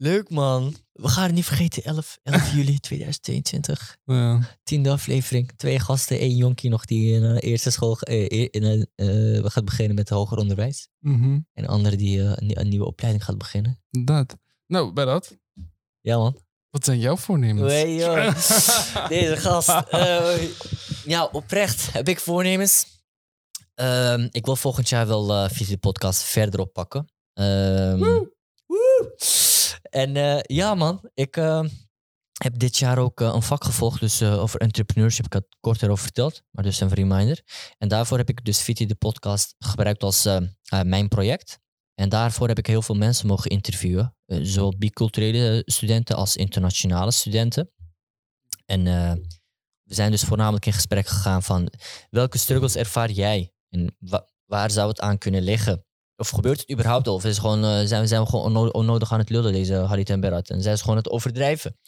Leuk 0.00 0.30
man. 0.30 0.74
We 0.92 1.08
gaan 1.08 1.24
het 1.24 1.34
niet 1.34 1.44
vergeten. 1.44 1.82
11, 1.84 2.18
11 2.22 2.52
juli 2.54 2.78
2022. 2.80 3.96
ja. 4.04 4.40
Tiende 4.62 4.90
aflevering. 4.90 5.52
Twee 5.56 5.78
gasten. 5.80 6.18
één 6.18 6.36
jonkie 6.36 6.70
nog 6.70 6.84
die 6.84 7.14
in 7.14 7.22
een 7.22 7.38
eerste 7.38 7.70
school 7.70 8.00
eh, 8.00 8.48
in 8.50 8.62
een, 8.64 8.86
eh, 8.94 9.50
gaat 9.50 9.64
beginnen 9.64 9.94
met 9.94 10.08
hoger 10.08 10.38
onderwijs. 10.38 10.88
Mhm. 10.98 11.24
En 11.32 11.44
een 11.52 11.66
andere 11.68 11.96
die 11.96 12.20
eh, 12.20 12.32
een, 12.34 12.46
nie- 12.46 12.58
een 12.58 12.68
nieuwe 12.68 12.86
opleiding 12.86 13.24
gaat 13.24 13.38
beginnen. 13.38 13.80
Inderdaad. 13.90 14.36
Nou, 14.66 14.92
bij 14.92 15.04
dat. 15.04 15.36
Ja 16.00 16.16
man. 16.16 16.36
Wat 16.70 16.84
zijn 16.84 16.98
jouw 16.98 17.16
voornemens? 17.16 17.72
Hey, 17.72 17.94
joh. 17.94 18.34
Deze 19.08 19.36
gast. 19.36 19.68
eh, 19.68 20.34
ja, 21.14 21.24
oprecht 21.24 21.92
heb 21.92 22.08
ik 22.08 22.20
voornemens. 22.20 22.86
Ehm, 23.78 24.28
ik 24.30 24.44
wil 24.44 24.56
volgend 24.56 24.88
jaar 24.88 25.06
wel 25.06 25.48
via 25.48 25.66
de 25.66 25.78
podcast 25.78 26.22
verder 26.22 26.60
oppakken. 26.60 27.12
Ehm, 27.32 27.98
woe. 27.98 28.36
En 29.90 30.16
eh, 30.16 30.40
ja, 30.42 30.74
man, 30.74 31.08
ik 31.14 31.36
eh, 31.36 31.64
heb 32.42 32.58
dit 32.58 32.76
jaar 32.76 32.98
ook 32.98 33.20
eh, 33.20 33.30
een 33.34 33.42
vak 33.42 33.64
gevolgd, 33.64 34.00
dus 34.00 34.22
over 34.22 34.60
entrepreneurship. 34.60 35.24
Ik 35.24 35.32
had 35.32 35.42
het 35.42 35.56
kort 35.60 35.82
erover 35.82 36.02
verteld, 36.02 36.42
maar 36.50 36.64
dus 36.64 36.80
een 36.80 36.94
reminder. 36.94 37.42
En 37.78 37.88
daarvoor 37.88 38.18
heb 38.18 38.28
ik 38.28 38.44
dus 38.44 38.60
Viti 38.60 38.86
de 38.86 38.94
podcast 38.94 39.54
gebruikt 39.58 40.02
als 40.02 40.28
mijn 40.82 41.08
project. 41.08 41.58
En 41.94 42.08
daarvoor 42.08 42.48
heb 42.48 42.58
ik 42.58 42.66
heel 42.66 42.82
veel 42.82 42.94
mensen 42.94 43.26
mogen 43.26 43.50
interviewen, 43.50 44.16
zowel 44.26 44.74
biculturele 44.78 45.62
studenten 45.64 46.16
als 46.16 46.36
internationale 46.36 47.10
studenten. 47.10 47.70
En 48.66 48.84
we 49.82 49.94
zijn 49.94 50.10
dus 50.10 50.22
voornamelijk 50.22 50.66
in 50.66 50.72
gesprek 50.72 51.06
gegaan 51.06 51.42
van 51.42 51.72
welke 52.10 52.38
struggles 52.38 52.76
ervaar 52.76 53.10
jij 53.10 53.52
en 53.70 53.96
wa- 53.98 54.28
waar 54.46 54.70
zou 54.70 54.88
het 54.88 55.00
aan 55.00 55.18
kunnen 55.18 55.42
liggen? 55.42 55.84
Of 56.16 56.28
gebeurt 56.28 56.60
het 56.60 56.70
überhaupt 56.70 57.08
al? 57.08 57.14
Of 57.14 57.24
is 57.24 57.38
gewoon, 57.38 57.64
eh, 57.64 57.86
zijn, 57.86 58.00
we- 58.00 58.06
zijn 58.06 58.22
we 58.22 58.28
gewoon 58.28 58.44
onno- 58.44 58.68
onnodig 58.68 59.12
aan 59.12 59.18
het 59.18 59.30
lullen, 59.30 59.52
deze 59.52 59.74
Harit 59.74 60.10
en 60.10 60.20
Berat? 60.20 60.50
En 60.50 60.62
zijn 60.62 60.76
ze 60.76 60.82
gewoon 60.82 60.98
het 60.98 61.10
overdrijven? 61.10 61.78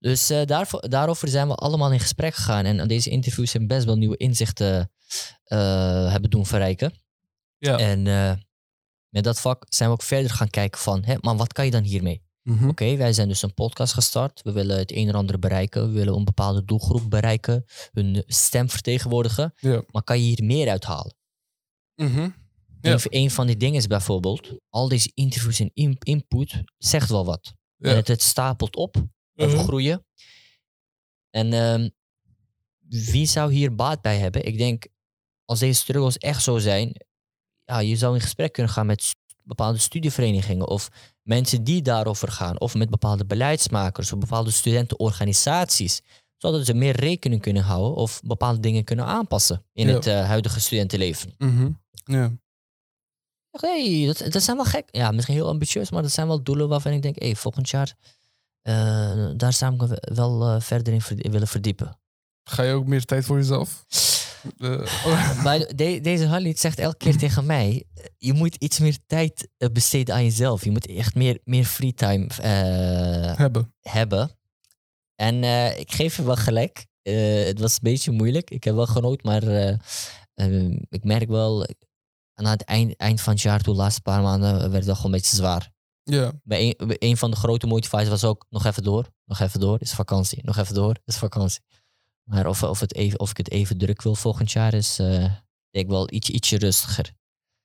Dus 0.00 0.30
eh, 0.30 0.44
daarvoor, 0.46 0.88
daarover 0.88 1.28
zijn 1.28 1.48
we 1.48 1.54
allemaal 1.54 1.92
in 1.92 2.00
gesprek 2.00 2.34
gegaan. 2.34 2.64
En 2.64 2.88
deze 2.88 3.10
interviews 3.10 3.50
hebben 3.52 3.68
best 3.76 3.84
wel 3.86 3.96
nieuwe 3.96 4.16
inzichten 4.16 4.90
eh, 5.44 6.10
hebben 6.10 6.30
doen 6.30 6.46
verrijken. 6.46 6.92
Ja. 7.58 7.78
En 7.78 8.02
met 9.08 9.24
dat 9.24 9.40
vak 9.40 9.64
zijn 9.68 9.88
we 9.88 9.94
ook 9.94 10.02
verder 10.02 10.30
gaan 10.30 10.50
kijken 10.50 10.80
van, 10.80 11.04
hè, 11.04 11.14
maar 11.20 11.36
wat 11.36 11.52
kan 11.52 11.64
je 11.64 11.70
dan 11.70 11.82
hiermee? 11.82 12.22
Mhm. 12.42 12.68
Oké, 12.68 12.96
wij 12.96 13.12
zijn 13.12 13.28
dus 13.28 13.42
een 13.42 13.54
podcast 13.54 13.92
gestart. 13.92 14.42
We 14.42 14.52
willen 14.52 14.78
het 14.78 14.92
een 14.92 15.08
en 15.08 15.14
ander 15.14 15.38
bereiken. 15.38 15.86
We 15.86 15.92
willen 15.92 16.14
een 16.14 16.24
bepaalde 16.24 16.64
doelgroep 16.64 17.10
bereiken. 17.10 17.64
Hun 17.92 18.22
stem 18.26 18.70
vertegenwoordigen. 18.70 19.52
Ja. 19.56 19.82
Maar 19.90 20.02
kan 20.02 20.18
je 20.18 20.24
hier 20.24 20.44
meer 20.44 20.68
uithalen? 20.68 21.14
Ja. 22.80 22.98
Een, 23.02 23.30
van 23.30 23.46
die 23.46 23.56
dingen 23.56 23.76
is 23.76 23.86
bijvoorbeeld... 23.86 24.50
al 24.70 24.88
deze 24.88 25.10
interviews 25.14 25.60
en 25.60 25.70
in- 25.74 25.96
input 25.98 26.62
zegt 26.78 27.08
wel 27.08 27.24
wat. 27.24 27.54
Ja. 27.76 27.90
En 27.90 27.96
het, 27.96 28.08
het 28.08 28.22
stapelt 28.22 28.76
op. 28.76 28.96
We 29.32 29.46
Mhm. 29.46 29.56
groeien. 29.56 30.06
En 31.30 31.52
ehm, 31.52 31.88
wie 32.88 33.26
zou 33.26 33.52
hier 33.52 33.74
baat 33.74 34.00
bij 34.00 34.18
hebben? 34.18 34.44
Ik 34.46 34.58
denk, 34.58 34.86
als 35.44 35.58
deze 35.58 35.80
struggles 35.80 36.18
echt 36.18 36.42
zo 36.42 36.58
zijn... 36.58 37.06
Ja, 37.64 37.78
je 37.78 37.96
zou 37.96 38.14
in 38.14 38.20
gesprek 38.20 38.52
kunnen 38.52 38.72
gaan 38.72 38.86
met 38.86 39.02
bepaalde 39.44 39.78
studieverenigingen... 39.78 40.68
of 40.68 40.88
mensen 41.22 41.64
die 41.64 41.82
daarover 41.82 42.28
gaan. 42.28 42.60
Of 42.60 42.74
met 42.74 42.90
bepaalde 42.90 43.24
beleidsmakers 43.26 44.12
of 44.12 44.18
bepaalde 44.18 44.50
studentenorganisaties. 44.50 46.00
zodat 46.36 46.66
ze 46.66 46.74
meer 46.74 46.96
rekening 46.96 47.40
kunnen 47.40 47.62
houden 47.62 47.94
of 47.94 48.20
bepaalde 48.24 48.60
dingen 48.60 48.84
kunnen 48.84 49.04
aanpassen 49.04 49.64
in 49.72 49.86
Ja. 49.88 49.94
het 49.94 50.06
eh, 50.06 50.24
huidige 50.26 50.60
studentenleven. 50.60 51.34
Mhm. 51.38 51.70
Ja. 52.04 52.32
Hey, 53.50 54.04
dat, 54.06 54.32
dat 54.32 54.42
zijn 54.42 54.56
wel 54.56 54.66
gek. 54.66 54.88
Ja, 54.90 55.10
misschien 55.10 55.34
heel 55.34 55.48
ambitieus, 55.48 55.90
maar 55.90 56.02
dat 56.02 56.10
zijn 56.10 56.26
wel 56.26 56.42
doelen 56.42 56.68
waarvan 56.68 56.92
ik 56.92 57.02
denk, 57.02 57.18
hey, 57.18 57.36
volgend 57.36 57.68
jaar, 57.70 57.94
eh, 58.62 59.30
daar 59.36 59.52
zou 59.52 59.74
ik 59.74 59.80
me 59.80 59.98
wel 60.14 60.48
eh, 60.48 60.60
verder 60.60 60.92
in 60.92 61.00
verd- 61.00 61.28
willen 61.28 61.48
verdiepen. 61.48 61.98
Ga 62.50 62.62
je 62.62 62.72
ook 62.72 62.86
meer 62.86 63.04
tijd 63.04 63.24
voor 63.24 63.36
jezelf? 63.36 63.84
Eh, 64.58 65.42
Maar 65.44 65.58
de- 65.58 66.00
deze 66.02 66.26
Halid 66.26 66.58
zegt 66.58 66.78
elke 66.78 66.96
keer 66.96 67.16
tegen 67.16 67.46
mij, 67.46 67.84
eh, 67.94 68.04
je 68.18 68.32
moet 68.32 68.54
iets 68.54 68.78
meer 68.78 68.96
tijd 69.06 69.48
eh, 69.56 69.68
besteden 69.72 70.14
aan 70.14 70.24
jezelf. 70.24 70.64
Je 70.64 70.70
moet 70.70 70.86
echt 70.86 71.14
meer, 71.14 71.38
meer 71.44 71.64
free 71.64 71.94
time 71.94 72.26
hebben. 73.36 73.74
hebben. 73.80 74.30
En 75.14 75.44
ik 75.78 75.92
geef 75.92 76.16
je 76.16 76.22
wel 76.24 76.36
gelijk. 76.36 76.86
Het 77.02 77.58
was 77.60 77.72
een 77.72 77.78
beetje 77.82 78.10
moeilijk. 78.10 78.50
Ik 78.50 78.64
heb 78.64 78.74
wel 78.74 78.86
genoten, 78.86 79.28
maar 79.30 79.42
eh, 79.42 79.74
eh, 80.34 80.70
ik 80.88 81.04
merk 81.04 81.28
wel 81.28 81.66
aan 82.34 82.46
het 82.46 82.64
eind, 82.64 82.96
eind 82.96 83.20
van 83.20 83.32
het 83.32 83.42
jaar, 83.42 83.60
toe, 83.60 83.74
de 83.74 83.80
laatste 83.80 84.00
paar 84.02 84.22
maanden, 84.22 84.58
werd 84.58 84.72
het 84.72 84.84
wel 84.84 84.94
gewoon 84.94 85.12
een 85.12 85.18
beetje 85.20 85.36
zwaar. 85.36 85.70
Ja. 86.02 86.32
Bij 86.42 86.74
een, 86.78 86.86
bij 86.86 86.96
een 86.98 87.16
van 87.16 87.30
de 87.30 87.36
grote 87.36 87.66
motivaties 87.66 88.08
was 88.08 88.24
ook 88.24 88.46
nog 88.50 88.64
even 88.66 88.82
door, 88.82 89.08
nog 89.24 89.40
even 89.40 89.60
door, 89.60 89.80
is 89.80 89.92
vakantie. 89.92 90.44
Nog 90.44 90.56
even 90.56 90.74
door, 90.74 90.96
is 91.04 91.16
vakantie. 91.16 91.60
Maar 92.28 92.46
of, 92.46 92.62
of, 92.62 92.80
het 92.80 92.94
even, 92.94 93.20
of 93.20 93.30
ik 93.30 93.36
het 93.36 93.50
even 93.50 93.78
druk 93.78 94.02
wil 94.02 94.14
volgend 94.14 94.52
jaar 94.52 94.74
is, 94.74 94.98
eh, 94.98 95.06
denk 95.70 95.84
ik 95.84 95.88
wel 95.88 96.12
iets, 96.12 96.30
ietsje 96.30 96.58
rustiger. 96.58 97.12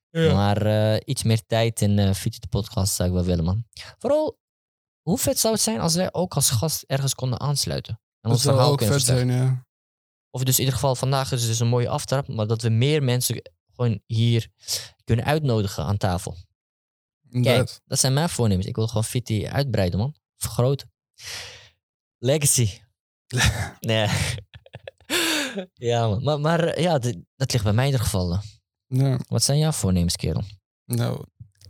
Ja. 0.10 0.34
Maar 0.34 0.62
eh, 0.65 1.02
iets 1.06 1.24
meer 1.24 1.46
tijd 1.46 1.82
in 1.82 1.98
uh, 1.98 2.13
Fiets 2.13 2.39
de 2.39 2.48
podcast 2.48 2.93
zou 2.93 3.10
ik 3.10 3.15
wel 3.15 3.24
willen, 3.24 3.43
man. 3.43 3.65
Vooral, 3.98 4.39
hoe 5.02 5.17
vet 5.17 5.39
zou 5.39 5.54
het 5.54 5.63
zijn 5.63 5.80
als 5.80 5.96
wij 5.96 6.13
ook 6.13 6.36
als 6.36 6.50
gast 6.50 6.84
ergens 6.84 7.15
konden 7.15 7.39
aansluiten? 7.39 7.93
En 7.93 8.00
Dat 8.22 8.32
ons 8.32 8.41
verhaal 8.41 8.72
ook 8.72 8.84
vet 8.84 9.02
zijn, 9.02 9.30
ja. 9.30 9.65
Of 10.30 10.43
dus 10.43 10.54
in 10.54 10.60
ieder 10.60 10.74
geval, 10.74 10.96
vandaag 10.96 11.32
is 11.32 11.46
dus 11.46 11.60
een 11.60 11.67
mooie 11.67 11.89
aftrap, 11.89 12.28
maar 12.28 12.48
dat 12.48 12.62
we 12.62 12.70
meer 12.70 13.04
mensen 13.04 13.52
gewoon 13.74 14.02
hier 14.06 14.48
kunnen 15.04 15.26
uitnodigen 15.26 15.84
aan 15.84 15.98
tafel. 15.98 16.38
Inderdaad. 17.30 17.82
Dat 17.86 18.00
zijn 18.00 18.13
mijn 18.13 18.30
voornemens. 18.30 18.67
Ik 18.67 18.76
wil 18.76 18.88
gewoon 18.88 19.04
Fitty 19.04 19.48
uitbreiden, 19.48 20.00
man. 20.00 20.15
Vergroten. 20.38 20.91
Legacy. 22.17 22.70
nee. 23.80 24.10
Ja, 25.74 26.08
man. 26.08 26.24
Maar, 26.24 26.39
maar 26.39 26.63
eh, 26.63 26.84
ja, 26.84 27.00
dat 27.36 27.52
ligt 27.52 27.63
bij 27.63 27.74
mij 27.74 27.86
in 27.86 27.91
ieder 27.91 28.06
geval. 28.06 28.34
eh. 28.34 28.39
Ja. 28.88 29.20
Wat 29.28 29.43
zijn 29.43 29.58
jouw 29.60 29.72
voornemens, 29.72 30.15
kerel? 30.15 30.43
Nou, 30.86 31.26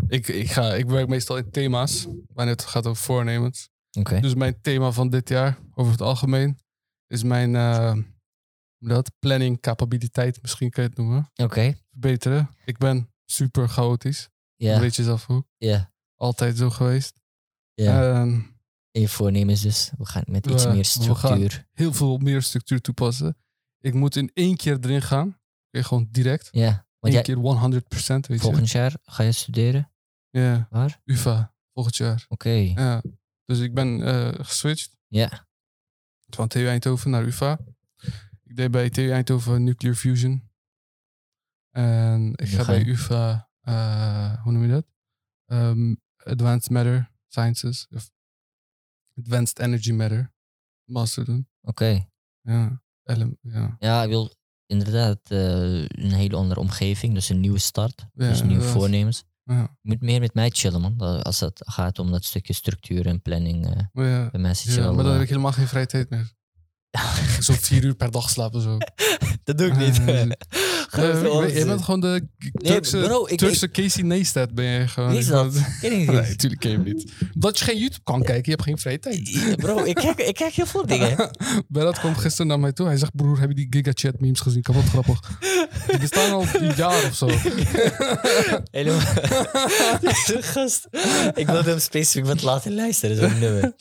ik, 0.07 0.27
ik, 0.27 0.51
ga, 0.51 0.73
ik 0.73 0.85
werk 0.85 1.07
meestal 1.07 1.37
in 1.37 1.51
thema's, 1.51 2.07
wanneer 2.33 2.53
het 2.53 2.63
gaat 2.65 2.85
over 2.85 3.03
voornemens. 3.03 3.69
Oké. 3.99 4.19
Dus 4.19 4.33
mijn 4.35 4.61
thema 4.61 4.91
van 4.91 5.09
dit 5.09 5.29
jaar, 5.29 5.57
over 5.73 5.91
het 5.91 6.01
algemeen, 6.01 6.59
is 7.07 7.23
mijn 7.23 7.55
hoe 8.77 8.87
dat, 8.89 9.11
planning 9.19 9.59
capabiliteit, 9.61 10.41
misschien 10.41 10.69
kan 10.69 10.83
je 10.83 10.89
het 10.89 10.97
noemen. 10.97 11.31
Oké. 11.35 11.77
Verbeteren. 11.91 12.49
Ik 12.65 12.77
ben 12.77 13.13
super 13.25 13.69
chaotisch. 13.69 14.29
Ja. 14.55 14.79
Weet 14.79 14.95
je 14.95 15.03
zelf 15.03 15.29
ook. 15.29 15.45
Ja. 15.57 15.91
Altijd 16.15 16.57
zo 16.57 16.69
geweest. 16.69 17.13
Ja. 17.73 18.09
Ehm, 18.21 18.39
En 18.91 19.01
je 19.01 19.07
voornemens 19.09 19.61
dus. 19.61 19.91
We 19.97 20.05
gaan 20.05 20.23
met 20.27 20.45
iets 20.47 20.63
we- 20.63 20.69
meer 20.69 20.77
we 21.07 21.15
gaan- 21.15 21.37
structuur. 21.37 21.67
heel 21.73 21.93
veel 21.93 22.17
meer 22.17 22.41
structuur 22.41 22.81
toepassen. 22.81 23.37
Ik 23.87 23.93
moet 23.93 24.15
in 24.15 24.31
één 24.33 24.55
keer 24.55 24.77
erin 24.81 25.01
gaan. 25.01 25.39
Oké, 25.67 25.83
gewoon 25.83 26.07
direct. 26.11 26.49
Ja. 26.51 26.65
Want 26.71 26.85
Eén 26.99 27.11
jij, 27.11 27.21
keer 27.21 27.35
100%, 27.35 28.27
weet 28.27 28.41
volgend 28.41 28.69
jaar 28.71 28.93
ga 29.03 29.23
je 29.23 29.31
studeren? 29.31 29.91
Ja, 30.29 30.67
Waar? 30.69 31.01
UvA, 31.05 31.53
volgend 31.73 31.95
jaar. 31.95 32.25
Oké. 32.27 32.49
Ja. 32.49 33.01
Dus 33.45 33.59
ik 33.59 33.73
ben 33.73 34.01
eh, 34.03 34.45
geswitcht 34.45 34.97
Ja. 35.07 35.47
van 36.29 36.47
TU 36.47 36.67
Eindhoven 36.67 37.09
naar 37.11 37.23
UvA. 37.25 37.59
Ik 38.43 38.55
deed 38.55 38.71
bij 38.71 38.89
TU 38.89 39.11
Eindhoven 39.11 39.63
Nuclear 39.63 39.95
Fusion. 39.95 40.49
En 41.69 42.31
ik 42.35 42.47
ga 42.47 42.65
bij 42.65 42.85
UvA, 42.85 43.49
eh, 43.61 44.43
hoe 44.43 44.51
noem 44.51 44.61
je 44.61 44.69
dat? 44.69 44.85
Ehm, 45.45 45.95
Advanced 46.17 46.69
Matter 46.71 47.11
Sciences. 47.27 47.87
Of 47.89 48.09
Advanced 49.17 49.59
Energy 49.59 49.91
Matter. 49.91 50.33
Master 50.83 51.25
doen. 51.25 51.47
Oké. 51.61 52.07
Ja. 52.41 52.81
Ja. 53.41 53.75
Ja, 53.79 54.03
ik 54.03 54.09
wil 54.09 54.31
inderdaad 54.65 55.19
eh, 55.23 55.81
een 55.81 56.11
hele 56.11 56.35
andere 56.35 56.59
omgeving. 56.59 57.13
Dus 57.13 57.29
een 57.29 57.39
nieuwe 57.39 57.59
start. 57.59 58.05
Ja, 58.13 58.29
dus 58.29 58.43
nieuwe 58.43 58.63
voornemens. 58.63 59.23
Ja. 59.43 59.61
Je 59.61 59.89
moet 59.89 60.01
meer 60.01 60.19
met 60.19 60.33
mij 60.33 60.49
chillen, 60.49 60.81
man. 60.81 61.23
Als 61.23 61.39
het 61.39 61.61
gaat 61.65 61.99
om 61.99 62.11
dat 62.11 62.23
stukje 62.23 62.53
structuur 62.53 63.05
en 63.05 63.21
planning. 63.21 63.89
Maar 63.93 64.07
ja, 64.07 64.29
bij 64.29 64.41
mij 64.41 64.53
zit 64.53 64.73
je 64.73 64.79
ja, 64.79 64.85
wel, 64.85 64.93
maar 64.93 65.03
dan 65.03 65.11
heb 65.11 65.15
eh, 65.15 65.23
ik 65.23 65.29
helemaal 65.29 65.51
geen 65.51 65.67
vrije 65.67 65.85
tijd 65.85 66.09
meer. 66.09 66.35
Zo 67.39 67.53
vier 67.53 67.83
uur 67.83 67.95
per 67.95 68.11
dag 68.11 68.29
slapen 68.29 68.61
zo. 68.61 68.77
dat 69.43 69.57
doe 69.57 69.67
ik 69.67 69.77
niet. 69.77 70.01
Eh, 70.91 71.21
je, 71.21 71.51
je 71.59 71.65
bent 71.65 71.83
gewoon 71.83 71.99
de 71.99 72.27
Turkse, 72.57 72.97
bro, 72.97 73.25
ik- 73.27 73.37
Turkse 73.37 73.71
Casey 73.71 74.03
Neistat 74.03 74.53
ben 74.53 74.65
je 74.65 74.87
gewoon. 74.87 75.09
Wie 75.09 75.19
is 75.19 75.27
dat? 75.27 75.53
Ken 75.81 75.91
ik 75.91 75.97
niet. 75.97 76.07
Nee, 76.07 76.15
natuurlijk 76.29 76.61
ken 76.61 76.71
je 76.71 76.75
hem 76.77 76.85
niet. 76.85 77.11
Omdat 77.33 77.59
je 77.59 77.65
geen 77.65 77.77
YouTube 77.77 78.03
kan 78.03 78.23
kijken, 78.23 78.43
je 78.43 78.51
hebt 78.51 78.63
geen 78.63 78.77
vrije 78.77 78.99
tijd. 78.99 79.55
Bro, 79.55 79.83
ik 79.83 79.95
kijk, 79.95 80.19
ik 80.19 80.35
kijk 80.35 80.53
heel 80.53 80.65
veel 80.65 80.85
dingen. 80.95 81.29
Berat 81.67 81.99
kwam 81.99 82.15
gisteren 82.15 82.47
naar 82.47 82.59
mij 82.59 82.71
toe. 82.71 82.85
Hij 82.87 82.97
zegt, 82.97 83.15
broer, 83.15 83.39
heb 83.39 83.49
je 83.49 83.55
die 83.55 83.67
GigaChat 83.69 84.19
memes 84.19 84.39
gezien? 84.39 84.61
Kapot 84.61 84.83
grappig. 84.89 85.19
Die 85.87 85.99
bestaan 85.99 86.31
al 86.31 86.45
een 86.53 86.73
jaar 86.75 87.03
of 87.05 87.15
zo. 87.15 87.27
Helemaal. 88.77 88.99
Gast. 90.41 90.87
Ik 91.35 91.45
wilde 91.47 91.69
hem 91.69 91.79
specifiek 91.79 92.25
wat 92.25 92.41
laten 92.41 92.75
luisteren, 92.75 93.15
zo'n 93.17 93.39
nummer. 93.39 93.73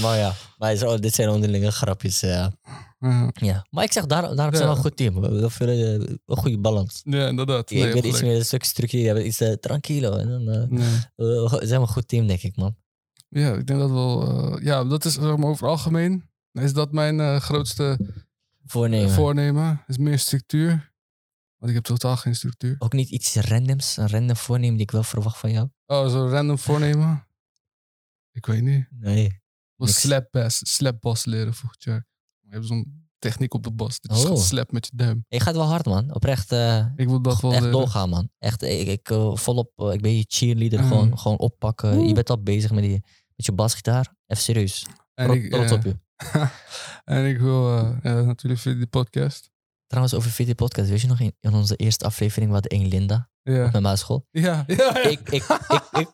Maar 0.00 0.16
ja, 0.18 0.34
maar 0.58 0.76
zo, 0.76 0.98
dit 0.98 1.14
zijn 1.14 1.28
onderlinge 1.28 1.70
grapjes. 1.70 2.20
ja. 2.20 2.52
Ja, 2.98 3.30
ja. 3.34 3.66
Maar 3.70 3.84
ik 3.84 3.92
zeg, 3.92 4.06
daar, 4.06 4.34
daarom 4.34 4.54
zijn 4.54 4.68
we 4.68 4.74
een 4.74 4.80
goed 4.82 4.96
team. 4.96 5.14
We 5.14 5.20
hebben 5.20 5.50
veel, 5.50 5.68
eh, 5.68 5.92
een 6.26 6.36
goede 6.36 6.58
balans. 6.58 7.00
ja 7.04 7.28
inderdaad. 7.28 7.70
ik 7.70 7.78
Nee, 7.78 7.92
weet 7.92 8.02
je 8.02 8.08
iets 8.08 8.22
meer 8.22 8.36
een 8.36 8.44
stuk 8.44 8.64
structuur, 8.64 9.14
bent 9.14 9.26
iets 9.26 9.40
eh, 9.40 9.52
tranquilo. 9.52 10.16
En 10.16 10.28
dan 10.28 10.48
eh. 10.48 10.68
Nee. 10.68 10.88
eh, 11.16 11.46
zijn 11.50 11.68
we 11.80 11.86
een 11.86 11.88
goed 11.88 12.08
team, 12.08 12.26
denk 12.26 12.42
ik, 12.42 12.56
man. 12.56 12.76
Ja, 13.28 13.54
ik 13.54 13.66
denk 13.66 13.78
dat 13.78 13.90
wel... 13.90 14.22
eh, 14.56 14.64
ja, 14.64 14.84
dat 14.84 15.04
is 15.04 15.12
zeg 15.14 15.22
maar, 15.36 15.48
over 15.48 15.62
het 15.66 15.76
algemeen. 15.76 16.30
Is 16.52 16.72
dat 16.72 16.92
mijn 16.92 17.20
eh, 17.20 17.36
grootste 17.40 17.98
Voornemen. 18.66 19.10
voornemen? 19.10 19.84
Is 19.86 19.98
meer 19.98 20.18
structuur. 20.18 20.92
Want 21.56 21.70
ik 21.70 21.74
heb 21.74 21.84
totaal 21.84 22.16
geen 22.16 22.34
structuur. 22.34 22.76
Ook 22.78 22.92
niet 22.92 23.08
iets 23.10 23.34
randoms, 23.36 23.96
een 23.96 24.08
random 24.08 24.36
voornemen 24.36 24.74
die 24.74 24.82
ik 24.82 24.90
wel 24.90 25.02
verwacht 25.02 25.38
van 25.38 25.50
jou? 25.50 25.68
Oh, 25.86 26.08
zo 26.10 26.28
random 26.28 26.58
voornemen? 26.58 27.26
Ik 28.32 28.46
weet 28.46 28.62
niet. 28.62 28.86
Nee. 28.90 29.24
Ik 29.76 29.88
slap 29.88 30.28
bass, 30.30 30.74
slap 30.74 31.00
bas 31.00 31.24
leren 31.24 31.54
volgend 31.54 31.84
jaar. 31.84 32.06
Je 32.48 32.54
hebt 32.54 32.66
zo'n 32.66 33.06
techniek 33.18 33.54
op 33.54 33.62
de 33.62 33.70
bas. 33.72 34.00
Dat 34.00 34.18
je 34.20 34.24
Oh. 34.24 34.30
gaat 34.30 34.44
slap 34.46 34.72
met 34.72 34.86
je 34.86 34.92
duim. 34.96 35.24
Je 35.28 35.40
gaat 35.40 35.54
wel 35.54 35.64
hard, 35.66 35.84
man. 35.86 36.14
Oprecht. 36.14 36.52
eh, 36.52 36.86
Ik 36.96 37.08
wil 37.08 37.22
dat 37.22 37.40
wel 37.40 37.52
echt 37.52 37.70
doorgaan, 37.72 38.08
man. 38.08 38.28
Echt, 38.38 38.62
ik, 38.62 38.86
ik 38.88 39.10
eh, 39.10 39.36
volop, 39.36 39.70
eh, 39.76 39.92
ik 39.92 40.00
ben 40.00 40.16
je 40.16 40.24
cheerleader, 40.28 40.80
Mm. 40.80 40.86
gewoon, 40.88 41.18
gewoon 41.18 41.38
oppakken. 41.38 42.06
Je 42.06 42.14
bent 42.14 42.30
al 42.30 42.42
bezig 42.42 42.70
met, 42.70 42.82
die, 42.82 43.02
met 43.36 43.46
je 43.46 43.52
basgitaar. 43.52 44.14
Even 44.26 44.42
serieus. 44.42 44.86
En 45.14 45.30
ik, 45.30 45.50
trots 45.50 45.72
op 45.72 45.82
je. 45.84 45.96
en 47.04 47.26
ik 47.26 47.38
wil 47.38 47.62
natuurlijk 48.02 48.60
via 48.60 48.74
die 48.74 48.86
podcast. 48.86 49.50
Trouwens, 49.86 50.14
over 50.14 50.30
VT 50.30 50.54
Podcast, 50.54 50.88
weet 50.88 51.00
je 51.00 51.06
nog, 51.06 51.20
in, 51.20 51.34
in 51.40 51.54
onze 51.54 51.76
eerste 51.76 52.04
aflevering, 52.04 52.46
we 52.48 52.52
hadden 52.52 52.70
één 52.78 52.88
Linda 52.88 53.30
op 53.48 53.54
Ja. 53.54 53.68
mijn 53.70 53.82
basisschool. 53.82 54.26
Ja. 54.30 54.64
Ik, 54.66 54.80
ik, 55.02 55.20
ik, 55.30 55.44
ik, 55.92 56.08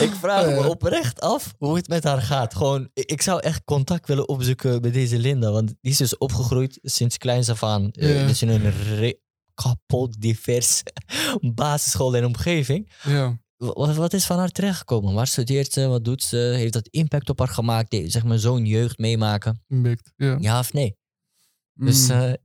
ik 0.00 0.12
vraag 0.20 0.46
me 0.46 0.68
oprecht 0.68 1.20
af 1.20 1.54
hoe 1.58 1.76
het 1.76 1.88
met 1.88 2.04
haar 2.04 2.22
gaat. 2.22 2.54
Gewoon, 2.54 2.88
ik, 2.94 3.22
zou 3.22 3.40
echt 3.40 3.64
contact 3.64 4.08
willen 4.08 4.28
opzoeken 4.28 4.80
met 4.80 4.92
deze 4.92 5.18
Linda, 5.18 5.50
want 5.50 5.74
die 5.80 5.92
is 5.92 5.96
dus 5.96 6.18
opgegroeid 6.18 6.78
sinds 6.82 7.18
kleins 7.18 7.48
af 7.48 7.62
aan. 7.62 7.90
eh, 7.90 8.26
dus 8.26 8.42
in 8.42 8.48
een 8.48 8.70
re- 8.96 9.18
kapot 9.54 10.20
divers 10.20 10.82
basisschool 11.54 12.16
en 12.16 12.24
omgeving. 12.24 12.92
ja. 13.02 13.38
Wat, 13.56 13.94
wat 13.96 14.12
is 14.12 14.24
van 14.26 14.38
haar 14.38 14.48
terechtgekomen? 14.50 15.14
Waar 15.14 15.26
studeert 15.26 15.72
ze? 15.72 15.86
Wat 15.86 16.04
doet 16.04 16.22
ze? 16.22 16.36
Heeft 16.36 16.72
dat 16.72 16.88
impact 16.88 17.28
op 17.30 17.38
haar 17.38 17.48
gemaakt? 17.48 17.96
Zeg 18.06 18.24
maar 18.24 18.38
zo'n 18.38 18.64
jeugd 18.66 18.98
meemaken? 18.98 19.62
Mikt, 19.66 20.12
ja. 20.16 20.36
Ja 20.40 20.58
of 20.58 20.72
nee? 20.72 20.96
Dus 21.74 22.06
Mm. 22.08 22.10
eh, 22.20 22.30
ik 22.30 22.38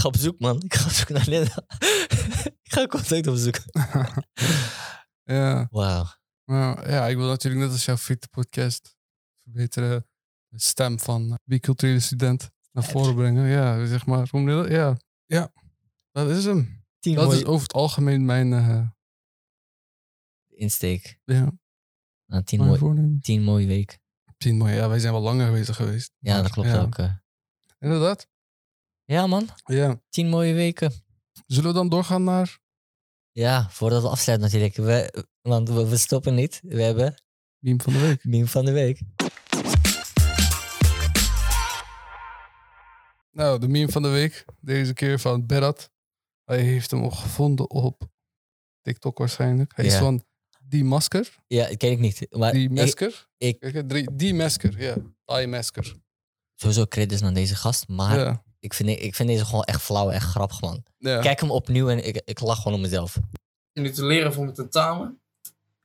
ga 0.00 0.08
op 0.08 0.16
zoek, 0.16 0.38
man. 0.38 0.62
Ik 0.62 0.74
ga 0.74 0.84
op 0.84 0.90
zoek 0.90 1.08
naar 1.08 1.24
Linda. 1.28 1.64
ik 2.72 2.78
ga 2.78 2.86
contact 2.86 3.26
opzoeken. 3.26 3.62
ja. 5.36 5.66
Wauw. 5.70 6.06
Maar 6.44 6.90
ja, 6.90 7.06
ik 7.08 7.16
wil 7.16 7.26
natuurlijk 7.26 7.62
net 7.62 7.72
als 7.72 7.84
jouw 7.84 7.96
Fit 7.96 8.30
podcast 8.30 8.96
verbeteren 9.38 10.06
de 10.48 10.60
stem 10.60 10.98
van 11.00 11.38
wie 11.44 11.60
culturele 11.60 12.00
student 12.00 12.50
naar 12.72 12.84
voren 12.84 13.14
brengen. 13.14 13.48
Ja, 13.48 13.86
zeg 13.86 14.06
maar. 14.06 14.28
Ja, 14.70 14.96
ja. 15.26 15.52
Dat 16.12 16.30
is 16.30 16.44
hem. 16.44 16.84
Tien 16.98 17.14
Dat 17.14 17.24
mooie 17.24 17.38
is 17.38 17.44
over 17.44 17.62
het 17.62 17.72
algemeen 17.72 18.24
mijn, 18.24 18.52
eh 18.52 18.88
insteek. 20.48 21.18
ja, 21.24 21.52
Nou, 22.26 22.42
tien, 22.42 22.58
mijn 22.58 22.70
mooi, 22.70 22.80
voornemen. 22.80 23.20
tien 23.20 23.42
mooie 23.42 23.66
week. 23.66 23.98
Tien 24.36 24.56
mooi. 24.56 24.74
Ja, 24.74 24.88
wij 24.88 24.98
zijn 24.98 25.12
wel 25.12 25.22
langer 25.22 25.52
bezig 25.52 25.76
geweest. 25.76 26.12
Ja, 26.18 26.42
dat 26.42 26.50
klopt 26.50 26.68
ja. 26.68 26.80
ook. 26.80 26.98
eh. 26.98 27.14
Inderdaad. 27.78 28.28
Ja, 29.04 29.26
man. 29.26 29.48
Ja. 29.64 30.00
Tien 30.08 30.28
mooie 30.28 30.54
weken. 30.54 30.92
Zullen 31.46 31.68
we 31.68 31.76
dan 31.76 31.88
doorgaan 31.88 32.24
naar... 32.24 32.60
Ja, 33.32 33.68
voordat 33.70 34.02
we 34.02 34.08
afsluiten 34.08 34.48
natuurlijk. 34.50 34.76
We, 34.76 35.24
want 35.42 35.68
we, 35.68 35.88
we 35.88 35.96
stoppen 35.96 36.34
niet. 36.34 36.60
We 36.64 36.82
hebben 36.82 37.22
Meme 37.58 37.82
van 37.82 37.92
de 37.92 37.98
week. 38.00 38.24
meme 38.24 38.46
van 38.46 38.64
de 38.64 38.72
week. 38.72 39.00
Nou, 43.30 43.58
de 43.58 43.68
meme 43.68 43.92
van 43.92 44.02
de 44.02 44.08
week. 44.08 44.44
Deze 44.60 44.92
keer 44.92 45.18
van 45.18 45.46
Berat. 45.46 45.90
Hij 46.44 46.60
heeft 46.60 46.90
hem 46.90 47.02
ook 47.04 47.14
gevonden 47.14 47.70
op 47.70 48.02
TikTok 48.80 49.18
waarschijnlijk. 49.18 49.72
Hij 49.76 49.84
is 49.84 49.94
van 49.94 50.24
Die 50.64 50.84
Masker. 50.84 51.34
Ja, 51.46 51.66
dat 51.68 51.76
ken 51.76 51.90
ik 51.90 51.98
niet. 51.98 52.26
Maar 52.30 52.52
Die 52.52 52.70
Masker. 52.70 53.28
ik- 53.36 53.60
Kijk, 53.60 54.18
Die 54.18 54.34
Masker, 54.34 54.80
ja. 54.80 54.94
Die 55.38 55.46
Masker. 55.46 55.94
sowieso 56.54 56.86
credits 56.86 57.20
naar 57.20 57.34
deze 57.34 57.54
gast. 57.56 57.88
Maar 57.88 58.18
Ja. 58.18 58.44
Ik, 58.62 58.74
vind, 58.74 58.88
ik 58.88 59.14
vind 59.14 59.28
deze 59.28 59.44
gewoon 59.44 59.64
echt 59.64 59.82
flauw, 59.82 60.10
echt 60.10 60.26
grappig, 60.26 60.60
man. 60.60 60.84
ja. 60.98 61.20
Kijk 61.20 61.40
hem 61.40 61.50
opnieuw 61.50 61.88
en 61.88 62.06
ik, 62.06 62.22
ik 62.24 62.40
lach 62.40 62.56
gewoon 62.56 62.74
om 62.74 62.80
mezelf. 62.80 63.18
nu 63.72 63.90
te 63.90 64.04
leren 64.04 64.32
voor 64.32 64.44
mijn 64.44 64.56
tentamen. 64.56 65.20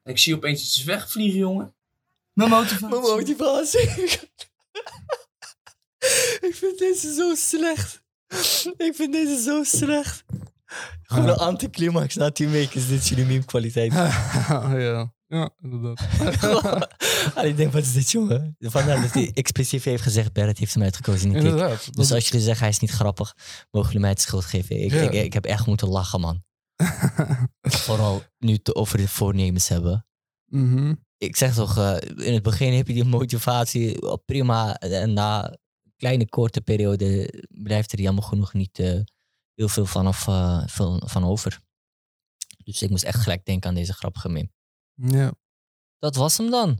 En 0.03 0.11
ik 0.11 0.17
zie 0.17 0.35
opeens 0.35 0.61
iets 0.61 0.83
wegvliegen, 0.83 1.39
jongen. 1.39 1.75
Mijn 2.33 2.49
motivatie. 2.49 2.99
motivatie. 2.99 3.89
ik 6.47 6.55
vind 6.55 6.79
deze 6.79 7.13
zo 7.13 7.35
slecht. 7.35 8.01
Ik 8.77 8.91
vind 8.95 9.11
deze 9.11 9.41
zo 9.41 9.63
slecht. 9.63 10.23
Gewoon 11.01 11.27
een 11.27 11.35
anticlimax 11.35 12.15
na 12.15 12.31
tien 12.31 12.51
weken 12.51 12.79
is 12.79 12.87
dit 12.87 13.07
jullie 13.07 13.25
meme 13.25 13.45
kwaliteit. 13.45 13.93
ja. 14.87 15.13
Ja, 15.27 15.49
inderdaad. 15.61 15.99
ah, 17.35 17.45
ik 17.45 17.57
denk, 17.57 17.71
wat 17.71 17.83
is 17.83 17.93
dit, 17.93 18.11
jongen? 18.11 18.55
Vandaar 18.59 19.01
dat 19.01 19.13
hij 19.13 19.31
expliciet 19.33 19.83
heeft 19.83 20.03
gezegd, 20.03 20.33
Barrett 20.33 20.57
heeft 20.57 20.73
hem 20.73 20.83
uitgekozen. 20.83 21.27
Niet 21.27 21.37
inderdaad. 21.37 21.95
Dus 21.95 22.11
als 22.11 22.27
jullie 22.27 22.41
zeggen 22.45 22.61
hij 22.63 22.69
is 22.73 22.79
niet 22.79 22.91
grappig, 22.91 23.35
mogen 23.71 23.87
jullie 23.87 24.01
mij 24.01 24.09
het 24.09 24.21
schuld 24.21 24.45
geven. 24.45 24.81
Ik, 24.83 24.91
Ja. 24.91 25.01
ik, 25.01 25.13
ik 25.13 25.33
heb 25.33 25.45
echt 25.45 25.65
moeten 25.65 25.87
lachen, 25.87 26.19
man. 26.19 26.43
Vooral 27.61 28.23
nu 28.37 28.53
het 28.53 28.75
over 28.75 28.97
de 28.97 29.07
voornemens 29.07 29.67
hebben. 29.67 30.05
Mhm. 30.45 30.93
Ik 31.17 31.35
zeg 31.35 31.53
toch, 31.53 31.77
eh, 31.77 32.25
in 32.25 32.33
het 32.33 32.43
begin 32.43 32.73
heb 32.73 32.87
je 32.87 32.93
die 32.93 33.03
motivatie 33.03 34.17
prima. 34.25 34.75
En 34.75 35.13
na 35.13 35.51
een 35.51 35.57
kleine 35.95 36.29
korte 36.29 36.61
periode 36.61 37.33
blijft 37.49 37.91
er 37.91 38.01
jammer 38.01 38.23
genoeg 38.23 38.53
niet 38.53 38.79
eh, 38.79 38.99
heel 39.53 39.67
veel 39.69 39.85
van, 39.85 40.07
of, 40.07 40.27
eh, 40.27 40.63
veel 40.67 41.01
van 41.05 41.23
over. 41.23 41.59
Dus 42.63 42.81
ik 42.81 42.89
moest 42.89 43.03
echt 43.03 43.21
gelijk 43.21 43.45
denken 43.45 43.69
aan 43.69 43.75
deze 43.75 43.93
grappige 43.93 44.29
meme. 44.29 44.49
Ja, 45.01 45.31
Dat 45.99 46.15
was 46.15 46.37
hem 46.37 46.49
dan. 46.49 46.79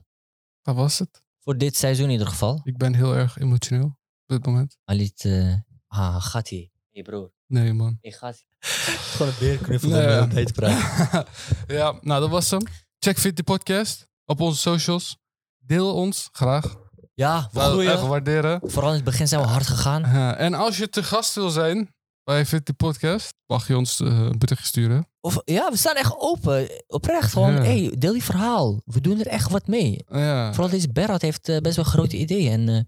dat 0.62 0.76
was 0.76 1.00
het. 1.00 1.22
Voor 1.40 1.58
dit 1.58 1.76
seizoen 1.78 2.06
in 2.06 2.12
ieder 2.12 2.28
geval. 2.28 2.62
Ik 2.64 2.78
ben 2.78 2.94
heel 2.94 3.16
erg 3.16 3.38
emotioneel 3.38 3.86
op 3.86 3.98
dit 4.36 4.46
moment. 4.46 4.78
Alit, 4.84 5.26
eh 5.26 5.54
ah, 5.88 6.22
gaat 6.22 6.50
hij? 6.50 6.72
Hé 6.92 7.02
broer, 7.02 7.32
Nee, 7.48 7.74
man. 7.74 7.98
ik 8.02 8.16
ga 8.16 8.34
Gewoon 9.12 9.28
een 9.32 9.40
beerknuffel 9.40 9.90
Nee, 9.90 10.06
om 10.06 10.12
ja. 10.12 10.28
bij 10.28 10.46
te 10.46 10.54
praten. 10.54 11.26
ja, 11.78 11.98
nou, 12.02 12.22
dat 12.22 12.30
was 12.30 12.50
hem. 12.50 12.62
Check 13.00 13.18
Fit 13.20 13.36
die 13.36 13.44
podcast 13.46 14.08
op 14.26 14.40
onze 14.42 14.60
socials. 14.60 15.18
Deel 15.58 15.94
ons 15.94 16.30
graag. 16.32 16.76
Ja, 17.14 17.50
we 17.52 17.60
Zou 17.60 17.72
groeien. 17.72 17.92
echt 17.92 18.02
waarderen. 18.08 18.60
Vooral 18.64 18.90
in 18.90 18.96
het 18.96 19.06
begin 19.06 19.28
zijn 19.28 19.42
we 19.42 19.48
hard 19.48 19.68
gegaan. 19.68 20.04
En 20.46 20.54
als 20.54 20.78
je 20.78 20.90
te 20.90 21.04
gast 21.04 21.36
wil 21.36 21.50
zijn 21.50 21.96
bij 22.28 22.46
Fit 22.46 22.66
die 22.66 22.76
podcast, 22.76 23.34
mag 23.46 23.68
je 23.68 23.78
ons 23.78 24.00
eh, 24.00 24.08
een 24.08 24.38
berichtje 24.38 24.66
sturen. 24.68 25.08
Of, 25.22 25.42
ja, 25.46 25.70
we 25.72 25.78
staan 25.78 25.96
echt 25.96 26.14
open. 26.18 26.68
Oprecht. 26.88 27.32
Gewoon, 27.32 27.54
Ja. 27.54 27.62
hey, 27.62 27.96
deel 27.98 28.14
je 28.14 28.22
verhaal. 28.22 28.82
We 28.86 29.02
doen 29.02 29.20
er 29.20 29.28
echt 29.28 29.50
wat 29.52 29.68
mee. 29.68 30.04
Ja, 30.08 30.54
Vooral 30.54 30.70
deze 30.72 30.92
Berat 30.92 31.22
heeft 31.22 31.50
eh, 31.50 31.58
best 31.58 31.76
wel 31.76 31.86
grote 31.86 32.18
ideeën. 32.18 32.52
En 32.52 32.70
eh, 32.76 32.82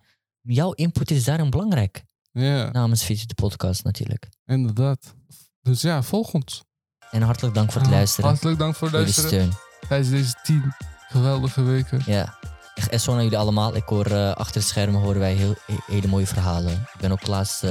jouw 0.56 0.72
input 0.72 1.12
is 1.12 1.24
daarin 1.24 1.50
belangrijk. 1.50 2.04
ja, 2.32 2.70
Namens 2.72 3.04
Fiets 3.04 3.28
de 3.28 3.34
podcast 3.34 3.84
natuurlijk. 3.84 4.30
inderdaad. 4.46 5.14
Dus 5.62 5.82
ja, 5.82 6.04
volg 6.04 6.34
ons. 6.34 6.64
En 7.12 7.22
hartelijk 7.22 7.56
dank 7.56 7.72
voor 7.72 7.82
het 7.82 7.90
Ah, 7.90 7.96
luisteren. 7.96 8.30
Hartelijk 8.30 8.60
dank 8.60 8.76
voor 8.76 8.88
het 8.88 8.96
de 8.98 9.02
luisteren 9.02 9.30
steun. 9.30 9.52
tijdens 9.88 10.10
deze 10.10 10.34
tien 10.44 10.74
geweldige 11.08 11.62
weken. 11.62 12.02
Ja. 12.06 12.38
Echt 12.76 13.02
SO 13.02 13.14
naar 13.14 13.24
jullie 13.24 13.38
allemaal. 13.38 13.76
Ik 13.76 13.84
hoor 13.86 14.34
achter 14.34 14.62
de 14.62 14.68
schermen 14.68 15.02
horen 15.02 15.20
wij 15.20 15.34
heel, 15.34 15.56
he- 15.66 15.94
hele 15.94 16.08
mooie 16.08 16.28
verhalen. 16.28 16.72
Ik 16.72 17.00
ben 17.00 17.12
ook 17.12 17.28
laatst 17.28 17.64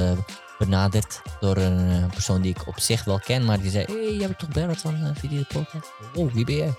benaderd 0.59 1.21
door 1.39 1.57
een 1.57 1.89
eh, 2.03 2.09
persoon 2.09 2.41
die 2.41 2.51
ik 2.55 2.67
op 2.67 2.79
zich 2.79 3.03
wel 3.03 3.19
ken. 3.19 3.45
Maar 3.45 3.59
die 3.59 3.71
zei, 3.71 3.85
hey, 3.85 4.15
jij 4.15 4.27
bent 4.27 4.39
toch 4.39 4.49
Berat 4.49 4.77
van 4.77 4.95
uh, 5.03 5.09
Video 5.15 5.43
Podcast? 5.47 5.91
Oh, 6.13 6.33
wie 6.33 6.45
ben 6.45 6.55
jij? 6.55 6.73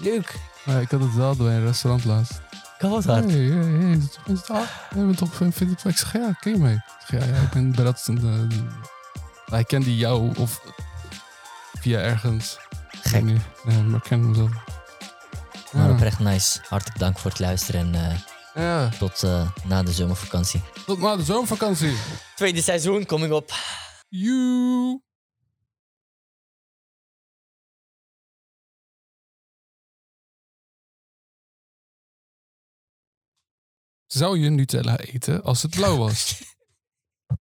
Leuk. 0.00 0.34
Ja, 0.64 0.78
ik 0.78 0.90
had 0.90 1.00
het 1.00 1.14
wel 1.14 1.36
bij 1.36 1.54
een 1.54 1.64
restaurant 1.66 2.04
laatst. 2.04 2.40
Kan 2.78 2.90
hard. 2.90 3.04
Hey, 3.04 3.22
hey, 3.24 3.38
hey, 3.64 3.90
is 3.92 4.02
het- 4.02 4.48
jij 4.94 5.04
bent 5.06 5.16
toch 5.16 5.34
van 5.34 5.52
Fit 5.52 5.66
die 5.82 5.90
Ik 5.92 5.96
zeg, 5.96 6.12
ja, 6.12 6.32
ken 6.40 6.52
je 6.52 6.58
mij? 6.58 6.72
Ik 6.74 7.06
zeg, 7.08 7.26
ja, 7.28 7.34
ja, 7.34 7.40
ik 7.42 7.50
ben 7.50 7.72
Berat. 7.72 8.00
van 8.02 8.14
de- 8.14 8.46
Hij 9.46 9.64
kende 9.64 9.96
jou 9.96 10.36
of 10.36 10.60
via 11.80 11.98
ergens. 11.98 12.58
Gek. 13.02 13.22
Nee, 13.24 13.38
maar 13.64 13.96
ik 13.96 14.02
ken 14.02 14.20
hem 14.22 14.34
zo. 14.34 14.48
Ja. 15.72 15.90
oprecht 15.90 16.18
nice. 16.18 16.58
Hartelijk 16.68 16.98
dank 16.98 17.18
voor 17.18 17.30
het 17.30 17.40
luisteren. 17.40 17.80
En 17.94 18.10
eh, 18.10 18.16
Ja, 18.56 18.88
tot 18.88 19.22
eh, 19.22 19.50
na 19.64 19.82
de 19.82 19.92
zomervakantie. 19.92 20.62
tot 20.86 20.98
na 20.98 21.16
de 21.16 21.22
zomervakantie. 21.22 21.96
Tweede 22.34 22.62
seizoen, 22.62 23.06
coming 23.06 23.32
op. 23.32 23.50
You. 24.08 25.00
Zou 34.06 34.38
je 34.38 34.50
Nutella 34.50 34.98
eten 34.98 35.42
als 35.42 35.62
het 35.62 35.70
blauw 35.70 35.96
was? 35.96 36.40